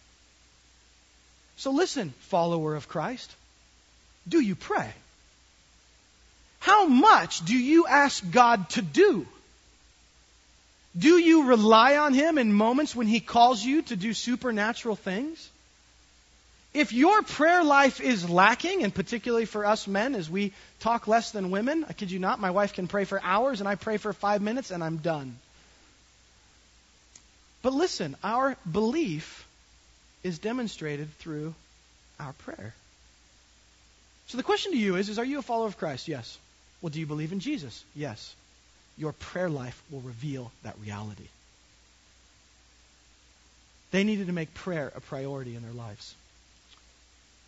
So 1.57 1.71
listen, 1.71 2.13
follower 2.19 2.75
of 2.75 2.87
Christ. 2.87 3.33
Do 4.27 4.39
you 4.39 4.55
pray? 4.55 4.91
How 6.59 6.87
much 6.87 7.45
do 7.45 7.55
you 7.55 7.85
ask 7.85 8.23
God 8.31 8.69
to 8.71 8.81
do? 8.81 9.27
Do 10.97 11.17
you 11.17 11.45
rely 11.45 11.97
on 11.97 12.13
Him 12.13 12.37
in 12.37 12.53
moments 12.53 12.95
when 12.95 13.07
He 13.07 13.19
calls 13.19 13.63
you 13.63 13.81
to 13.83 13.95
do 13.95 14.13
supernatural 14.13 14.95
things? 14.95 15.49
If 16.73 16.91
your 16.91 17.21
prayer 17.21 17.63
life 17.63 18.01
is 18.01 18.29
lacking, 18.29 18.83
and 18.83 18.93
particularly 18.93 19.45
for 19.45 19.65
us 19.65 19.87
men, 19.87 20.13
as 20.13 20.29
we 20.29 20.51
talk 20.79 21.07
less 21.07 21.31
than 21.31 21.51
women, 21.51 21.85
I 21.87 21.93
kid 21.93 22.11
you 22.11 22.19
not, 22.19 22.39
my 22.39 22.51
wife 22.51 22.73
can 22.73 22.87
pray 22.87 23.05
for 23.05 23.21
hours 23.23 23.59
and 23.59 23.69
I 23.69 23.75
pray 23.75 23.97
for 23.97 24.11
five 24.11 24.41
minutes 24.41 24.71
and 24.71 24.83
I'm 24.83 24.97
done. 24.97 25.37
But 27.61 27.73
listen, 27.73 28.15
our 28.23 28.57
belief 28.69 29.44
is 30.25 30.39
demonstrated 30.39 31.07
through 31.19 31.53
our 32.19 32.33
prayer. 32.33 32.73
So 34.25 34.37
the 34.37 34.43
question 34.43 34.71
to 34.71 34.77
you 34.77 34.95
is, 34.95 35.07
is 35.07 35.19
are 35.19 35.23
you 35.23 35.37
a 35.37 35.43
follower 35.43 35.67
of 35.67 35.77
Christ? 35.77 36.07
Yes. 36.07 36.39
Well, 36.81 36.89
do 36.89 36.99
you 36.99 37.05
believe 37.05 37.31
in 37.31 37.39
Jesus? 37.39 37.83
Yes. 37.95 38.33
Your 38.97 39.11
prayer 39.11 39.49
life 39.49 39.79
will 39.91 40.01
reveal 40.01 40.51
that 40.63 40.75
reality. 40.83 41.27
They 43.91 44.03
needed 44.03 44.25
to 44.25 44.33
make 44.33 44.51
prayer 44.55 44.91
a 44.95 44.99
priority 44.99 45.55
in 45.55 45.61
their 45.61 45.71
lives. 45.71 46.15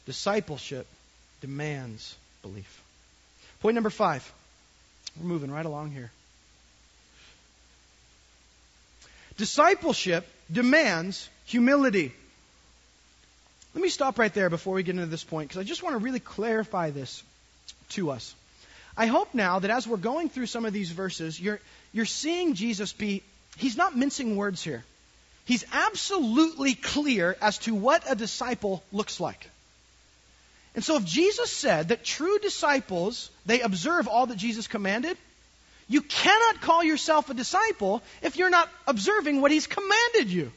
Discipleship 0.05 0.86
demands 1.41 2.15
belief. 2.43 2.84
Point 3.61 3.73
number 3.73 3.89
five. 3.89 4.32
We're 5.19 5.28
moving 5.28 5.49
right 5.49 5.65
along 5.65 5.89
here. 5.93 6.11
Discipleship 9.38 10.28
demands 10.51 11.28
humility. 11.45 12.13
Let 13.78 13.84
me 13.84 13.89
stop 13.89 14.17
right 14.17 14.34
there 14.34 14.49
before 14.49 14.73
we 14.73 14.82
get 14.82 14.95
into 14.95 15.05
this 15.05 15.23
point 15.23 15.49
because 15.49 15.59
I 15.59 15.63
just 15.63 15.84
want 15.84 15.93
to 15.93 15.99
really 15.99 16.19
clarify 16.19 16.89
this 16.89 17.21
to 17.89 18.09
us. 18.09 18.34
I 18.97 19.05
hope 19.05 19.36
now 19.36 19.59
that 19.59 19.69
as 19.69 19.88
we're 19.88 19.97
going 19.97 20.30
through 20.30 20.47
some 20.47 20.65
of 20.65 20.73
these 20.73 20.89
verses, 20.89 21.39
you're, 21.39 21.59
you're 21.93 22.05
seeing 22.05 22.55
Jesus 22.55 22.91
be, 22.91 23.21
he's 23.55 23.78
not 23.78 23.95
mincing 23.95 24.36
words 24.36 24.63
here. 24.63 24.84
He's 25.45 25.63
absolutely 25.71 26.73
clear 26.73 27.38
as 27.39 27.59
to 27.59 27.75
what 27.75 28.03
a 28.09 28.15
disciple 28.15 28.82
looks 28.91 29.19
like. 29.19 29.47
And 30.73 30.84
so 30.84 30.95
if 30.95 31.05
Jesus 31.05 31.51
said 31.51 31.89
that 31.89 32.03
true 32.03 32.39
disciples, 32.39 33.30
they 33.45 33.61
observe 33.61 34.07
all 34.07 34.25
that 34.25 34.39
Jesus 34.39 34.65
commanded, 34.65 35.17
you 35.88 36.01
cannot 36.01 36.61
call 36.61 36.84
yourself 36.84 37.30
a 37.30 37.36
disciple 37.36 38.01
if 38.23 38.38
you're 38.38 38.49
not 38.49 38.71
observing 38.88 39.39
what 39.39 39.51
he's 39.51 39.67
commanded 39.67 40.32
you. 40.32 40.51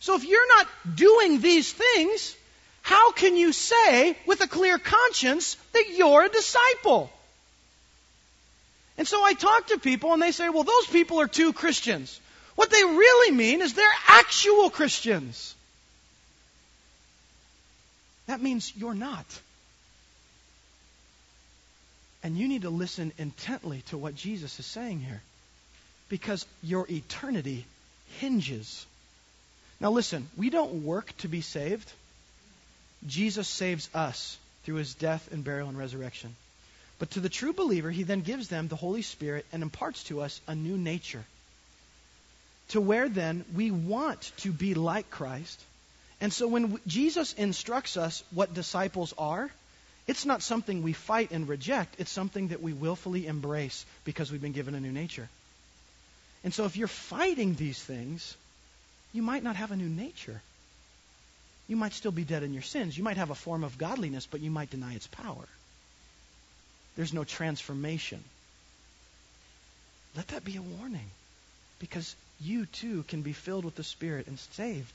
So 0.00 0.14
if 0.14 0.24
you're 0.24 0.56
not 0.56 0.68
doing 0.94 1.40
these 1.40 1.72
things, 1.72 2.36
how 2.82 3.12
can 3.12 3.36
you 3.36 3.52
say 3.52 4.16
with 4.26 4.40
a 4.40 4.46
clear 4.46 4.78
conscience 4.78 5.56
that 5.72 5.90
you're 5.90 6.24
a 6.24 6.28
disciple? 6.28 7.10
And 8.96 9.06
so 9.06 9.22
I 9.22 9.34
talk 9.34 9.68
to 9.68 9.78
people 9.78 10.12
and 10.12 10.22
they 10.22 10.32
say, 10.32 10.48
well, 10.48 10.64
those 10.64 10.86
people 10.86 11.20
are 11.20 11.28
too 11.28 11.52
Christians. 11.52 12.20
What 12.56 12.70
they 12.70 12.82
really 12.82 13.36
mean 13.36 13.62
is 13.62 13.74
they're 13.74 13.86
actual 14.08 14.70
Christians. 14.70 15.54
That 18.26 18.42
means 18.42 18.72
you're 18.76 18.94
not. 18.94 19.26
And 22.22 22.36
you 22.36 22.48
need 22.48 22.62
to 22.62 22.70
listen 22.70 23.12
intently 23.16 23.82
to 23.86 23.96
what 23.96 24.16
Jesus 24.16 24.58
is 24.58 24.66
saying 24.66 25.00
here. 25.00 25.22
Because 26.08 26.44
your 26.62 26.86
eternity 26.90 27.64
hinges. 28.18 28.84
Now, 29.80 29.90
listen, 29.90 30.28
we 30.36 30.50
don't 30.50 30.84
work 30.84 31.16
to 31.18 31.28
be 31.28 31.40
saved. 31.40 31.92
Jesus 33.06 33.48
saves 33.48 33.88
us 33.94 34.36
through 34.64 34.76
his 34.76 34.94
death 34.94 35.28
and 35.32 35.44
burial 35.44 35.68
and 35.68 35.78
resurrection. 35.78 36.34
But 36.98 37.12
to 37.12 37.20
the 37.20 37.28
true 37.28 37.52
believer, 37.52 37.90
he 37.90 38.02
then 38.02 38.22
gives 38.22 38.48
them 38.48 38.66
the 38.66 38.76
Holy 38.76 39.02
Spirit 39.02 39.46
and 39.52 39.62
imparts 39.62 40.02
to 40.04 40.20
us 40.20 40.40
a 40.48 40.54
new 40.54 40.76
nature. 40.76 41.24
To 42.70 42.80
where 42.80 43.08
then 43.08 43.44
we 43.54 43.70
want 43.70 44.32
to 44.38 44.52
be 44.52 44.74
like 44.74 45.10
Christ 45.10 45.62
and 46.20 46.32
so 46.32 46.48
when 46.48 46.78
Jesus 46.86 47.32
instructs 47.34 47.96
us 47.96 48.24
what 48.32 48.54
disciples 48.54 49.14
are, 49.18 49.50
it's 50.06 50.26
not 50.26 50.42
something 50.42 50.82
we 50.82 50.92
fight 50.92 51.30
and 51.30 51.48
reject. 51.48 51.96
It's 51.98 52.10
something 52.10 52.48
that 52.48 52.62
we 52.62 52.72
willfully 52.72 53.26
embrace 53.26 53.84
because 54.04 54.32
we've 54.32 54.42
been 54.42 54.52
given 54.52 54.74
a 54.74 54.80
new 54.80 54.92
nature. 54.92 55.28
And 56.42 56.52
so 56.52 56.64
if 56.64 56.76
you're 56.76 56.88
fighting 56.88 57.54
these 57.54 57.80
things, 57.80 58.36
you 59.12 59.22
might 59.22 59.42
not 59.42 59.56
have 59.56 59.70
a 59.70 59.76
new 59.76 59.88
nature. 59.88 60.40
You 61.66 61.76
might 61.76 61.92
still 61.92 62.12
be 62.12 62.24
dead 62.24 62.42
in 62.42 62.52
your 62.52 62.62
sins. 62.62 62.96
You 62.96 63.04
might 63.04 63.16
have 63.16 63.30
a 63.30 63.34
form 63.34 63.64
of 63.64 63.78
godliness, 63.78 64.26
but 64.26 64.40
you 64.40 64.50
might 64.50 64.70
deny 64.70 64.94
its 64.94 65.06
power. 65.06 65.48
There's 66.96 67.12
no 67.12 67.24
transformation. 67.24 68.22
Let 70.16 70.28
that 70.28 70.44
be 70.44 70.56
a 70.56 70.62
warning 70.62 71.10
because 71.78 72.16
you 72.40 72.66
too 72.66 73.04
can 73.04 73.22
be 73.22 73.32
filled 73.32 73.64
with 73.64 73.76
the 73.76 73.84
Spirit 73.84 74.26
and 74.26 74.38
saved. 74.52 74.92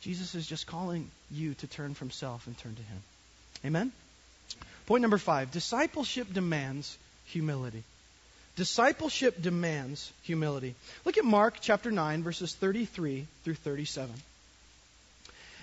Jesus 0.00 0.34
is 0.34 0.46
just 0.46 0.66
calling 0.66 1.10
you 1.30 1.54
to 1.54 1.66
turn 1.66 1.94
from 1.94 2.10
self 2.10 2.46
and 2.46 2.56
turn 2.58 2.74
to 2.74 2.82
Him. 2.82 3.02
Amen? 3.64 3.92
Point 4.86 5.02
number 5.02 5.18
five 5.18 5.50
discipleship 5.50 6.32
demands 6.32 6.96
humility. 7.26 7.82
Discipleship 8.56 9.40
demands 9.40 10.10
humility. 10.22 10.74
Look 11.04 11.18
at 11.18 11.24
Mark 11.24 11.58
chapter 11.60 11.90
9, 11.90 12.22
verses 12.22 12.54
33 12.54 13.26
through 13.44 13.54
37. 13.54 14.14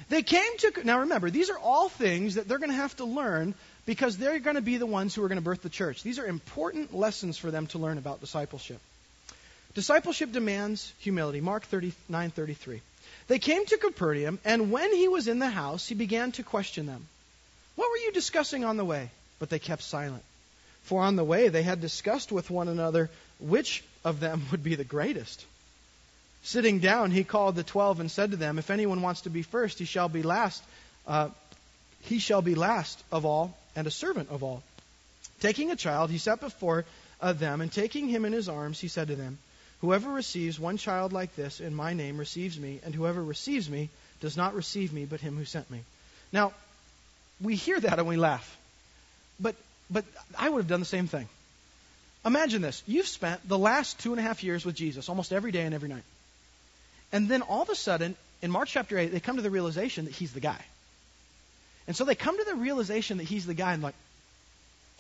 They 0.10 0.22
came 0.22 0.58
to, 0.60 0.84
now 0.84 1.00
remember, 1.00 1.30
these 1.30 1.50
are 1.50 1.58
all 1.58 1.90
things 1.90 2.36
that 2.36 2.48
they're 2.48 2.60
going 2.60 2.70
to 2.70 2.76
have 2.76 2.96
to 2.98 3.06
learn 3.06 3.56
because 3.86 4.18
they're 4.18 4.40
going 4.40 4.56
to 4.56 4.62
be 4.62 4.78
the 4.78 4.86
ones 4.86 5.16
who 5.16 5.24
are 5.24 5.28
going 5.28 5.38
to 5.38 5.44
birth 5.44 5.64
the 5.64 5.70
church. 5.70 6.04
These 6.04 6.20
are 6.20 6.26
important 6.26 6.94
lessons 6.94 7.38
for 7.38 7.52
them 7.52 7.68
to 7.68 7.80
learn 7.80 7.98
about 7.98 8.22
discipleship. 8.22 8.80
Discipleship 9.74 10.32
demands 10.32 10.94
humility. 11.00 11.42
Mark 11.42 11.68
39:33. 11.70 12.82
They 13.28 13.40
came 13.40 13.66
to 13.66 13.78
Capernaum, 13.78 14.40
and 14.46 14.72
when 14.72 14.94
he 14.94 15.08
was 15.08 15.28
in 15.28 15.40
the 15.40 15.50
house, 15.50 15.88
he 15.88 15.96
began 15.96 16.32
to 16.34 16.44
question 16.44 16.86
them. 16.86 17.08
What 17.76 17.90
were 17.90 17.98
you 17.98 18.12
discussing 18.12 18.66
on 18.66 18.78
the 18.78 18.86
way? 18.86 19.10
But 19.40 19.50
they 19.50 19.60
kept 19.60 19.82
silent. 19.82 20.24
For 20.84 21.02
on 21.02 21.16
the 21.16 21.24
way 21.24 21.48
they 21.48 21.64
had 21.64 21.82
discussed 21.82 22.32
with 22.32 22.50
one 22.50 22.68
another 22.68 23.10
which 23.40 23.84
of 24.04 24.20
them 24.20 24.44
would 24.52 24.64
be 24.64 24.76
the 24.76 24.84
greatest. 24.84 25.46
Sitting 26.44 26.80
down, 26.80 27.12
he 27.12 27.24
called 27.24 27.56
the 27.56 27.64
twelve 27.64 28.00
and 28.00 28.12
said 28.12 28.32
to 28.32 28.38
them, 28.38 28.60
If 28.60 28.70
anyone 28.70 29.02
wants 29.02 29.22
to 29.22 29.30
be 29.30 29.44
first, 29.44 29.80
he 29.80 29.86
shall 29.86 30.10
be 30.10 30.24
last. 30.24 30.62
Uh, 31.08 31.30
he 32.02 32.20
shall 32.20 32.42
be 32.42 32.56
last 32.56 33.02
of 33.12 33.26
all 33.26 33.58
and 33.76 33.88
a 33.88 33.92
servant 33.92 34.30
of 34.30 34.44
all. 34.44 34.62
Taking 35.40 35.72
a 35.72 35.76
child, 35.76 36.10
he 36.10 36.18
sat 36.18 36.42
before 36.42 36.86
uh, 37.22 37.34
them, 37.34 37.62
and 37.62 37.72
taking 37.72 38.08
him 38.08 38.26
in 38.26 38.34
his 38.34 38.50
arms, 38.50 38.80
he 38.80 38.90
said 38.90 39.08
to 39.08 39.16
them, 39.16 39.38
Whoever 39.80 40.10
receives 40.10 40.60
one 40.60 40.78
child 40.78 41.14
like 41.14 41.36
this 41.36 41.60
in 41.60 41.74
my 41.74 41.94
name 41.94 42.18
receives 42.18 42.60
me, 42.60 42.80
and 42.84 42.94
whoever 42.94 43.24
receives 43.24 43.70
me 43.70 43.90
does 44.22 44.38
not 44.38 44.54
receive 44.54 44.94
me, 44.94 45.06
but 45.06 45.22
him 45.22 45.38
who 45.38 45.46
sent 45.46 45.70
me. 45.70 45.82
Now, 46.32 46.54
we 47.42 47.56
hear 47.56 47.80
that 47.80 48.00
and 48.00 48.08
we 48.08 48.16
laugh. 48.16 48.58
But 49.90 50.06
I 50.38 50.50
would 50.50 50.60
have 50.60 50.68
done 50.68 50.80
the 50.80 50.86
same 50.86 51.08
thing. 51.08 51.28
Imagine 52.26 52.62
this. 52.62 52.84
You've 52.88 53.08
spent 53.08 53.48
the 53.48 53.58
last 53.58 54.00
two 54.00 54.12
and 54.12 54.20
a 54.20 54.24
half 54.24 54.44
years 54.44 54.66
with 54.66 54.76
Jesus 54.76 55.10
almost 55.10 55.34
every 55.34 55.52
day 55.52 55.64
and 55.64 55.76
every 55.76 55.90
night. 55.90 56.04
And 57.12 57.30
then 57.30 57.42
all 57.42 57.62
of 57.62 57.70
a 57.70 57.76
sudden, 57.76 58.16
in 58.42 58.50
Mark 58.50 58.70
chapter 58.70 58.98
8, 58.98 59.12
they 59.12 59.20
come 59.20 59.36
to 59.36 59.42
the 59.42 59.50
realization 59.50 60.06
that 60.06 60.14
he's 60.14 60.34
the 60.34 60.40
guy. 60.40 60.60
And 61.86 61.96
so 61.96 62.06
they 62.06 62.16
come 62.16 62.38
to 62.38 62.46
the 62.46 62.56
realization 62.56 63.18
that 63.18 63.26
he's 63.26 63.46
the 63.46 63.54
guy 63.54 63.74
and 63.74 63.84
like, 63.84 63.96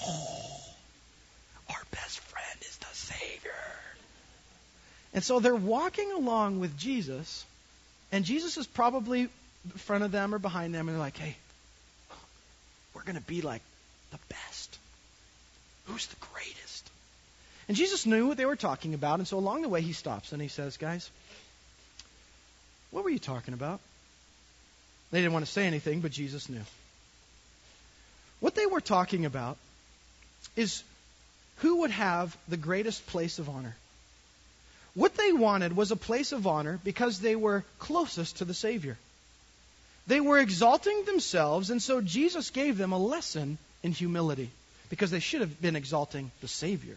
oh, 0.05 0.59
our 1.69 1.84
best 1.91 2.19
friend 2.19 2.59
is 2.61 2.77
the 2.77 2.93
Savior. 2.93 3.51
And 5.13 5.23
so 5.23 5.39
they're 5.39 5.55
walking 5.55 6.11
along 6.11 6.59
with 6.59 6.77
Jesus, 6.77 7.45
and 8.11 8.25
Jesus 8.25 8.57
is 8.57 8.67
probably 8.67 9.21
in 9.21 9.29
front 9.77 10.03
of 10.03 10.11
them 10.11 10.36
or 10.36 10.39
behind 10.39 10.75
them, 10.75 10.89
and 10.89 10.97
they're 10.97 11.03
like, 11.03 11.17
hey, 11.17 11.36
we're 12.93 13.03
going 13.03 13.15
to 13.15 13.21
be 13.21 13.41
like 13.41 13.61
the 14.11 14.19
best. 14.29 14.72
Who's 15.86 16.07
the 16.07 16.15
greatest? 16.34 16.89
And 17.67 17.77
Jesus 17.77 18.05
knew 18.05 18.27
what 18.27 18.38
they 18.38 18.45
were 18.45 18.55
talking 18.55 18.93
about, 18.93 19.19
and 19.19 19.27
so 19.27 19.38
along 19.38 19.61
the 19.61 19.69
way 19.69 19.81
he 19.81 19.93
stops 19.93 20.31
and 20.31 20.41
he 20.41 20.47
says, 20.47 20.77
Guys, 20.77 21.09
what 22.91 23.03
were 23.03 23.09
you 23.09 23.19
talking 23.19 23.53
about? 23.53 23.79
They 25.11 25.19
didn't 25.19 25.34
want 25.34 25.45
to 25.45 25.51
say 25.51 25.65
anything, 25.65 26.01
but 26.01 26.11
Jesus 26.11 26.49
knew. 26.49 26.61
What 28.39 28.55
they 28.55 28.65
were 28.65 28.81
talking 28.81 29.25
about 29.25 29.57
is 30.55 30.84
who 31.57 31.77
would 31.77 31.91
have 31.91 32.36
the 32.47 32.57
greatest 32.57 33.05
place 33.07 33.39
of 33.39 33.49
honor. 33.49 33.75
What 34.95 35.15
they 35.15 35.31
wanted 35.31 35.75
was 35.75 35.91
a 35.91 35.95
place 35.95 36.31
of 36.34 36.45
honor 36.45 36.79
because 36.84 37.19
they 37.19 37.36
were 37.36 37.63
closest 37.79 38.38
to 38.38 38.45
the 38.45 38.53
Savior. 38.53 38.97
They 40.05 40.19
were 40.19 40.39
exalting 40.39 41.05
themselves, 41.05 41.69
and 41.69 41.81
so 41.81 42.01
Jesus 42.01 42.49
gave 42.49 42.77
them 42.77 42.91
a 42.91 42.97
lesson 42.97 43.57
in 43.81 43.91
humility 43.93 44.49
because 44.94 45.10
they 45.10 45.20
should 45.20 45.41
have 45.41 45.60
been 45.60 45.76
exalting 45.76 46.30
the 46.41 46.48
Savior. 46.48 46.96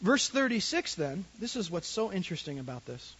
Verse 0.00 0.30
36, 0.30 0.94
then, 0.94 1.26
this 1.38 1.56
is 1.56 1.70
what's 1.70 1.86
so 1.86 2.10
interesting 2.10 2.58
about 2.58 2.86
this. 2.86 3.14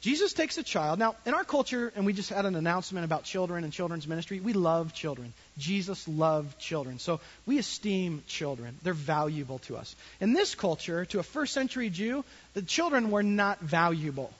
Jesus 0.00 0.32
takes 0.32 0.58
a 0.58 0.64
child. 0.64 0.98
Now, 0.98 1.14
in 1.24 1.32
our 1.32 1.44
culture, 1.44 1.92
and 1.94 2.04
we 2.04 2.12
just 2.12 2.28
had 2.28 2.46
an 2.46 2.56
announcement 2.56 3.04
about 3.04 3.22
children 3.22 3.62
and 3.62 3.72
children's 3.72 4.08
ministry, 4.08 4.40
we 4.40 4.52
love 4.52 4.92
children. 4.92 5.32
Jesus 5.58 6.08
loved 6.08 6.58
children. 6.58 6.98
So 6.98 7.20
we 7.46 7.58
esteem 7.58 8.24
children. 8.26 8.76
They're 8.82 8.94
valuable 8.94 9.60
to 9.60 9.76
us. 9.76 9.94
In 10.20 10.32
this 10.32 10.56
culture, 10.56 11.04
to 11.04 11.20
a 11.20 11.22
first 11.22 11.54
century 11.54 11.88
Jew, 11.88 12.24
the 12.54 12.62
children 12.62 13.12
were 13.12 13.22
not 13.22 13.60
valuable. 13.60 14.32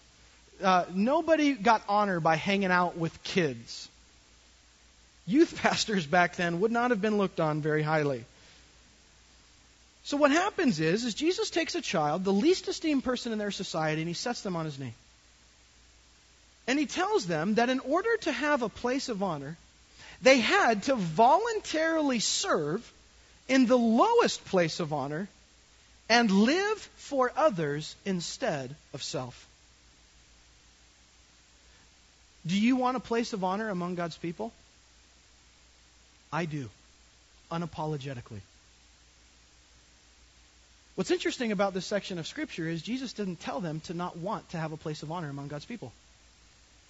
Uh, 0.61 0.85
nobody 0.93 1.53
got 1.53 1.85
honor 1.89 2.19
by 2.19 2.35
hanging 2.35 2.73
out 2.73 2.97
with 2.97 3.23
kids 3.23 3.89
youth 5.27 5.57
pastors 5.63 6.07
back 6.07 6.37
then 6.37 6.61
would 6.61 6.73
not 6.73 6.91
have 6.91 7.01
been 7.01 7.19
looked 7.19 7.41
on 7.41 7.61
very 7.61 7.83
highly. 7.83 8.25
So 10.05 10.17
what 10.17 10.31
happens 10.31 10.81
is, 10.81 11.05
is 11.05 11.15
Jesus 11.15 11.51
takes 11.51 11.75
a 11.75 11.81
child, 11.81 12.25
the 12.25 12.33
least 12.33 12.69
esteemed 12.69 13.05
person 13.05 13.33
in 13.33 13.39
their 13.39 13.51
society, 13.51 14.01
and 14.01 14.09
he 14.09 14.15
sets 14.15 14.41
them 14.41 14.57
on 14.57 14.65
his 14.65 14.79
knee. 14.79 14.95
And 16.67 16.79
he 16.79 16.87
tells 16.87 17.27
them 17.27 17.55
that 17.57 17.69
in 17.69 17.81
order 17.81 18.17
to 18.23 18.33
have 18.33 18.63
a 18.63 18.69
place 18.69 19.09
of 19.09 19.23
honor, 19.23 19.57
they 20.23 20.41
had 20.41 20.85
to 20.85 20.95
voluntarily 20.95 22.21
serve 22.21 22.93
in 23.49 23.67
the 23.67 23.79
lowest 23.79 24.45
place 24.47 24.81
of 24.81 24.93
honor 24.93 25.29
and 26.09 26.31
live 26.31 26.79
for 26.97 27.33
others 27.37 27.95
instead 28.05 28.75
of 28.95 29.03
self. 29.03 29.47
Do 32.47 32.59
you 32.59 32.77
want 32.77 32.97
a 32.97 33.01
place 33.01 33.33
of 33.33 33.45
honor 33.45 33.69
among 33.69 33.97
God's 33.97 34.17
people? 34.17 34.53
I 36.33 36.45
do, 36.45 36.69
unapologetically. 37.51 38.41
What's 40.95 41.11
interesting 41.11 41.51
about 41.53 41.73
this 41.75 41.87
section 41.87 42.19
of 42.19 42.27
Scripture 42.27 42.69
is 42.69 42.83
Jesus 42.83 43.13
didn't 43.13 43.41
tell 43.41 43.61
them 43.61 43.81
to 43.81 43.95
not 43.95 44.17
want 44.17 44.49
to 44.51 44.59
have 44.59 44.73
a 44.73 44.77
place 44.77 45.03
of 45.03 45.11
honor 45.11 45.31
among 45.31 45.49
God's 45.49 45.65
people. 45.65 45.93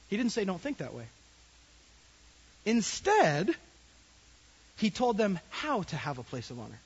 He 0.08 0.16
didn't 0.16 0.32
say, 0.32 0.44
don't 0.44 0.60
think 0.60 0.78
that 0.78 0.94
way. 0.94 1.04
Instead, 2.64 3.54
he 4.78 4.90
told 4.90 5.16
them 5.16 5.38
how 5.50 5.82
to 5.82 5.96
have 5.96 6.18
a 6.18 6.22
place 6.22 6.50
of 6.50 6.58
honor. 6.58 6.78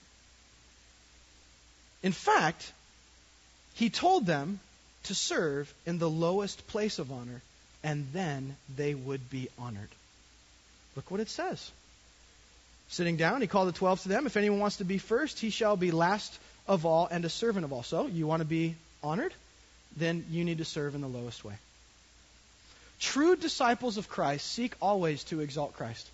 In 2.03 2.13
fact, 2.13 2.73
he 3.75 3.89
told 3.89 4.27
them 4.27 4.61
to 5.05 5.15
serve 5.15 5.73
in 5.87 5.99
the 5.99 6.11
lowest 6.11 6.67
place 6.69 6.99
of 6.99 7.11
honor, 7.11 7.41
and 7.83 8.07
then 8.13 8.57
they 8.77 8.95
would 8.95 9.31
be 9.31 9.49
honored. 9.59 9.89
Look 10.97 11.11
what 11.11 11.21
it 11.21 11.31
says. 11.31 11.71
Sitting 12.89 13.17
down, 13.17 13.41
he 13.41 13.47
called 13.47 13.69
the 13.69 13.73
twelve 13.73 14.03
to 14.03 14.09
them. 14.09 14.27
If 14.27 14.37
anyone 14.37 14.61
wants 14.61 14.77
to 14.77 14.85
be 14.85 14.99
first, 14.99 15.41
he 15.41 15.51
shall 15.51 15.77
be 15.77 15.91
last 15.91 16.39
of 16.69 16.87
all 16.87 17.09
and 17.11 17.25
a 17.25 17.29
servant 17.29 17.65
of 17.65 17.73
all. 17.73 17.83
So, 17.83 18.07
you 18.07 18.27
want 18.27 18.41
to 18.41 18.47
be 18.47 18.77
honored? 19.03 19.35
Then 19.97 20.25
you 20.31 20.45
need 20.45 20.59
to 20.59 20.65
serve 20.65 20.95
in 20.95 21.01
the 21.01 21.09
lowest 21.09 21.45
way. 21.45 21.55
True 23.01 23.37
disciples 23.37 23.99
of 23.99 24.09
Christ 24.09 24.51
seek 24.51 24.75
always 24.81 25.25
to 25.25 25.41
exalt 25.41 25.75
Christ. 25.75 26.09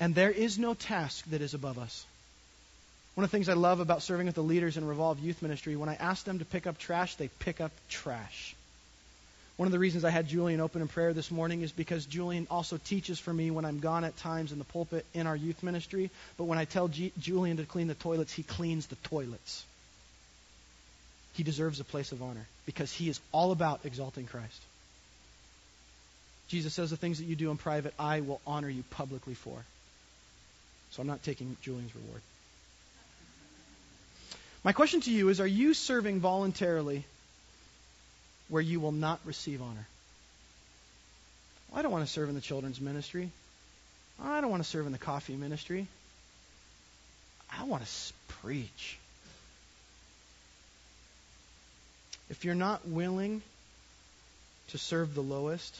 And 0.00 0.14
there 0.14 0.30
is 0.30 0.58
no 0.58 0.74
task 0.74 1.24
that 1.30 1.40
is 1.40 1.54
above 1.54 1.78
us. 1.78 2.04
One 3.14 3.24
of 3.24 3.30
the 3.30 3.36
things 3.36 3.48
I 3.48 3.54
love 3.54 3.80
about 3.80 4.02
serving 4.02 4.26
with 4.26 4.34
the 4.34 4.42
leaders 4.42 4.76
in 4.76 4.84
Revolve 4.84 5.20
Youth 5.20 5.40
Ministry, 5.40 5.76
when 5.76 5.88
I 5.88 5.94
ask 5.94 6.24
them 6.24 6.40
to 6.40 6.44
pick 6.44 6.66
up 6.66 6.78
trash, 6.78 7.14
they 7.14 7.28
pick 7.38 7.60
up 7.60 7.70
trash. 7.88 8.55
One 9.56 9.66
of 9.66 9.72
the 9.72 9.78
reasons 9.78 10.04
I 10.04 10.10
had 10.10 10.28
Julian 10.28 10.60
open 10.60 10.82
in 10.82 10.88
prayer 10.88 11.14
this 11.14 11.30
morning 11.30 11.62
is 11.62 11.72
because 11.72 12.04
Julian 12.04 12.46
also 12.50 12.76
teaches 12.76 13.18
for 13.18 13.32
me 13.32 13.50
when 13.50 13.64
I'm 13.64 13.78
gone 13.78 14.04
at 14.04 14.16
times 14.18 14.52
in 14.52 14.58
the 14.58 14.64
pulpit 14.64 15.06
in 15.14 15.26
our 15.26 15.36
youth 15.36 15.62
ministry. 15.62 16.10
But 16.36 16.44
when 16.44 16.58
I 16.58 16.66
tell 16.66 16.88
G- 16.88 17.12
Julian 17.18 17.56
to 17.56 17.64
clean 17.64 17.86
the 17.86 17.94
toilets, 17.94 18.32
he 18.32 18.42
cleans 18.42 18.86
the 18.86 18.96
toilets. 18.96 19.64
He 21.32 21.42
deserves 21.42 21.80
a 21.80 21.84
place 21.84 22.12
of 22.12 22.22
honor 22.22 22.46
because 22.66 22.92
he 22.92 23.08
is 23.08 23.18
all 23.32 23.50
about 23.50 23.80
exalting 23.84 24.26
Christ. 24.26 24.60
Jesus 26.48 26.74
says 26.74 26.90
the 26.90 26.96
things 26.96 27.18
that 27.18 27.24
you 27.24 27.34
do 27.34 27.50
in 27.50 27.56
private, 27.56 27.94
I 27.98 28.20
will 28.20 28.40
honor 28.46 28.68
you 28.68 28.84
publicly 28.90 29.34
for. 29.34 29.58
So 30.90 31.00
I'm 31.00 31.08
not 31.08 31.22
taking 31.22 31.56
Julian's 31.62 31.94
reward. 31.94 32.20
My 34.62 34.72
question 34.72 35.00
to 35.02 35.10
you 35.10 35.30
is 35.30 35.40
Are 35.40 35.46
you 35.46 35.72
serving 35.74 36.20
voluntarily 36.20 37.04
where 38.48 38.62
you 38.62 38.80
will 38.80 38.92
not 38.92 39.20
receive 39.24 39.60
honor. 39.60 39.86
Well, 41.70 41.78
I 41.78 41.82
don't 41.82 41.92
want 41.92 42.06
to 42.06 42.10
serve 42.10 42.28
in 42.28 42.34
the 42.34 42.40
children's 42.40 42.80
ministry. 42.80 43.30
I 44.22 44.40
don't 44.40 44.50
want 44.50 44.62
to 44.62 44.68
serve 44.68 44.86
in 44.86 44.92
the 44.92 44.98
coffee 44.98 45.34
ministry. 45.34 45.86
I 47.50 47.64
want 47.64 47.84
to 47.84 48.12
preach. 48.28 48.98
If 52.28 52.44
you're 52.44 52.54
not 52.54 52.86
willing 52.86 53.42
to 54.68 54.78
serve 54.78 55.14
the 55.14 55.22
lowest, 55.22 55.76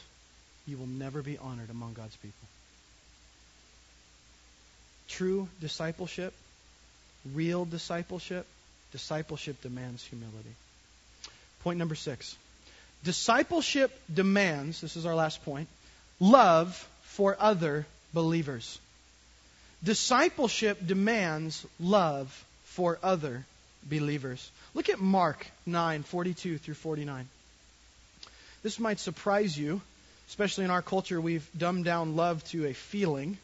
you 0.65 0.77
will 0.77 0.87
never 0.87 1.21
be 1.21 1.37
honored 1.37 1.69
among 1.69 1.93
God's 1.93 2.15
people. 2.17 2.47
True 5.09 5.47
discipleship, 5.61 6.33
real 7.33 7.65
discipleship, 7.65 8.45
discipleship 8.91 9.61
demands 9.61 10.03
humility. 10.03 10.55
Point 11.63 11.79
number 11.79 11.95
six 11.95 12.35
Discipleship 13.03 13.97
demands, 14.13 14.81
this 14.81 14.95
is 14.95 15.05
our 15.05 15.15
last 15.15 15.43
point, 15.45 15.67
love 16.19 16.87
for 17.03 17.37
other 17.39 17.85
believers. 18.13 18.79
Discipleship 19.83 20.85
demands 20.85 21.65
love 21.79 22.45
for 22.65 22.97
other 23.03 23.45
believers. 23.83 24.51
Look 24.73 24.89
at 24.89 24.99
Mark 24.99 25.47
9, 25.65 26.03
42 26.03 26.57
through 26.57 26.73
49. 26.73 27.27
This 28.63 28.79
might 28.79 28.99
surprise 28.99 29.57
you, 29.57 29.81
especially 30.29 30.65
in 30.65 30.71
our 30.71 30.81
culture, 30.81 31.21
we've 31.21 31.47
dumbed 31.57 31.85
down 31.85 32.15
love 32.15 32.43
to 32.45 32.65
a 32.65 32.73
feeling. 32.73 33.37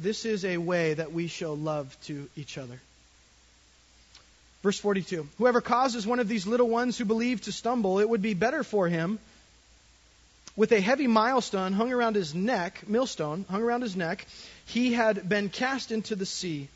This 0.00 0.24
is 0.24 0.44
a 0.44 0.58
way 0.58 0.94
that 0.94 1.12
we 1.12 1.26
show 1.28 1.54
love 1.54 1.96
to 2.04 2.28
each 2.36 2.58
other. 2.58 2.78
Verse 4.64 4.78
42 4.78 5.28
Whoever 5.36 5.60
causes 5.60 6.06
one 6.06 6.20
of 6.20 6.26
these 6.26 6.46
little 6.46 6.70
ones 6.70 6.96
who 6.96 7.04
believe 7.04 7.42
to 7.42 7.52
stumble, 7.52 8.00
it 8.00 8.08
would 8.08 8.22
be 8.22 8.32
better 8.32 8.64
for 8.64 8.88
him 8.88 9.18
with 10.56 10.72
a 10.72 10.80
heavy 10.80 11.06
milestone 11.06 11.74
hung 11.74 11.92
around 11.92 12.16
his 12.16 12.34
neck, 12.34 12.88
millstone 12.88 13.44
hung 13.50 13.60
around 13.60 13.82
his 13.82 13.94
neck, 13.94 14.26
he 14.64 14.94
had 14.94 15.28
been 15.28 15.50
cast 15.50 15.92
into 15.92 16.16
the 16.16 16.24
sea. 16.24 16.68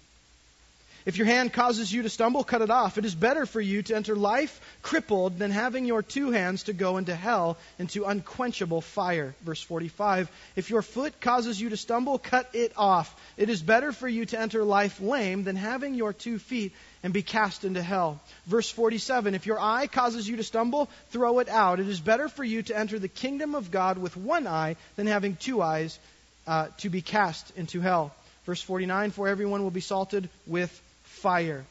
If 1.08 1.16
your 1.16 1.26
hand 1.26 1.54
causes 1.54 1.90
you 1.90 2.02
to 2.02 2.10
stumble, 2.10 2.44
cut 2.44 2.60
it 2.60 2.68
off. 2.68 2.98
It 2.98 3.06
is 3.06 3.14
better 3.14 3.46
for 3.46 3.62
you 3.62 3.80
to 3.80 3.96
enter 3.96 4.14
life 4.14 4.60
crippled 4.82 5.38
than 5.38 5.50
having 5.50 5.86
your 5.86 6.02
two 6.02 6.32
hands 6.32 6.64
to 6.64 6.74
go 6.74 6.98
into 6.98 7.14
hell, 7.14 7.56
into 7.78 8.04
unquenchable 8.04 8.82
fire. 8.82 9.34
Verse 9.40 9.62
45. 9.62 10.30
If 10.54 10.68
your 10.68 10.82
foot 10.82 11.18
causes 11.18 11.58
you 11.58 11.70
to 11.70 11.78
stumble, 11.78 12.18
cut 12.18 12.50
it 12.52 12.74
off. 12.76 13.18
It 13.38 13.48
is 13.48 13.62
better 13.62 13.90
for 13.90 14.06
you 14.06 14.26
to 14.26 14.38
enter 14.38 14.62
life 14.64 15.00
lame 15.00 15.44
than 15.44 15.56
having 15.56 15.94
your 15.94 16.12
two 16.12 16.38
feet 16.38 16.74
and 17.02 17.14
be 17.14 17.22
cast 17.22 17.64
into 17.64 17.82
hell. 17.82 18.20
Verse 18.44 18.68
47. 18.68 19.34
If 19.34 19.46
your 19.46 19.58
eye 19.58 19.86
causes 19.86 20.28
you 20.28 20.36
to 20.36 20.44
stumble, 20.44 20.90
throw 21.08 21.38
it 21.38 21.48
out. 21.48 21.80
It 21.80 21.88
is 21.88 22.00
better 22.00 22.28
for 22.28 22.44
you 22.44 22.60
to 22.64 22.76
enter 22.76 22.98
the 22.98 23.08
kingdom 23.08 23.54
of 23.54 23.70
God 23.70 23.96
with 23.96 24.14
one 24.14 24.46
eye 24.46 24.76
than 24.96 25.06
having 25.06 25.36
two 25.36 25.62
eyes 25.62 25.98
uh, 26.46 26.68
to 26.80 26.90
be 26.90 27.00
cast 27.00 27.50
into 27.56 27.80
hell. 27.80 28.14
Verse 28.44 28.60
49. 28.60 29.10
For 29.12 29.26
everyone 29.26 29.62
will 29.62 29.70
be 29.70 29.80
salted 29.80 30.28
with 30.46 30.82
fire. 31.18 31.64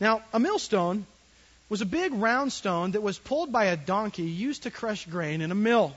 Now, 0.00 0.22
a 0.32 0.40
millstone 0.40 1.06
was 1.68 1.80
a 1.80 1.86
big 1.86 2.12
round 2.12 2.52
stone 2.52 2.92
that 2.92 3.02
was 3.02 3.18
pulled 3.18 3.52
by 3.52 3.66
a 3.66 3.76
donkey 3.76 4.24
used 4.24 4.64
to 4.64 4.70
crush 4.70 5.06
grain 5.06 5.40
in 5.40 5.50
a 5.50 5.54
mill. 5.54 5.94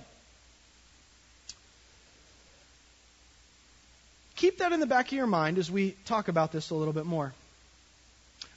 Keep 4.35 4.59
that 4.59 4.71
in 4.71 4.79
the 4.79 4.85
back 4.85 5.07
of 5.07 5.13
your 5.13 5.27
mind 5.27 5.57
as 5.57 5.71
we 5.71 5.91
talk 6.05 6.27
about 6.27 6.51
this 6.51 6.69
a 6.69 6.75
little 6.75 6.93
bit 6.93 7.05
more. 7.05 7.33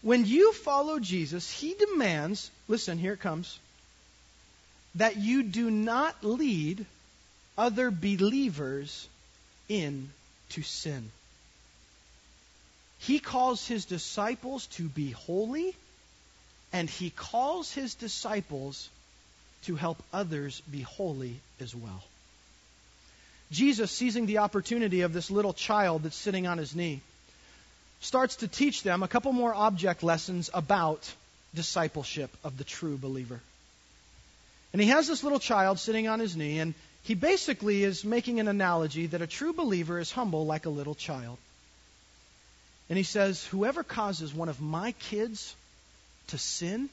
When 0.02 0.24
you 0.24 0.52
follow 0.52 0.98
Jesus, 0.98 1.50
he 1.50 1.74
demands, 1.74 2.50
listen, 2.68 2.98
here 2.98 3.14
it 3.14 3.20
comes, 3.20 3.58
that 4.96 5.16
you 5.16 5.42
do 5.42 5.70
not 5.70 6.24
lead 6.24 6.84
other 7.56 7.90
believers 7.90 9.08
into 9.68 10.62
sin. 10.62 11.10
He 13.06 13.20
calls 13.20 13.64
his 13.64 13.84
disciples 13.84 14.66
to 14.78 14.88
be 14.88 15.12
holy, 15.12 15.76
and 16.72 16.90
he 16.90 17.10
calls 17.10 17.72
his 17.72 17.94
disciples 17.94 18.88
to 19.66 19.76
help 19.76 20.02
others 20.12 20.60
be 20.68 20.80
holy 20.80 21.38
as 21.60 21.72
well. 21.72 22.02
Jesus, 23.52 23.92
seizing 23.92 24.26
the 24.26 24.38
opportunity 24.38 25.02
of 25.02 25.12
this 25.12 25.30
little 25.30 25.52
child 25.52 26.02
that's 26.02 26.16
sitting 26.16 26.48
on 26.48 26.58
his 26.58 26.74
knee, 26.74 27.00
starts 28.00 28.36
to 28.36 28.48
teach 28.48 28.82
them 28.82 29.04
a 29.04 29.08
couple 29.08 29.32
more 29.32 29.54
object 29.54 30.02
lessons 30.02 30.50
about 30.52 31.08
discipleship 31.54 32.36
of 32.42 32.58
the 32.58 32.64
true 32.64 32.96
believer. 32.96 33.40
And 34.72 34.82
he 34.82 34.88
has 34.88 35.06
this 35.06 35.22
little 35.22 35.38
child 35.38 35.78
sitting 35.78 36.08
on 36.08 36.18
his 36.18 36.36
knee, 36.36 36.58
and 36.58 36.74
he 37.04 37.14
basically 37.14 37.84
is 37.84 38.04
making 38.04 38.40
an 38.40 38.48
analogy 38.48 39.06
that 39.06 39.22
a 39.22 39.28
true 39.28 39.52
believer 39.52 40.00
is 40.00 40.10
humble 40.10 40.44
like 40.44 40.66
a 40.66 40.70
little 40.70 40.96
child. 40.96 41.38
And 42.88 42.96
he 42.96 43.04
says, 43.04 43.44
Whoever 43.46 43.82
causes 43.82 44.32
one 44.32 44.48
of 44.48 44.60
my 44.60 44.92
kids 44.92 45.54
to 46.28 46.38
sin, 46.38 46.88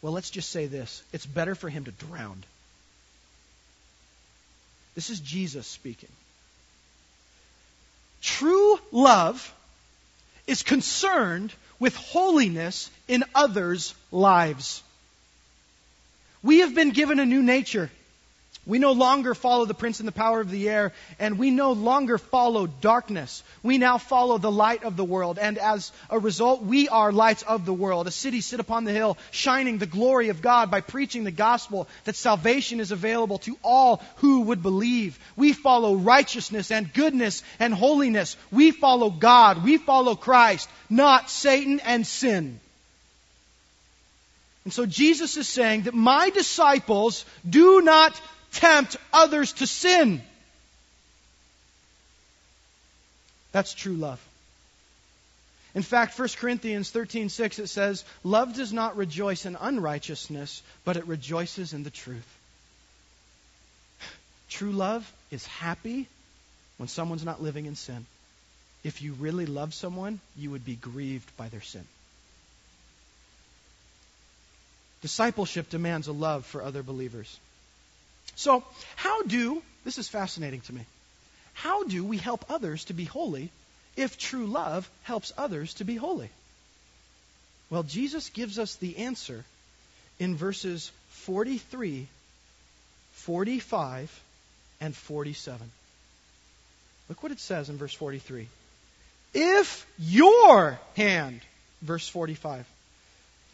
well, 0.00 0.12
let's 0.12 0.30
just 0.30 0.50
say 0.50 0.66
this 0.66 1.02
it's 1.12 1.26
better 1.26 1.54
for 1.54 1.68
him 1.68 1.84
to 1.84 1.92
drown. 1.92 2.42
This 4.94 5.10
is 5.10 5.20
Jesus 5.20 5.66
speaking. 5.66 6.10
True 8.20 8.78
love 8.90 9.52
is 10.46 10.62
concerned 10.62 11.52
with 11.78 11.96
holiness 11.96 12.90
in 13.08 13.24
others' 13.34 13.94
lives. 14.10 14.82
We 16.42 16.58
have 16.58 16.74
been 16.74 16.90
given 16.90 17.18
a 17.18 17.26
new 17.26 17.42
nature. 17.42 17.90
We 18.64 18.78
no 18.78 18.92
longer 18.92 19.34
follow 19.34 19.64
the 19.64 19.74
prince 19.74 19.98
and 19.98 20.06
the 20.06 20.12
power 20.12 20.40
of 20.40 20.48
the 20.48 20.68
air, 20.68 20.92
and 21.18 21.36
we 21.36 21.50
no 21.50 21.72
longer 21.72 22.16
follow 22.16 22.68
darkness. 22.68 23.42
We 23.64 23.76
now 23.76 23.98
follow 23.98 24.38
the 24.38 24.52
light 24.52 24.84
of 24.84 24.96
the 24.96 25.04
world, 25.04 25.36
and 25.40 25.58
as 25.58 25.90
a 26.08 26.20
result, 26.20 26.62
we 26.62 26.88
are 26.88 27.10
lights 27.10 27.42
of 27.42 27.66
the 27.66 27.72
world. 27.72 28.06
A 28.06 28.12
city 28.12 28.40
sit 28.40 28.60
upon 28.60 28.84
the 28.84 28.92
hill, 28.92 29.18
shining 29.32 29.78
the 29.78 29.86
glory 29.86 30.28
of 30.28 30.42
God 30.42 30.70
by 30.70 30.80
preaching 30.80 31.24
the 31.24 31.32
gospel 31.32 31.88
that 32.04 32.14
salvation 32.14 32.78
is 32.78 32.92
available 32.92 33.38
to 33.38 33.58
all 33.64 34.00
who 34.16 34.42
would 34.42 34.62
believe. 34.62 35.18
We 35.34 35.54
follow 35.54 35.96
righteousness 35.96 36.70
and 36.70 36.92
goodness 36.94 37.42
and 37.58 37.74
holiness. 37.74 38.36
We 38.52 38.70
follow 38.70 39.10
God. 39.10 39.64
We 39.64 39.76
follow 39.76 40.14
Christ, 40.14 40.70
not 40.88 41.30
Satan 41.30 41.80
and 41.80 42.06
sin. 42.06 42.60
And 44.64 44.72
so 44.72 44.86
Jesus 44.86 45.36
is 45.36 45.48
saying 45.48 45.82
that 45.82 45.94
my 45.94 46.30
disciples 46.30 47.24
do 47.48 47.80
not 47.80 48.20
tempt 48.52 48.96
others 49.12 49.52
to 49.54 49.66
sin. 49.66 50.22
That's 53.52 53.74
true 53.74 53.94
love. 53.94 54.20
In 55.74 55.82
fact, 55.82 56.18
1 56.18 56.36
Corinthians 56.36 56.90
13:6 56.90 57.58
it 57.58 57.68
says, 57.68 58.04
"Love 58.24 58.54
does 58.54 58.72
not 58.72 58.96
rejoice 58.96 59.46
in 59.46 59.56
unrighteousness, 59.56 60.62
but 60.84 60.96
it 60.96 61.06
rejoices 61.06 61.72
in 61.72 61.82
the 61.82 61.90
truth." 61.90 62.26
True 64.50 64.72
love 64.72 65.10
is 65.30 65.46
happy 65.46 66.06
when 66.76 66.88
someone's 66.88 67.24
not 67.24 67.42
living 67.42 67.64
in 67.64 67.74
sin. 67.74 68.06
If 68.84 69.00
you 69.00 69.14
really 69.14 69.46
love 69.46 69.72
someone, 69.72 70.20
you 70.36 70.50
would 70.50 70.64
be 70.64 70.76
grieved 70.76 71.34
by 71.36 71.48
their 71.48 71.62
sin. 71.62 71.86
Discipleship 75.00 75.70
demands 75.70 76.06
a 76.06 76.12
love 76.12 76.44
for 76.44 76.62
other 76.62 76.82
believers. 76.82 77.38
So, 78.36 78.64
how 78.96 79.22
do, 79.22 79.62
this 79.84 79.98
is 79.98 80.08
fascinating 80.08 80.60
to 80.62 80.72
me, 80.72 80.84
how 81.54 81.84
do 81.84 82.04
we 82.04 82.16
help 82.16 82.44
others 82.48 82.84
to 82.86 82.94
be 82.94 83.04
holy 83.04 83.50
if 83.96 84.16
true 84.18 84.46
love 84.46 84.88
helps 85.02 85.32
others 85.36 85.74
to 85.74 85.84
be 85.84 85.96
holy? 85.96 86.30
Well, 87.70 87.82
Jesus 87.82 88.30
gives 88.30 88.58
us 88.58 88.76
the 88.76 88.98
answer 88.98 89.44
in 90.18 90.36
verses 90.36 90.90
43, 91.10 92.06
45, 93.12 94.20
and 94.80 94.94
47. 94.94 95.70
Look 97.08 97.22
what 97.22 97.32
it 97.32 97.40
says 97.40 97.68
in 97.68 97.76
verse 97.76 97.94
43. 97.94 98.48
If 99.34 99.86
your 99.98 100.78
hand, 100.96 101.40
verse 101.80 102.08
45, 102.08 102.66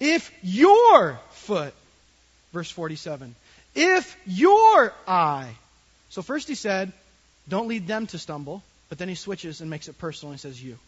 if 0.01 0.33
your 0.43 1.21
foot, 1.31 1.75
verse 2.53 2.71
47, 2.71 3.35
if 3.79 4.17
your 4.27 4.93
eye. 5.07 5.55
So 6.11 6.21
first 6.21 6.49
he 6.49 6.57
said, 6.57 6.93
don't 7.49 7.69
lead 7.69 7.87
them 7.87 8.07
to 8.09 8.19
stumble, 8.19 8.63
but 8.89 8.99
then 8.99 9.09
he 9.09 9.15
switches 9.15 9.61
and 9.61 9.71
makes 9.71 9.89
it 9.89 9.99
personal 9.99 10.33
and 10.33 10.41
says, 10.41 10.63
you. 10.63 10.79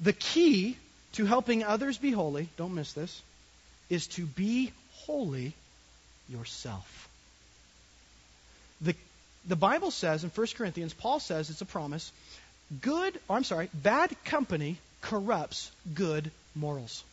The 0.00 0.12
key 0.12 0.76
to 1.12 1.24
helping 1.24 1.64
others 1.64 1.96
be 1.96 2.10
holy, 2.10 2.48
don't 2.56 2.74
miss 2.74 2.92
this, 2.92 3.22
is 3.88 4.06
to 4.08 4.26
be 4.26 4.72
holy 5.06 5.54
yourself. 6.28 7.08
The, 8.82 8.94
the 9.46 9.56
Bible 9.56 9.90
says 9.90 10.24
in 10.24 10.30
1 10.30 10.46
Corinthians, 10.56 10.92
Paul 10.92 11.18
says 11.18 11.48
it's 11.50 11.60
a 11.60 11.66
promise, 11.66 12.12
good, 12.82 13.18
or 13.28 13.36
I'm 13.36 13.44
sorry, 13.44 13.70
bad 13.72 14.14
company 14.24 14.76
corrupts 15.00 15.70
good 15.94 16.30
morals. 16.54 17.04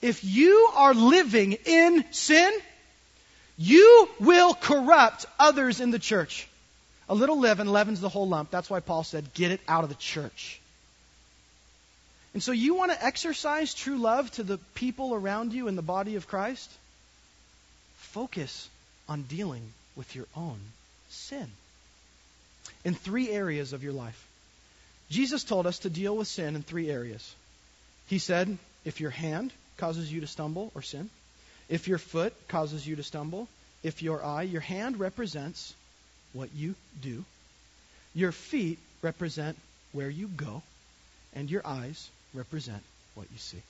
If 0.00 0.24
you 0.24 0.70
are 0.74 0.94
living 0.94 1.52
in 1.66 2.04
sin, 2.10 2.50
you 3.58 4.08
will 4.18 4.54
corrupt 4.54 5.26
others 5.38 5.80
in 5.80 5.90
the 5.90 5.98
church. 5.98 6.48
A 7.08 7.14
little 7.14 7.38
leaven 7.38 7.70
leavens 7.70 8.00
the 8.00 8.08
whole 8.08 8.28
lump. 8.28 8.50
That's 8.50 8.70
why 8.70 8.80
Paul 8.80 9.04
said, 9.04 9.34
get 9.34 9.50
it 9.50 9.60
out 9.68 9.82
of 9.84 9.90
the 9.90 9.96
church. 9.96 10.60
And 12.32 12.42
so 12.42 12.52
you 12.52 12.74
want 12.74 12.92
to 12.92 13.04
exercise 13.04 13.74
true 13.74 13.98
love 13.98 14.30
to 14.32 14.42
the 14.42 14.58
people 14.74 15.14
around 15.14 15.52
you 15.52 15.68
in 15.68 15.76
the 15.76 15.82
body 15.82 16.14
of 16.14 16.28
Christ? 16.28 16.70
Focus 17.96 18.68
on 19.08 19.22
dealing 19.22 19.62
with 19.96 20.14
your 20.14 20.26
own 20.36 20.58
sin 21.08 21.50
in 22.84 22.94
three 22.94 23.28
areas 23.30 23.72
of 23.72 23.82
your 23.82 23.92
life. 23.92 24.26
Jesus 25.10 25.42
told 25.42 25.66
us 25.66 25.80
to 25.80 25.90
deal 25.90 26.16
with 26.16 26.28
sin 26.28 26.54
in 26.54 26.62
three 26.62 26.88
areas. 26.88 27.34
He 28.06 28.18
said, 28.18 28.56
if 28.84 29.00
your 29.00 29.10
hand 29.10 29.52
causes 29.80 30.12
you 30.12 30.20
to 30.20 30.26
stumble 30.26 30.70
or 30.74 30.82
sin, 30.82 31.10
if 31.68 31.88
your 31.88 31.98
foot 31.98 32.34
causes 32.48 32.86
you 32.86 32.96
to 32.96 33.02
stumble, 33.02 33.48
if 33.82 34.02
your 34.02 34.22
eye, 34.22 34.42
your 34.42 34.60
hand 34.60 35.00
represents 35.00 35.74
what 36.32 36.50
you 36.54 36.74
do, 37.02 37.24
your 38.14 38.32
feet 38.32 38.78
represent 39.02 39.56
where 39.92 40.10
you 40.10 40.28
go, 40.28 40.62
and 41.34 41.50
your 41.50 41.66
eyes 41.66 42.08
represent 42.34 42.82
what 43.14 43.26
you 43.32 43.38
see. 43.38 43.62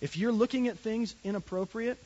If 0.00 0.16
you're 0.16 0.32
looking 0.32 0.68
at 0.68 0.78
things 0.78 1.14
inappropriate, 1.24 1.98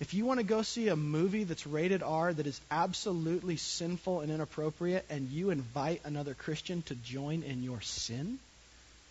if 0.00 0.14
you 0.14 0.24
want 0.24 0.38
to 0.38 0.46
go 0.46 0.62
see 0.62 0.88
a 0.88 0.96
movie 0.96 1.44
that's 1.44 1.66
rated 1.66 2.02
R 2.02 2.32
that 2.32 2.46
is 2.46 2.60
absolutely 2.70 3.56
sinful 3.56 4.20
and 4.20 4.30
inappropriate, 4.30 5.04
and 5.10 5.28
you 5.30 5.50
invite 5.50 6.02
another 6.04 6.34
Christian 6.34 6.82
to 6.82 6.94
join 6.94 7.42
in 7.42 7.62
your 7.62 7.80
sin, 7.80 8.38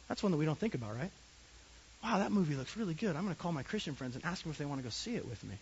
that's 0.07 0.23
one 0.23 0.31
that 0.31 0.37
we 0.37 0.45
don't 0.45 0.57
think 0.57 0.75
about, 0.75 0.95
right? 0.95 1.11
Wow, 2.03 2.19
that 2.19 2.31
movie 2.31 2.55
looks 2.55 2.77
really 2.77 2.93
good. 2.93 3.15
I'm 3.15 3.23
going 3.23 3.35
to 3.35 3.41
call 3.41 3.51
my 3.51 3.63
Christian 3.63 3.95
friends 3.95 4.15
and 4.15 4.23
ask 4.25 4.43
them 4.43 4.51
if 4.51 4.57
they 4.57 4.65
want 4.65 4.79
to 4.79 4.83
go 4.83 4.89
see 4.89 5.15
it 5.15 5.27
with 5.27 5.43
me. 5.43 5.55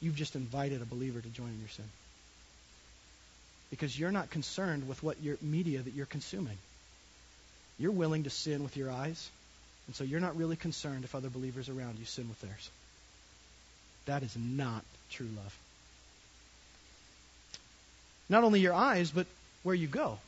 You've 0.00 0.16
just 0.16 0.36
invited 0.36 0.82
a 0.82 0.84
believer 0.84 1.20
to 1.20 1.28
join 1.28 1.48
in 1.48 1.60
your 1.60 1.68
sin. 1.68 1.84
Because 3.70 3.98
you're 3.98 4.12
not 4.12 4.30
concerned 4.30 4.86
with 4.88 5.02
what 5.02 5.22
your 5.22 5.36
media 5.40 5.80
that 5.80 5.94
you're 5.94 6.06
consuming. 6.06 6.58
You're 7.78 7.92
willing 7.92 8.24
to 8.24 8.30
sin 8.30 8.62
with 8.62 8.76
your 8.76 8.90
eyes, 8.90 9.30
and 9.86 9.96
so 9.96 10.04
you're 10.04 10.20
not 10.20 10.36
really 10.36 10.56
concerned 10.56 11.04
if 11.04 11.14
other 11.14 11.28
believers 11.28 11.68
around 11.68 11.98
you 11.98 12.04
sin 12.04 12.28
with 12.28 12.40
theirs. 12.40 12.70
That 14.06 14.22
is 14.22 14.36
not 14.36 14.84
true 15.10 15.28
love. 15.36 15.58
Not 18.28 18.44
only 18.44 18.60
your 18.60 18.74
eyes, 18.74 19.10
but 19.10 19.26
where 19.62 19.74
you 19.74 19.86
go. 19.86 20.18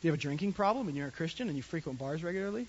Do 0.00 0.08
you 0.08 0.10
have 0.10 0.18
a 0.18 0.22
drinking 0.22 0.52
problem 0.52 0.88
and 0.88 0.96
you're 0.96 1.08
a 1.08 1.12
Christian 1.12 1.48
and 1.48 1.56
you 1.56 1.62
frequent 1.62 1.98
bars 1.98 2.22
regularly? 2.22 2.66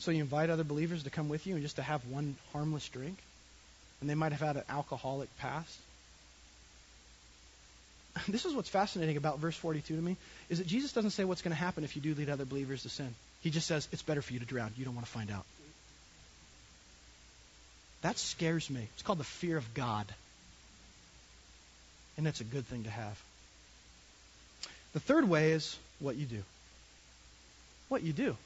So 0.00 0.10
you 0.10 0.22
invite 0.22 0.48
other 0.50 0.64
believers 0.64 1.04
to 1.04 1.10
come 1.10 1.28
with 1.28 1.46
you 1.46 1.54
and 1.54 1.62
just 1.62 1.76
to 1.76 1.82
have 1.82 2.04
one 2.06 2.34
harmless 2.52 2.88
drink? 2.88 3.18
And 4.00 4.08
they 4.08 4.14
might 4.14 4.32
have 4.32 4.40
had 4.40 4.56
an 4.56 4.64
alcoholic 4.68 5.28
past? 5.38 5.78
This 8.28 8.44
is 8.44 8.54
what's 8.54 8.68
fascinating 8.68 9.16
about 9.16 9.38
verse 9.38 9.56
42 9.56 9.94
to 9.94 10.02
me 10.02 10.16
is 10.48 10.58
that 10.58 10.66
Jesus 10.66 10.92
doesn't 10.92 11.12
say 11.12 11.24
what's 11.24 11.42
going 11.42 11.54
to 11.54 11.62
happen 11.62 11.84
if 11.84 11.94
you 11.94 12.02
do 12.02 12.14
lead 12.14 12.28
other 12.28 12.44
believers 12.44 12.82
to 12.82 12.88
sin. 12.88 13.14
He 13.40 13.50
just 13.50 13.68
says 13.68 13.88
it's 13.92 14.02
better 14.02 14.20
for 14.20 14.32
you 14.32 14.40
to 14.40 14.44
drown. 14.44 14.72
You 14.76 14.84
don't 14.84 14.94
want 14.94 15.06
to 15.06 15.12
find 15.12 15.30
out. 15.30 15.44
That 18.02 18.18
scares 18.18 18.68
me. 18.68 18.88
It's 18.94 19.02
called 19.02 19.18
the 19.18 19.24
fear 19.24 19.56
of 19.56 19.74
God. 19.74 20.06
And 22.16 22.26
that's 22.26 22.40
a 22.40 22.44
good 22.44 22.66
thing 22.66 22.84
to 22.84 22.90
have. 22.90 23.22
The 24.92 25.00
third 25.00 25.28
way 25.28 25.52
is 25.52 25.78
what 26.00 26.16
you 26.16 26.26
do. 26.26 26.42
What 27.88 28.02
you 28.02 28.12
do. 28.12 28.36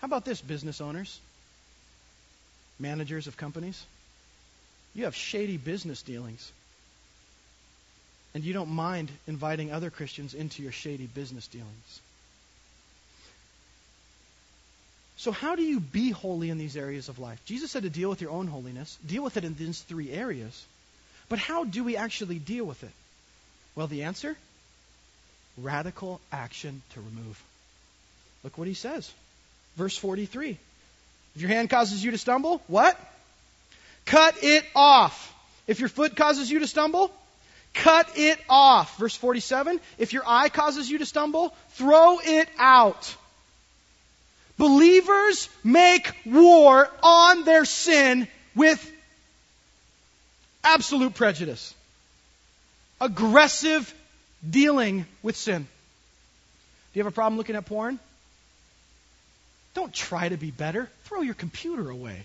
How 0.00 0.06
about 0.06 0.24
this, 0.24 0.40
business 0.40 0.80
owners? 0.80 1.18
Managers 2.78 3.26
of 3.26 3.36
companies? 3.36 3.84
You 4.94 5.04
have 5.04 5.14
shady 5.14 5.56
business 5.56 6.02
dealings. 6.02 6.52
And 8.34 8.44
you 8.44 8.52
don't 8.52 8.70
mind 8.70 9.10
inviting 9.26 9.72
other 9.72 9.90
Christians 9.90 10.34
into 10.34 10.62
your 10.62 10.72
shady 10.72 11.06
business 11.06 11.46
dealings. 11.46 12.00
So, 15.16 15.30
how 15.30 15.54
do 15.54 15.62
you 15.62 15.78
be 15.78 16.10
holy 16.10 16.50
in 16.50 16.58
these 16.58 16.76
areas 16.76 17.08
of 17.08 17.18
life? 17.18 17.40
Jesus 17.44 17.70
said 17.70 17.84
to 17.84 17.90
deal 17.90 18.10
with 18.10 18.20
your 18.20 18.32
own 18.32 18.48
holiness, 18.48 18.98
deal 19.06 19.22
with 19.22 19.36
it 19.36 19.44
in 19.44 19.54
these 19.54 19.80
three 19.80 20.10
areas. 20.10 20.64
But 21.28 21.38
how 21.38 21.64
do 21.64 21.84
we 21.84 21.96
actually 21.96 22.38
deal 22.38 22.64
with 22.64 22.82
it? 22.82 22.90
Well, 23.74 23.86
the 23.86 24.02
answer 24.02 24.36
radical 25.56 26.20
action 26.32 26.82
to 26.94 27.00
remove. 27.00 27.42
Look 28.42 28.58
what 28.58 28.68
he 28.68 28.74
says. 28.74 29.12
Verse 29.76 29.96
43. 29.96 30.58
If 31.34 31.40
your 31.40 31.50
hand 31.50 31.70
causes 31.70 32.04
you 32.04 32.12
to 32.12 32.18
stumble, 32.18 32.62
what? 32.66 32.98
Cut 34.06 34.36
it 34.42 34.64
off. 34.74 35.32
If 35.66 35.80
your 35.80 35.88
foot 35.88 36.14
causes 36.14 36.50
you 36.50 36.60
to 36.60 36.66
stumble, 36.66 37.10
cut 37.72 38.08
it 38.16 38.38
off. 38.48 38.98
Verse 38.98 39.16
47. 39.16 39.80
If 39.98 40.12
your 40.12 40.22
eye 40.26 40.48
causes 40.48 40.90
you 40.90 40.98
to 40.98 41.06
stumble, 41.06 41.54
throw 41.70 42.18
it 42.22 42.48
out. 42.58 43.16
Believers 44.56 45.48
make 45.64 46.12
war 46.24 46.88
on 47.02 47.44
their 47.44 47.64
sin 47.64 48.28
with 48.54 48.92
absolute 50.62 51.14
prejudice. 51.14 51.74
Aggressive 53.00 53.92
dealing 54.48 55.06
with 55.22 55.36
sin. 55.36 55.62
Do 55.62 56.98
you 56.98 57.04
have 57.04 57.12
a 57.12 57.14
problem 57.14 57.36
looking 57.36 57.56
at 57.56 57.66
porn? 57.66 57.98
Don't 59.74 59.92
try 59.92 60.28
to 60.28 60.36
be 60.36 60.50
better. 60.50 60.88
Throw 61.04 61.22
your 61.22 61.34
computer 61.34 61.90
away. 61.90 62.22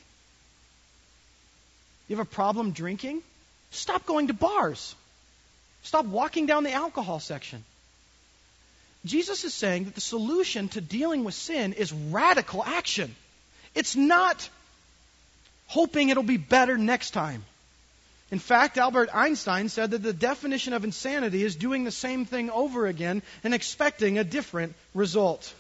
You 2.07 2.17
have 2.17 2.25
a 2.25 2.29
problem 2.29 2.71
drinking? 2.71 3.21
Stop 3.71 4.05
going 4.05 4.27
to 4.27 4.33
bars. 4.33 4.95
Stop 5.83 6.05
walking 6.05 6.45
down 6.45 6.63
the 6.63 6.73
alcohol 6.73 7.19
section. 7.19 7.63
Jesus 9.05 9.43
is 9.43 9.53
saying 9.53 9.85
that 9.85 9.95
the 9.95 10.01
solution 10.01 10.67
to 10.69 10.81
dealing 10.81 11.23
with 11.23 11.33
sin 11.33 11.73
is 11.73 11.93
radical 11.93 12.63
action. 12.63 13.15
It's 13.73 13.95
not 13.95 14.49
hoping 15.67 16.09
it'll 16.09 16.23
be 16.23 16.37
better 16.37 16.77
next 16.77 17.11
time. 17.11 17.43
In 18.31 18.39
fact, 18.39 18.77
Albert 18.77 19.09
Einstein 19.13 19.69
said 19.69 19.91
that 19.91 20.03
the 20.03 20.13
definition 20.13 20.73
of 20.73 20.83
insanity 20.83 21.43
is 21.43 21.55
doing 21.55 21.83
the 21.83 21.91
same 21.91 22.25
thing 22.25 22.49
over 22.49 22.85
again 22.85 23.23
and 23.43 23.53
expecting 23.53 24.17
a 24.17 24.23
different 24.23 24.75
result. 24.93 25.53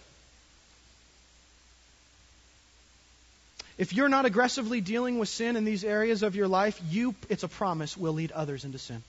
If 3.79 3.93
you're 3.93 4.09
not 4.09 4.25
aggressively 4.25 4.81
dealing 4.81 5.19
with 5.19 5.29
sin 5.29 5.55
in 5.55 5.63
these 5.63 5.85
areas 5.85 6.21
of 6.21 6.35
your 6.35 6.49
life, 6.49 6.81
you, 6.89 7.15
it's 7.29 7.43
a 7.43 7.47
promise, 7.47 7.95
will 7.95 8.11
lead 8.11 8.33
others 8.33 8.65
into 8.65 8.77
sin. 8.77 9.01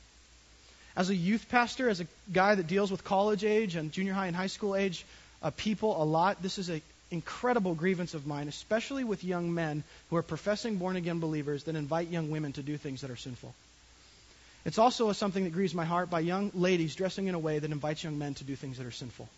As 0.97 1.11
a 1.11 1.15
youth 1.15 1.49
pastor, 1.49 1.89
as 1.89 1.99
a 2.01 2.07
guy 2.33 2.55
that 2.55 2.69
deals 2.69 2.89
with 2.89 3.03
college 3.03 3.45
age 3.45 3.75
and 3.75 3.91
junior 3.91 4.13
high 4.13 4.29
and 4.29 4.37
high 4.37 4.47
school 4.47 4.77
age 4.77 5.05
uh, 5.43 5.51
people 5.51 6.01
a 6.01 6.05
lot, 6.05 6.41
this 6.41 6.57
is 6.57 6.69
an 6.69 6.83
incredible 7.11 7.75
grievance 7.75 8.15
of 8.15 8.29
mine, 8.29 8.47
especially 8.47 9.03
with 9.03 9.25
young 9.25 9.53
men 9.53 9.83
who 10.09 10.15
are 10.15 10.23
professing 10.23 10.77
born 10.77 10.95
again 10.95 11.19
believers 11.19 11.65
that 11.65 11.75
invite 11.75 12.09
young 12.09 12.31
women 12.31 12.53
to 12.53 12.63
do 12.63 12.77
things 12.77 13.01
that 13.01 13.11
are 13.11 13.17
sinful. 13.17 13.53
It's 14.65 14.79
also 14.79 15.11
something 15.13 15.43
that 15.43 15.53
grieves 15.53 15.75
my 15.75 15.85
heart 15.85 16.11
by 16.11 16.21
young 16.21 16.53
ladies 16.55 16.95
dressing 16.95 17.27
in 17.27 17.35
a 17.35 17.41
way 17.41 17.59
that 17.59 17.73
invites 17.73 18.05
young 18.05 18.19
men 18.19 18.35
to 18.35 18.45
do 18.45 18.55
things 18.55 18.79
that 18.79 18.87
are 18.87 18.93
sinful. 18.93 19.29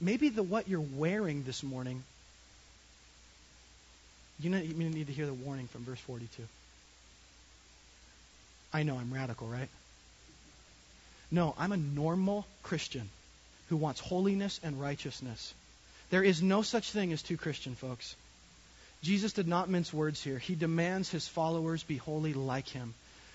Maybe 0.00 0.30
the 0.30 0.42
what 0.42 0.68
you're 0.68 0.80
wearing 0.80 1.42
this 1.44 1.62
morning, 1.62 2.02
you 4.40 4.50
need 4.50 5.06
to 5.06 5.12
hear 5.12 5.26
the 5.26 5.34
warning 5.34 5.66
from 5.68 5.84
verse 5.84 6.00
42. 6.00 6.42
I 8.72 8.82
know 8.82 8.96
I'm 8.96 9.12
radical, 9.12 9.46
right? 9.46 9.68
No, 11.30 11.54
I'm 11.58 11.72
a 11.72 11.76
normal 11.76 12.46
Christian 12.62 13.08
who 13.68 13.76
wants 13.76 14.00
holiness 14.00 14.58
and 14.62 14.80
righteousness. 14.80 15.54
There 16.10 16.24
is 16.24 16.42
no 16.42 16.62
such 16.62 16.90
thing 16.90 17.12
as 17.12 17.22
too 17.22 17.36
Christian 17.36 17.74
folks. 17.74 18.16
Jesus 19.02 19.32
did 19.32 19.46
not 19.46 19.68
mince 19.68 19.92
words 19.92 20.22
here. 20.22 20.38
He 20.38 20.54
demands 20.54 21.10
his 21.10 21.28
followers 21.28 21.82
be 21.82 21.96
holy 21.98 22.32
like 22.34 22.68
him. 22.68 22.94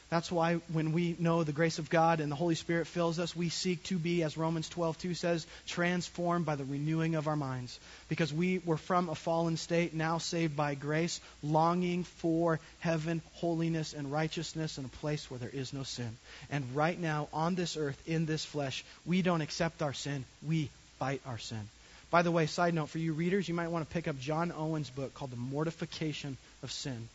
That's 0.10 0.32
why 0.32 0.56
when 0.72 0.91
we 0.91 1.16
know 1.18 1.43
the 1.43 1.51
grace 1.51 1.80
of 1.80 1.89
God 1.89 2.20
and 2.20 2.32
the 2.32 2.36
Holy 2.36 2.53
Spirit 2.53 2.86
fills 2.86 3.18
us, 3.18 3.36
we 3.36 3.49
seek 3.49 3.82
to 3.86 3.97
be, 3.97 4.22
as 4.22 4.38
Romans 4.38 4.70
12:2 4.70 5.16
says, 5.16 5.47
transformed 5.68 6.45
by 6.45 6.56
the 6.56 6.64
renewing 6.64 7.16
of 7.16 7.28
our 7.28 7.36
minds. 7.36 7.80
Because 8.08 8.32
we 8.32 8.60
were 8.60 8.78
from 8.78 9.10
a 9.10 9.16
fallen 9.16 9.58
state, 9.58 9.95
now 9.95 10.20
saved 10.20 10.56
by 10.56 10.76
grace, 10.76 11.20
longing 11.41 12.03
for 12.03 12.60
heaven, 12.80 13.24
holiness, 13.34 13.93
and 13.93 14.12
righteousness 14.12 14.78
in 14.78 14.86
a 14.86 14.89
place 14.99 15.30
where 15.32 15.39
there 15.39 15.49
is 15.49 15.74
no 15.74 15.82
sin. 15.82 16.18
And 16.51 16.76
right 16.76 16.99
now, 16.99 17.28
on 17.34 17.56
this 17.56 17.76
earth, 17.76 17.99
in 18.06 18.28
this 18.28 18.45
flesh, 18.45 18.86
we 19.08 19.24
don't 19.24 19.41
accept 19.41 19.82
our 19.82 19.93
sin, 19.93 20.24
we 20.47 20.70
fight 20.99 21.22
our 21.26 21.39
sin. 21.39 21.68
By 22.12 22.22
the 22.22 22.32
way, 22.32 22.45
side 22.45 22.76
note 22.76 22.89
for 22.89 22.99
you 22.99 23.14
readers, 23.14 23.49
you 23.49 23.56
might 23.56 23.70
want 23.70 23.88
to 23.88 23.93
pick 23.93 24.08
up 24.08 24.20
John 24.20 24.51
Owen's 24.51 24.91
book 24.91 25.16
called 25.16 25.32
The 25.32 25.38
Mortification 25.38 26.38
of 26.62 26.72
Sin 26.72 27.10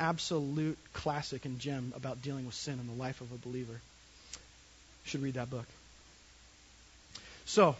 absolute 0.00 0.78
classic 0.92 1.44
and 1.44 1.58
gem 1.58 1.92
about 1.96 2.22
dealing 2.22 2.46
with 2.46 2.54
sin 2.54 2.78
in 2.78 2.86
the 2.86 3.02
life 3.02 3.20
of 3.20 3.30
a 3.32 3.36
believer. 3.36 3.72
You 3.72 5.10
should 5.10 5.22
read 5.22 5.34
that 5.34 5.50
book. 5.50 5.66
So, 7.46 7.76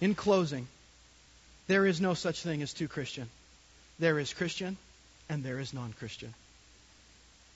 in 0.00 0.14
closing, 0.14 0.66
there 1.66 1.86
is 1.86 2.00
no 2.00 2.14
such 2.14 2.42
thing 2.42 2.62
as 2.62 2.72
too 2.72 2.88
Christian. 2.88 3.28
There 3.98 4.18
is 4.18 4.32
Christian 4.32 4.76
and 5.28 5.44
there 5.44 5.60
is 5.60 5.74
non 5.74 5.92
Christian. 5.92 6.34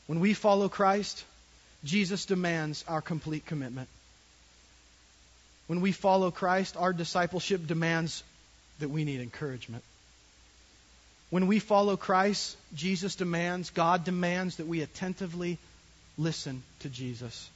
When 0.07 0.20
we 0.20 0.35
follow 0.35 0.68
Christ, 0.68 1.25
Jesus 1.85 2.27
demands 2.27 2.85
our 2.87 3.01
complete 3.01 3.47
commitment. 3.47 3.89
When 5.66 5.81
we 5.81 5.93
follow 5.93 6.31
Christ, 6.31 6.77
our 6.77 6.93
discipleship 6.93 7.66
demands 7.66 8.22
that 8.81 8.91
we 8.91 9.05
need 9.05 9.20
encouragement. 9.20 9.83
When 11.35 11.49
we 11.49 11.59
follow 11.59 11.97
Christ, 11.97 12.57
Jesus 12.76 13.16
demands, 13.16 13.70
God 13.70 14.05
demands 14.05 14.59
that 14.59 14.68
we 14.68 14.82
attentively 14.82 15.59
listen 16.16 16.62
to 16.82 16.89
Jesus. 16.89 17.51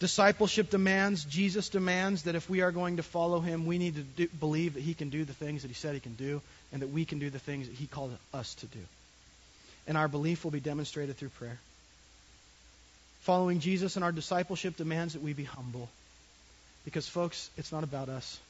Discipleship 0.00 0.68
demands, 0.68 1.24
Jesus 1.24 1.68
demands 1.68 2.24
that 2.24 2.34
if 2.34 2.50
we 2.50 2.62
are 2.62 2.72
going 2.72 2.96
to 2.96 3.04
follow 3.04 3.38
him, 3.38 3.66
we 3.66 3.78
need 3.78 3.94
to 3.94 4.02
do, 4.02 4.26
believe 4.40 4.74
that 4.74 4.82
he 4.82 4.94
can 4.94 5.10
do 5.10 5.24
the 5.24 5.32
things 5.32 5.62
that 5.62 5.68
he 5.68 5.74
said 5.74 5.94
he 5.94 6.00
can 6.00 6.14
do 6.14 6.40
and 6.72 6.82
that 6.82 6.88
we 6.88 7.04
can 7.04 7.20
do 7.20 7.30
the 7.30 7.38
things 7.38 7.68
that 7.68 7.76
He 7.76 7.86
called 7.86 8.10
us 8.32 8.52
to 8.56 8.66
do. 8.66 8.80
And 9.86 9.96
our 9.96 10.08
belief 10.08 10.42
will 10.42 10.50
be 10.50 10.58
demonstrated 10.58 11.16
through 11.16 11.28
prayer. 11.28 11.60
Following 13.20 13.60
Jesus 13.60 13.94
and 13.94 14.04
our 14.04 14.10
discipleship 14.10 14.76
demands 14.76 15.12
that 15.12 15.22
we 15.22 15.34
be 15.34 15.44
humble. 15.44 15.88
Because, 16.84 17.06
folks, 17.06 17.48
it's 17.56 17.70
not 17.70 17.84
about 17.84 18.08
us. 18.08 18.40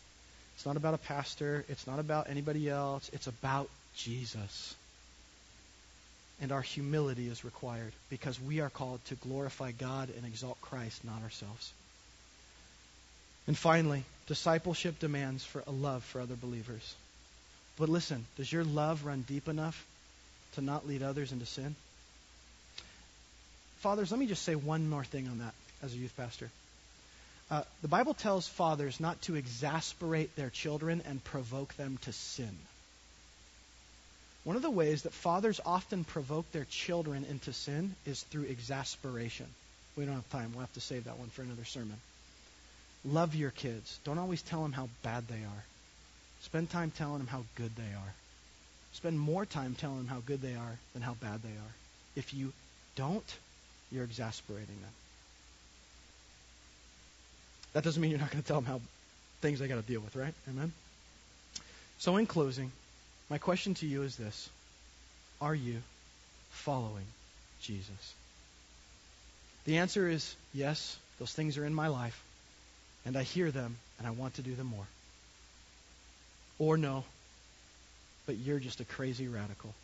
It's 0.55 0.66
not 0.66 0.76
about 0.76 0.94
a 0.94 0.98
pastor. 0.98 1.64
It's 1.68 1.86
not 1.86 1.98
about 1.98 2.30
anybody 2.30 2.68
else. 2.68 3.11
It's 3.12 3.26
about 3.26 3.68
Jesus. 3.96 4.74
And 6.40 6.52
our 6.52 6.62
humility 6.62 7.28
is 7.28 7.44
required 7.44 7.92
because 8.11 8.40
we 8.40 8.61
are 8.61 8.70
called 8.70 9.05
to 9.07 9.14
glorify 9.16 9.72
God 9.72 10.11
and 10.16 10.26
exalt 10.26 10.61
Christ, 10.61 11.05
not 11.05 11.22
ourselves. 11.22 11.72
And 13.46 13.57
finally, 13.57 14.05
discipleship 14.26 14.98
demands 14.98 15.44
for 15.44 15.62
a 15.66 15.70
love 15.70 16.02
for 16.02 16.20
other 16.20 16.36
believers. 16.36 16.94
But 17.76 17.88
listen, 17.88 18.24
does 18.36 18.50
your 18.50 18.64
love 18.64 19.05
run 19.05 19.22
deep 19.22 19.48
enough 19.48 19.84
to 20.55 20.61
not 20.61 20.86
lead 20.86 21.02
others 21.02 21.32
into 21.32 21.46
sin? 21.46 21.74
Fathers, 23.78 24.11
let 24.11 24.18
me 24.18 24.26
just 24.26 24.44
say 24.44 24.55
one 24.55 24.88
more 24.88 25.05
thing 25.05 25.28
on 25.28 25.38
that 25.38 25.55
as 25.82 25.92
a 25.92 25.96
youth 25.96 26.16
pastor. 26.16 26.50
Uh, 27.55 27.62
the 27.82 27.88
Bible 27.88 28.14
tells 28.14 28.48
fathers 28.48 28.98
not 28.98 29.22
to 29.22 29.36
exasperate 29.36 30.34
their 30.34 30.50
children 30.50 31.00
and 31.07 31.22
provoke 31.22 31.72
them 31.74 31.98
to 32.02 32.12
sin. 32.12 32.50
One 34.42 34.57
of 34.57 34.62
the 34.62 34.70
ways 34.70 35.02
that 35.02 35.12
fathers 35.12 35.61
often 35.64 36.02
provoke 36.02 36.50
their 36.50 36.64
children 36.64 37.24
into 37.24 37.52
sin 37.52 37.94
is 38.07 38.24
through 38.24 38.46
exasperation. 38.46 39.46
We 39.94 40.05
don't 40.05 40.16
have 40.16 40.28
time. 40.30 40.50
We'll 40.50 40.62
have 40.62 40.72
to 40.72 40.80
save 40.80 41.05
that 41.05 41.20
one 41.20 41.28
for 41.28 41.42
another 41.42 41.64
sermon. 41.64 41.96
Love 43.05 43.36
your 43.36 43.52
kids. 43.52 44.00
Don't 44.02 44.18
always 44.18 44.42
tell 44.42 44.64
them 44.64 44.72
how 44.72 44.88
bad 45.05 45.28
they 45.28 45.44
are. 45.44 45.64
Spend 46.40 46.70
time 46.70 46.90
telling 46.90 47.18
them 47.18 47.28
how 47.28 47.44
good 47.55 47.76
they 47.76 47.82
are. 47.82 48.14
Spend 48.94 49.16
more 49.16 49.46
time 49.46 49.76
telling 49.76 49.98
them 49.98 50.09
how 50.09 50.22
good 50.26 50.42
they 50.42 50.57
are 50.57 50.76
than 50.92 51.02
how 51.02 51.14
bad 51.14 51.40
they 51.44 51.50
are. 51.50 51.74
If 52.16 52.34
you 52.34 52.52
don't, 52.96 53.38
you're 53.92 54.02
exasperating 54.02 54.80
them. 54.82 55.03
That 57.75 57.85
doesn't 57.85 58.01
mean 58.01 58.11
you're 58.11 58.20
not 58.20 58.31
going 58.31 58.43
to 58.43 58.47
tell 58.47 58.61
them 58.61 58.66
how 58.66 58.81
things 59.43 59.59
they 59.59 59.68
got 59.68 59.77
to 59.77 59.83
deal 59.83 60.01
with, 60.01 60.16
right? 60.16 60.33
Amen? 60.49 60.72
So, 61.99 62.16
in 62.16 62.27
closing, 62.27 62.72
my 63.29 63.39
question 63.39 63.75
to 63.75 63.87
you 63.87 64.03
is 64.03 64.16
this 64.16 64.49
Are 65.41 65.55
you 65.55 65.83
following 66.51 67.05
Jesus? 67.61 68.14
The 69.64 69.79
answer 69.79 70.09
is 70.09 70.35
yes, 70.53 70.97
those 71.18 71.33
things 71.33 71.59
are 71.59 71.66
in 71.66 71.75
my 71.75 71.89
life, 71.89 72.22
and 73.05 73.16
I 73.16 73.22
hear 73.22 73.51
them, 73.51 73.77
and 73.99 74.07
I 74.07 74.11
want 74.11 74.35
to 74.35 74.43
do 74.43 74.55
them 74.55 74.68
more. 74.68 74.87
Or 76.59 76.77
no, 76.77 77.05
but 78.27 78.37
you're 78.37 78.61
just 78.61 78.81
a 78.81 78.85
crazy 78.85 79.27
radical. 79.27 79.75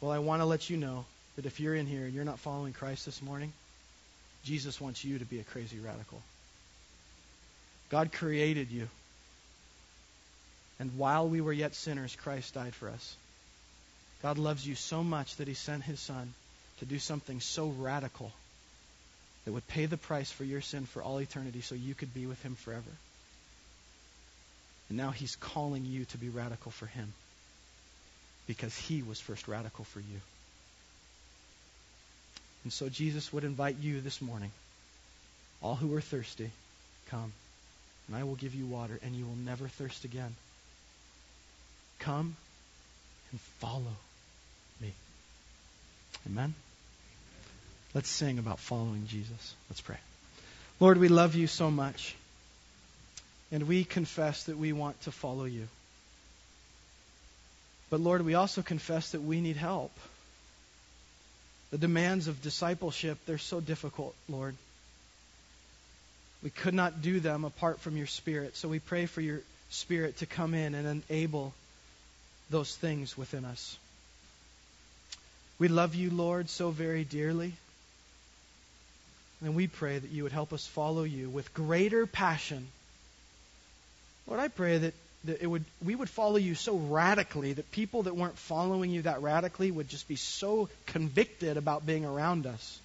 Well, 0.00 0.10
I 0.10 0.18
want 0.18 0.42
to 0.42 0.46
let 0.46 0.68
you 0.68 0.76
know 0.76 1.04
that 1.36 1.46
if 1.46 1.60
you're 1.60 1.76
in 1.76 1.86
here 1.86 2.04
and 2.04 2.12
you're 2.12 2.24
not 2.24 2.40
following 2.40 2.72
Christ 2.72 3.06
this 3.06 3.22
morning, 3.22 3.52
Jesus 4.44 4.80
wants 4.80 5.04
you 5.04 5.18
to 5.18 5.24
be 5.24 5.40
a 5.40 5.44
crazy 5.44 5.78
radical. 5.78 6.20
God 7.90 8.12
created 8.12 8.70
you. 8.70 8.88
And 10.80 10.96
while 10.96 11.28
we 11.28 11.40
were 11.40 11.52
yet 11.52 11.74
sinners, 11.74 12.16
Christ 12.16 12.54
died 12.54 12.74
for 12.74 12.88
us. 12.88 13.16
God 14.22 14.38
loves 14.38 14.66
you 14.66 14.74
so 14.74 15.02
much 15.02 15.36
that 15.36 15.48
he 15.48 15.54
sent 15.54 15.84
his 15.84 16.00
son 16.00 16.32
to 16.78 16.84
do 16.84 16.98
something 16.98 17.40
so 17.40 17.68
radical 17.68 18.32
that 19.44 19.52
would 19.52 19.66
pay 19.68 19.86
the 19.86 19.96
price 19.96 20.30
for 20.30 20.44
your 20.44 20.60
sin 20.60 20.86
for 20.86 21.02
all 21.02 21.20
eternity 21.20 21.60
so 21.60 21.74
you 21.74 21.94
could 21.94 22.14
be 22.14 22.26
with 22.26 22.40
him 22.42 22.54
forever. 22.54 22.90
And 24.88 24.98
now 24.98 25.10
he's 25.10 25.36
calling 25.36 25.84
you 25.84 26.04
to 26.06 26.18
be 26.18 26.28
radical 26.28 26.70
for 26.70 26.86
him 26.86 27.12
because 28.46 28.76
he 28.76 29.02
was 29.02 29.20
first 29.20 29.48
radical 29.48 29.84
for 29.84 30.00
you. 30.00 30.20
And 32.64 32.72
so 32.72 32.88
Jesus 32.88 33.32
would 33.32 33.44
invite 33.44 33.76
you 33.80 34.00
this 34.00 34.20
morning, 34.20 34.50
all 35.62 35.74
who 35.74 35.94
are 35.94 36.00
thirsty, 36.00 36.50
come, 37.08 37.32
and 38.06 38.16
I 38.16 38.24
will 38.24 38.36
give 38.36 38.54
you 38.54 38.66
water, 38.66 38.98
and 39.02 39.14
you 39.14 39.24
will 39.24 39.36
never 39.44 39.68
thirst 39.68 40.04
again. 40.04 40.34
Come 41.98 42.36
and 43.30 43.40
follow 43.60 43.96
me. 44.80 44.92
Amen? 46.26 46.54
Let's 47.94 48.08
sing 48.08 48.38
about 48.38 48.58
following 48.58 49.06
Jesus. 49.06 49.54
Let's 49.68 49.80
pray. 49.80 49.98
Lord, 50.80 50.98
we 50.98 51.08
love 51.08 51.34
you 51.34 51.46
so 51.46 51.70
much, 51.70 52.14
and 53.50 53.68
we 53.68 53.84
confess 53.84 54.44
that 54.44 54.56
we 54.56 54.72
want 54.72 55.00
to 55.02 55.12
follow 55.12 55.44
you. 55.44 55.68
But 57.90 58.00
Lord, 58.00 58.24
we 58.24 58.34
also 58.34 58.62
confess 58.62 59.10
that 59.10 59.20
we 59.20 59.40
need 59.40 59.56
help. 59.56 59.92
The 61.72 61.78
demands 61.78 62.28
of 62.28 62.42
discipleship, 62.42 63.18
they're 63.24 63.38
so 63.38 63.58
difficult, 63.58 64.14
Lord. 64.28 64.54
We 66.42 66.50
could 66.50 66.74
not 66.74 67.00
do 67.00 67.18
them 67.18 67.44
apart 67.44 67.80
from 67.80 67.96
your 67.96 68.06
Spirit. 68.06 68.56
So 68.56 68.68
we 68.68 68.78
pray 68.78 69.06
for 69.06 69.22
your 69.22 69.40
Spirit 69.70 70.18
to 70.18 70.26
come 70.26 70.52
in 70.52 70.74
and 70.74 71.02
enable 71.08 71.54
those 72.50 72.76
things 72.76 73.16
within 73.16 73.46
us. 73.46 73.78
We 75.58 75.68
love 75.68 75.94
you, 75.94 76.10
Lord, 76.10 76.50
so 76.50 76.70
very 76.70 77.04
dearly. 77.04 77.54
And 79.40 79.54
we 79.54 79.66
pray 79.66 79.98
that 79.98 80.10
you 80.10 80.24
would 80.24 80.32
help 80.32 80.52
us 80.52 80.66
follow 80.66 81.04
you 81.04 81.30
with 81.30 81.54
greater 81.54 82.06
passion. 82.06 82.68
Lord, 84.26 84.40
I 84.40 84.48
pray 84.48 84.76
that 84.76 84.94
that 85.24 85.40
it 85.42 85.46
would 85.46 85.64
we 85.84 85.94
would 85.94 86.10
follow 86.10 86.36
you 86.36 86.54
so 86.54 86.76
radically 86.76 87.52
that 87.52 87.70
people 87.70 88.04
that 88.04 88.16
weren't 88.16 88.36
following 88.36 88.90
you 88.90 89.02
that 89.02 89.22
radically 89.22 89.70
would 89.70 89.88
just 89.88 90.08
be 90.08 90.16
so 90.16 90.68
convicted 90.86 91.56
about 91.56 91.86
being 91.86 92.04
around 92.04 92.46
us. 92.46 92.80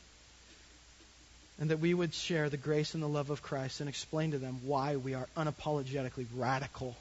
And 1.59 1.71
that 1.71 1.79
we 1.79 1.91
would 1.91 2.13
share 2.13 2.49
the 2.49 2.57
grace 2.57 2.93
and 2.93 3.01
the 3.01 3.07
love 3.07 3.31
of 3.31 3.41
Christ 3.41 3.79
and 3.79 3.89
explain 3.89 4.31
to 4.31 4.37
them 4.37 4.59
why 4.63 4.95
we 4.95 5.15
are 5.15 5.27
unapologetically 5.35 6.27
radical. 6.35 6.95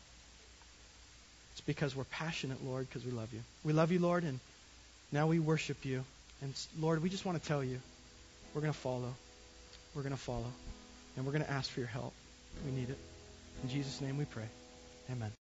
It's 1.53 1.61
because 1.61 1.95
we're 1.95 2.05
passionate, 2.05 2.65
Lord, 2.65 2.89
because 2.89 3.05
we 3.05 3.13
love 3.13 3.33
you. 3.35 3.41
We 3.65 3.75
love 3.75 3.93
you, 3.93 3.99
Lord, 3.99 4.25
and 4.25 4.41
now 5.13 5.27
we 5.27 5.41
worship 5.41 5.85
you. 5.85 6.05
And 6.41 6.55
Lord, 6.81 7.03
we 7.03 7.11
just 7.11 7.27
want 7.27 7.41
to 7.41 7.47
tell 7.47 7.63
you 7.63 7.81
we're 8.55 8.63
going 8.63 8.73
to 8.73 8.79
follow. 8.79 9.15
We're 9.95 10.03
going 10.03 10.15
to 10.15 10.21
follow. 10.21 10.51
And 11.17 11.27
we're 11.27 11.33
going 11.33 11.45
to 11.45 11.51
ask 11.51 11.71
for 11.71 11.81
your 11.81 11.89
help. 11.89 12.15
We 12.65 12.73
need 12.73 12.89
it. 12.89 12.99
In 13.63 13.69
Jesus' 13.69 14.01
name 14.01 14.17
we 14.17 14.25
pray. 14.25 14.49
Amen. 15.11 15.33